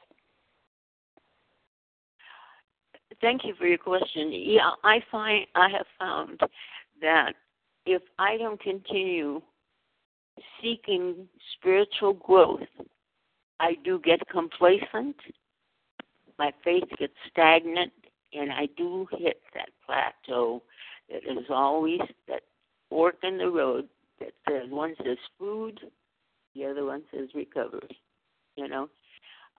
Thank 3.22 3.46
you 3.46 3.54
for 3.58 3.68
your 3.68 3.78
question. 3.78 4.32
Yeah, 4.32 4.72
I 4.84 5.00
find 5.12 5.46
I 5.56 5.70
have 5.70 5.86
found 6.00 6.42
that 7.02 7.34
if 7.86 8.02
I 8.20 8.38
don't 8.38 8.60
continue 8.60 9.42
seeking 10.62 11.28
spiritual 11.54 12.14
growth, 12.14 12.68
I 13.60 13.76
do 13.84 14.00
get 14.00 14.28
complacent. 14.28 15.16
My 16.40 16.52
faith 16.64 16.86
gets 16.98 17.14
stagnant, 17.30 17.92
and 18.34 18.52
I 18.52 18.68
do 18.76 19.08
hit 19.12 19.42
that 19.54 19.70
plateau 19.86 20.64
that 21.10 21.24
is 21.24 21.46
always 21.50 22.02
that 22.28 22.42
fork 22.90 23.16
in 23.24 23.38
the 23.38 23.50
road 23.50 23.88
that 24.20 24.34
says 24.48 24.70
one 24.70 24.96
says 25.04 25.18
food, 25.38 25.80
the 26.56 26.66
other 26.66 26.86
one 26.86 27.04
says 27.14 27.30
recovery. 27.36 28.00
You 28.56 28.68
know, 28.68 28.84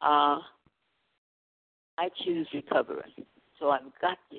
uh, 0.00 0.38
I 1.98 2.08
choose 2.24 2.46
recovery, 2.52 3.14
so 3.62 3.70
I've 3.70 3.80
got 4.00 4.18
to. 4.32 4.38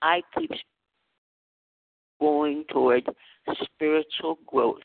I 0.00 0.22
keep 0.36 0.50
going 2.18 2.64
toward 2.72 3.06
spiritual 3.62 4.38
growth. 4.46 4.82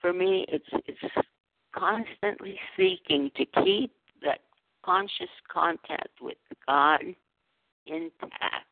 For 0.00 0.12
me, 0.12 0.44
it's 0.48 0.64
it's 0.86 1.26
constantly 1.74 2.58
seeking 2.76 3.30
to 3.36 3.44
keep 3.64 3.92
that 4.22 4.40
conscious 4.84 5.30
contact 5.50 6.20
with 6.20 6.36
God 6.66 7.00
intact, 7.86 8.66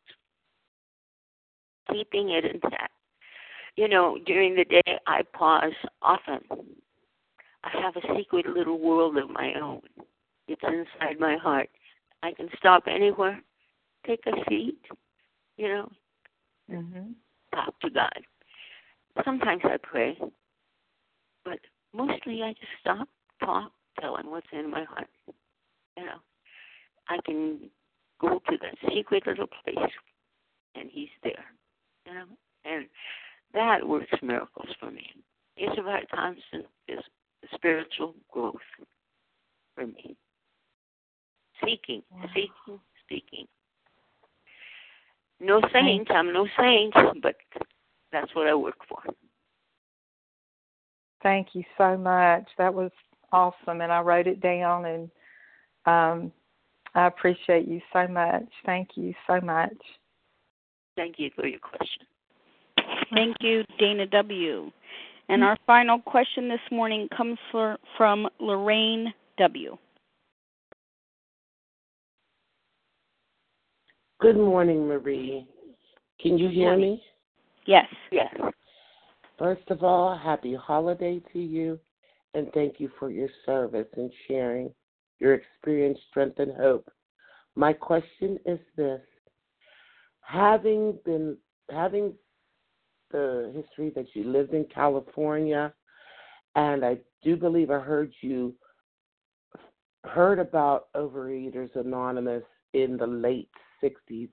keeping 1.91 2.31
it 2.31 2.45
intact. 2.45 2.93
You 3.77 3.89
know, 3.89 4.19
during 4.27 4.57
the 4.57 4.65
day, 4.65 4.99
I 5.07 5.23
pause 5.33 5.73
often. 6.03 6.41
I 7.65 7.71
have 7.81 7.97
a 7.97 8.17
secret 8.17 8.47
little 8.47 8.79
world 8.79 9.17
of 9.17 9.31
my 9.31 9.53
own. 9.61 9.81
It's 10.49 10.63
inside 10.65 11.19
my 11.19 11.37
heart. 11.37 11.69
I 12.23 12.33
can 12.33 12.49
stop 12.59 12.85
anywhere, 12.89 13.41
take 14.09 14.27
a 14.27 14.33
seat, 14.49 14.81
you 15.59 15.69
know, 15.69 15.93
Mhm. 16.71 17.15
talk 17.53 17.79
to 17.81 17.91
God. 17.91 18.27
Sometimes 19.25 19.63
I 19.65 19.77
pray, 19.77 20.19
but 21.45 21.61
mostly 21.93 22.43
I 22.43 22.55
just 22.55 22.73
stop, 22.81 23.09
talk, 23.41 23.73
tell 24.01 24.17
him 24.17 24.31
what's 24.31 24.51
in 24.53 24.71
my 24.71 24.85
heart. 24.85 25.11
You 25.97 26.05
know, 26.07 26.23
I 27.09 27.19
can 27.21 27.71
go 28.19 28.39
to 28.39 28.57
that 28.59 28.79
secret 28.89 29.27
little 29.27 29.49
place, 29.49 29.93
and 30.75 30.91
he's 30.91 31.11
there. 31.23 31.53
You 32.07 32.15
know, 32.15 32.39
and 32.65 32.89
that 33.53 33.87
works 33.87 34.23
miracles 34.23 34.75
for 34.81 34.91
me. 34.91 35.23
It's 35.57 35.79
about 35.79 36.09
constant 36.09 36.67
is 36.87 37.05
spiritual 37.55 38.15
growth 38.31 38.63
for 39.75 39.87
me. 39.87 40.17
Seeking, 41.63 42.03
seeking, 42.33 42.81
seeking. 43.09 43.49
No 45.41 45.61
saint, 45.73 46.11
I'm 46.11 46.33
no 46.33 46.47
saint, 46.59 46.95
but 47.23 47.37
that's 48.13 48.35
what 48.35 48.47
I 48.47 48.55
work 48.55 48.79
for. 48.89 48.99
Thank 51.23 51.49
you 51.53 51.65
so 51.77 51.97
much. 51.97 52.45
That 52.59 52.73
was 52.73 52.91
awesome, 53.33 53.81
and 53.81 53.93
I 53.93 54.01
wrote 54.01 54.27
it 54.27 54.41
down, 54.41 54.85
and 54.85 55.11
um, 55.87 56.33
I 56.95 57.07
appreciate 57.07 57.67
you 57.67 57.81
so 57.93 58.07
much. 58.09 58.47
Thank 58.65 58.91
you 58.95 59.15
so 59.27 59.41
much. 59.41 59.77
Thank 60.97 61.19
you 61.19 61.31
for 61.37 61.47
your 61.47 61.61
question. 61.61 62.07
Thank 63.15 63.37
you, 63.41 63.65
Dana 63.79 64.07
W. 64.07 64.71
And 65.29 65.45
our 65.45 65.57
final 65.67 65.99
question 66.01 66.49
this 66.49 66.61
morning 66.71 67.09
comes 67.15 67.39
for, 67.53 67.77
from 67.97 68.29
Lorraine 68.41 69.13
W. 69.37 69.77
Good 74.21 74.37
morning, 74.37 74.89
Marie. 74.89 75.47
Can 76.21 76.39
you 76.39 76.49
hear 76.49 76.77
me? 76.77 77.01
Yes. 77.67 77.87
Yes. 78.11 78.35
First 79.39 79.71
of 79.71 79.85
all, 79.85 80.19
happy 80.19 80.57
holiday 80.57 81.23
to 81.33 81.39
you, 81.39 81.79
and 82.35 82.53
thank 82.53 82.81
you 82.81 82.91
for 82.99 83.11
your 83.11 83.29
service 83.47 83.87
and 83.97 84.11
sharing 84.27 84.75
your 85.21 85.35
experience, 85.35 86.01
strength, 86.11 86.41
and 86.41 86.53
hope. 86.57 86.91
My 87.55 87.73
question 87.73 88.41
is 88.45 88.59
this: 88.77 89.01
having 90.21 90.99
been 91.05 91.37
having 91.71 92.13
the 93.13 93.53
history 93.55 93.93
that 93.95 94.07
you 94.15 94.25
lived 94.25 94.53
in 94.53 94.65
California, 94.65 95.73
and 96.57 96.85
I 96.85 96.99
do 97.23 97.37
believe 97.37 97.71
I 97.71 97.79
heard 97.79 98.13
you 98.21 98.53
heard 100.05 100.41
about 100.41 100.93
Overeaters 100.97 101.77
Anonymous 101.77 102.43
in 102.73 102.97
the 102.97 103.07
late 103.07 103.49
'60s. 103.83 104.31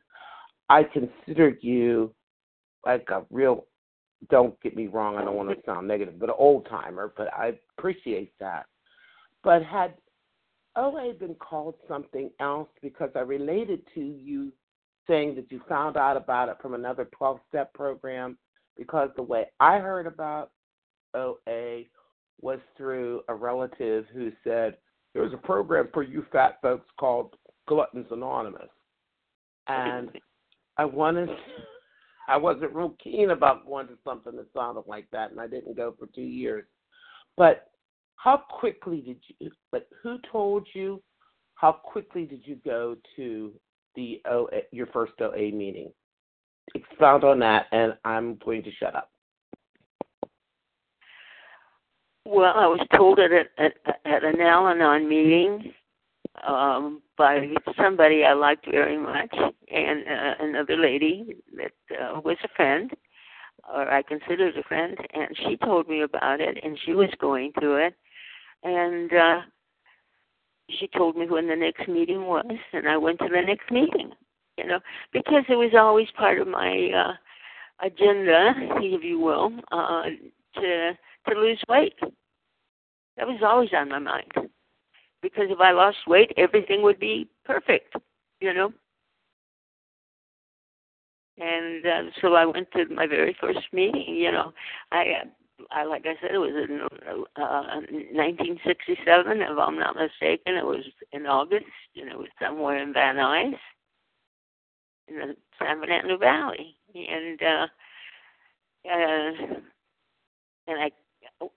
I 0.69 0.83
considered 0.83 1.57
you 1.61 2.13
like 2.85 3.07
a 3.09 3.23
real 3.29 3.65
don't 4.29 4.59
get 4.61 4.75
me 4.75 4.87
wrong, 4.87 5.17
I 5.17 5.23
don't 5.23 5.35
want 5.35 5.49
to 5.49 5.65
sound 5.65 5.87
negative, 5.87 6.19
but 6.19 6.29
an 6.29 6.35
old 6.37 6.67
timer, 6.67 7.13
but 7.15 7.31
I 7.33 7.53
appreciate 7.77 8.33
that. 8.39 8.65
But 9.43 9.63
had 9.63 9.93
OA 10.75 11.13
been 11.13 11.35
called 11.35 11.75
something 11.87 12.31
else 12.39 12.69
because 12.81 13.09
I 13.15 13.19
related 13.19 13.81
to 13.93 14.01
you 14.01 14.51
saying 15.07 15.35
that 15.35 15.51
you 15.51 15.61
found 15.69 15.97
out 15.97 16.17
about 16.17 16.49
it 16.49 16.57
from 16.61 16.73
another 16.73 17.07
12 17.15 17.39
step 17.47 17.73
program 17.73 18.37
because 18.75 19.09
the 19.15 19.21
way 19.21 19.45
I 19.59 19.77
heard 19.77 20.07
about 20.07 20.51
OA 21.13 21.83
was 22.41 22.59
through 22.75 23.21
a 23.29 23.35
relative 23.35 24.05
who 24.13 24.31
said 24.43 24.77
There 25.13 25.23
was 25.23 25.33
a 25.33 25.37
program 25.37 25.89
for 25.93 26.03
you 26.03 26.25
fat 26.31 26.57
folks 26.61 26.87
called 26.99 27.35
Gluttons 27.67 28.07
Anonymous. 28.11 28.69
And 29.67 30.09
I 30.77 30.85
wanted 30.85 31.29
I 32.27 32.37
wasn't 32.37 32.73
real 32.73 32.95
keen 33.03 33.31
about 33.31 33.65
to 33.65 33.97
something 34.03 34.35
that 34.35 34.47
sounded 34.55 34.83
like 34.87 35.07
that, 35.11 35.31
and 35.31 35.39
I 35.39 35.47
didn't 35.47 35.77
go 35.77 35.93
for 35.97 36.07
two 36.07 36.21
years. 36.21 36.65
But 37.37 37.69
how 38.15 38.37
quickly 38.37 39.01
did 39.01 39.17
you? 39.39 39.51
But 39.71 39.87
who 40.01 40.17
told 40.31 40.67
you? 40.73 41.01
How 41.55 41.71
quickly 41.71 42.25
did 42.25 42.41
you 42.45 42.57
go 42.65 42.97
to 43.15 43.53
the 43.95 44.21
OA, 44.29 44.61
your 44.71 44.87
first 44.87 45.13
OA 45.21 45.51
meeting? 45.51 45.91
Expound 46.73 47.23
on 47.23 47.39
that, 47.39 47.67
and 47.71 47.95
I'm 48.03 48.35
going 48.43 48.63
to 48.63 48.71
shut 48.71 48.95
up. 48.95 49.11
Well, 52.25 52.53
I 52.55 52.65
was 52.65 52.85
told 52.95 53.19
at 53.19 53.31
a, 53.31 53.43
at, 53.61 53.73
at 54.05 54.23
an 54.23 54.41
Al-Anon 54.41 55.07
meeting 55.07 55.71
um, 56.47 57.01
by 57.17 57.47
somebody 57.77 58.23
I 58.23 58.33
liked 58.33 58.65
very 58.69 58.97
much, 58.97 59.33
and 59.33 60.03
uh, 60.07 60.33
another 60.39 60.77
lady 60.77 61.35
that 61.57 61.71
uh, 61.99 62.19
was 62.21 62.37
a 62.43 62.49
friend, 62.55 62.91
or 63.73 63.91
I 63.91 64.01
considered 64.01 64.57
a 64.57 64.63
friend, 64.63 64.97
and 65.13 65.27
she 65.37 65.57
told 65.57 65.87
me 65.87 66.01
about 66.01 66.41
it, 66.41 66.57
and 66.63 66.77
she 66.85 66.93
was 66.93 67.09
going 67.19 67.51
to 67.61 67.75
it, 67.75 67.95
and 68.63 69.11
uh, 69.13 69.41
she 70.69 70.87
told 70.87 71.15
me 71.15 71.27
when 71.27 71.47
the 71.47 71.55
next 71.55 71.87
meeting 71.87 72.25
was, 72.25 72.45
and 72.73 72.87
I 72.87 72.97
went 72.97 73.19
to 73.19 73.29
the 73.29 73.41
next 73.41 73.71
meeting. 73.71 74.11
You 74.57 74.65
know, 74.65 74.79
because 75.11 75.43
it 75.49 75.55
was 75.55 75.73
always 75.77 76.07
part 76.17 76.39
of 76.39 76.47
my 76.47 76.89
uh, 76.95 77.85
agenda, 77.85 78.53
if 78.77 79.03
you 79.03 79.19
will, 79.19 79.51
uh, 79.71 80.03
to 80.55 80.91
to 81.27 81.35
lose 81.39 81.61
weight. 81.67 81.95
That 83.17 83.27
was 83.27 83.41
always 83.43 83.69
on 83.73 83.89
my 83.89 83.99
mind 83.99 84.31
because 85.21 85.45
if 85.49 85.59
I 85.59 85.71
lost 85.71 85.97
weight, 86.07 86.31
everything 86.37 86.81
would 86.83 86.99
be 86.99 87.27
perfect, 87.43 87.95
you 88.39 88.53
know. 88.53 88.73
And 91.37 91.85
uh, 91.85 92.03
so 92.21 92.35
I 92.35 92.45
went 92.45 92.71
to 92.71 92.85
my 92.93 93.07
very 93.07 93.35
first 93.39 93.59
meeting. 93.73 94.15
You 94.15 94.31
know, 94.31 94.53
I, 94.91 95.23
I 95.71 95.83
like 95.83 96.05
I 96.05 96.15
said, 96.21 96.31
it 96.33 96.37
was 96.37 96.51
in 96.51 96.81
uh, 96.81 97.81
1967, 98.13 99.41
if 99.41 99.49
I'm 99.57 99.79
not 99.79 99.95
mistaken. 99.95 100.55
It 100.55 100.65
was 100.65 100.85
in 101.11 101.25
August, 101.25 101.65
and 101.95 102.09
it 102.09 102.17
was 102.17 102.27
somewhere 102.41 102.81
in 102.81 102.93
Van 102.93 103.15
Nuys, 103.15 103.57
in 105.07 105.15
the 105.15 105.35
San 105.59 105.79
Fernando 105.79 106.17
Valley, 106.17 106.75
and 106.93 107.41
uh, 107.41 107.67
uh, 108.89 109.31
and 110.67 110.79
I, 110.79 110.91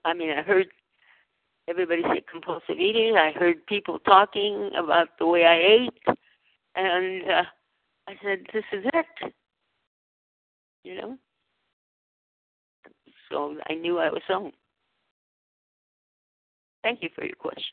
I 0.05 0.13
mean, 0.13 0.31
I 0.31 0.41
heard 0.41 0.67
everybody 1.69 2.01
said 2.01 2.27
compulsive 2.29 2.79
eating. 2.79 3.15
I 3.15 3.31
heard 3.31 3.65
people 3.67 3.99
talking 3.99 4.71
about 4.77 5.09
the 5.19 5.27
way 5.27 5.45
I 5.45 5.55
ate, 5.55 6.17
and 6.75 7.29
uh, 7.29 7.43
I 8.07 8.15
said, 8.23 8.39
"This 8.53 8.63
is 8.73 8.85
it," 8.93 9.33
you 10.83 10.95
know. 10.95 11.17
So 13.31 13.57
I 13.69 13.75
knew 13.75 13.99
I 13.99 14.09
was 14.09 14.23
home. 14.27 14.51
Thank 16.83 17.03
you 17.03 17.09
for 17.13 17.23
your 17.23 17.35
question. 17.35 17.63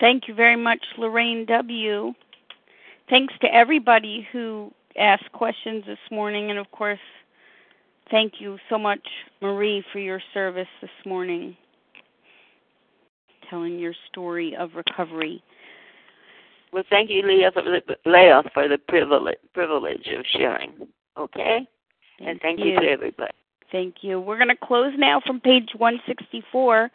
Thank 0.00 0.26
you 0.26 0.34
very 0.34 0.56
much, 0.56 0.84
Lorraine 0.98 1.46
W. 1.46 2.12
Thanks 3.08 3.34
to 3.40 3.54
everybody 3.54 4.26
who 4.32 4.72
asked 4.98 5.30
questions 5.32 5.84
this 5.86 5.98
morning, 6.10 6.50
and 6.50 6.58
of 6.58 6.68
course, 6.72 6.98
Thank 8.12 8.34
you 8.40 8.58
so 8.68 8.76
much, 8.76 9.00
Marie, 9.40 9.82
for 9.90 9.98
your 9.98 10.20
service 10.34 10.68
this 10.82 10.90
morning, 11.06 11.56
telling 13.48 13.78
your 13.78 13.94
story 14.10 14.54
of 14.54 14.72
recovery. 14.74 15.42
Well, 16.74 16.82
thank 16.90 17.08
you, 17.08 17.22
Leah, 17.26 17.52
for 17.52 17.62
the, 17.62 17.80
Leah, 18.04 18.42
for 18.52 18.68
the 18.68 18.76
privilege 18.76 19.38
privilege 19.54 20.06
of 20.14 20.26
sharing. 20.30 20.72
Okay, 21.16 21.66
thank 22.18 22.28
and 22.28 22.40
thank 22.42 22.58
you. 22.58 22.72
you 22.72 22.80
to 22.80 22.86
everybody. 22.86 23.32
Thank 23.72 23.94
you. 24.02 24.20
We're 24.20 24.36
going 24.36 24.48
to 24.48 24.56
close 24.62 24.92
now 24.98 25.22
from 25.26 25.40
page 25.40 25.70
164. 25.78 26.90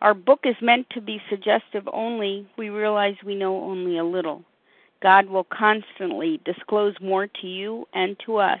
Our 0.00 0.14
book 0.14 0.40
is 0.44 0.56
meant 0.62 0.86
to 0.92 1.02
be 1.02 1.20
suggestive 1.28 1.86
only. 1.92 2.48
We 2.56 2.70
realize 2.70 3.16
we 3.26 3.34
know 3.34 3.62
only 3.62 3.98
a 3.98 4.04
little. 4.04 4.42
God 5.02 5.26
will 5.26 5.44
constantly 5.44 6.40
disclose 6.46 6.94
more 7.02 7.26
to 7.26 7.46
you 7.46 7.86
and 7.92 8.16
to 8.24 8.36
us 8.36 8.60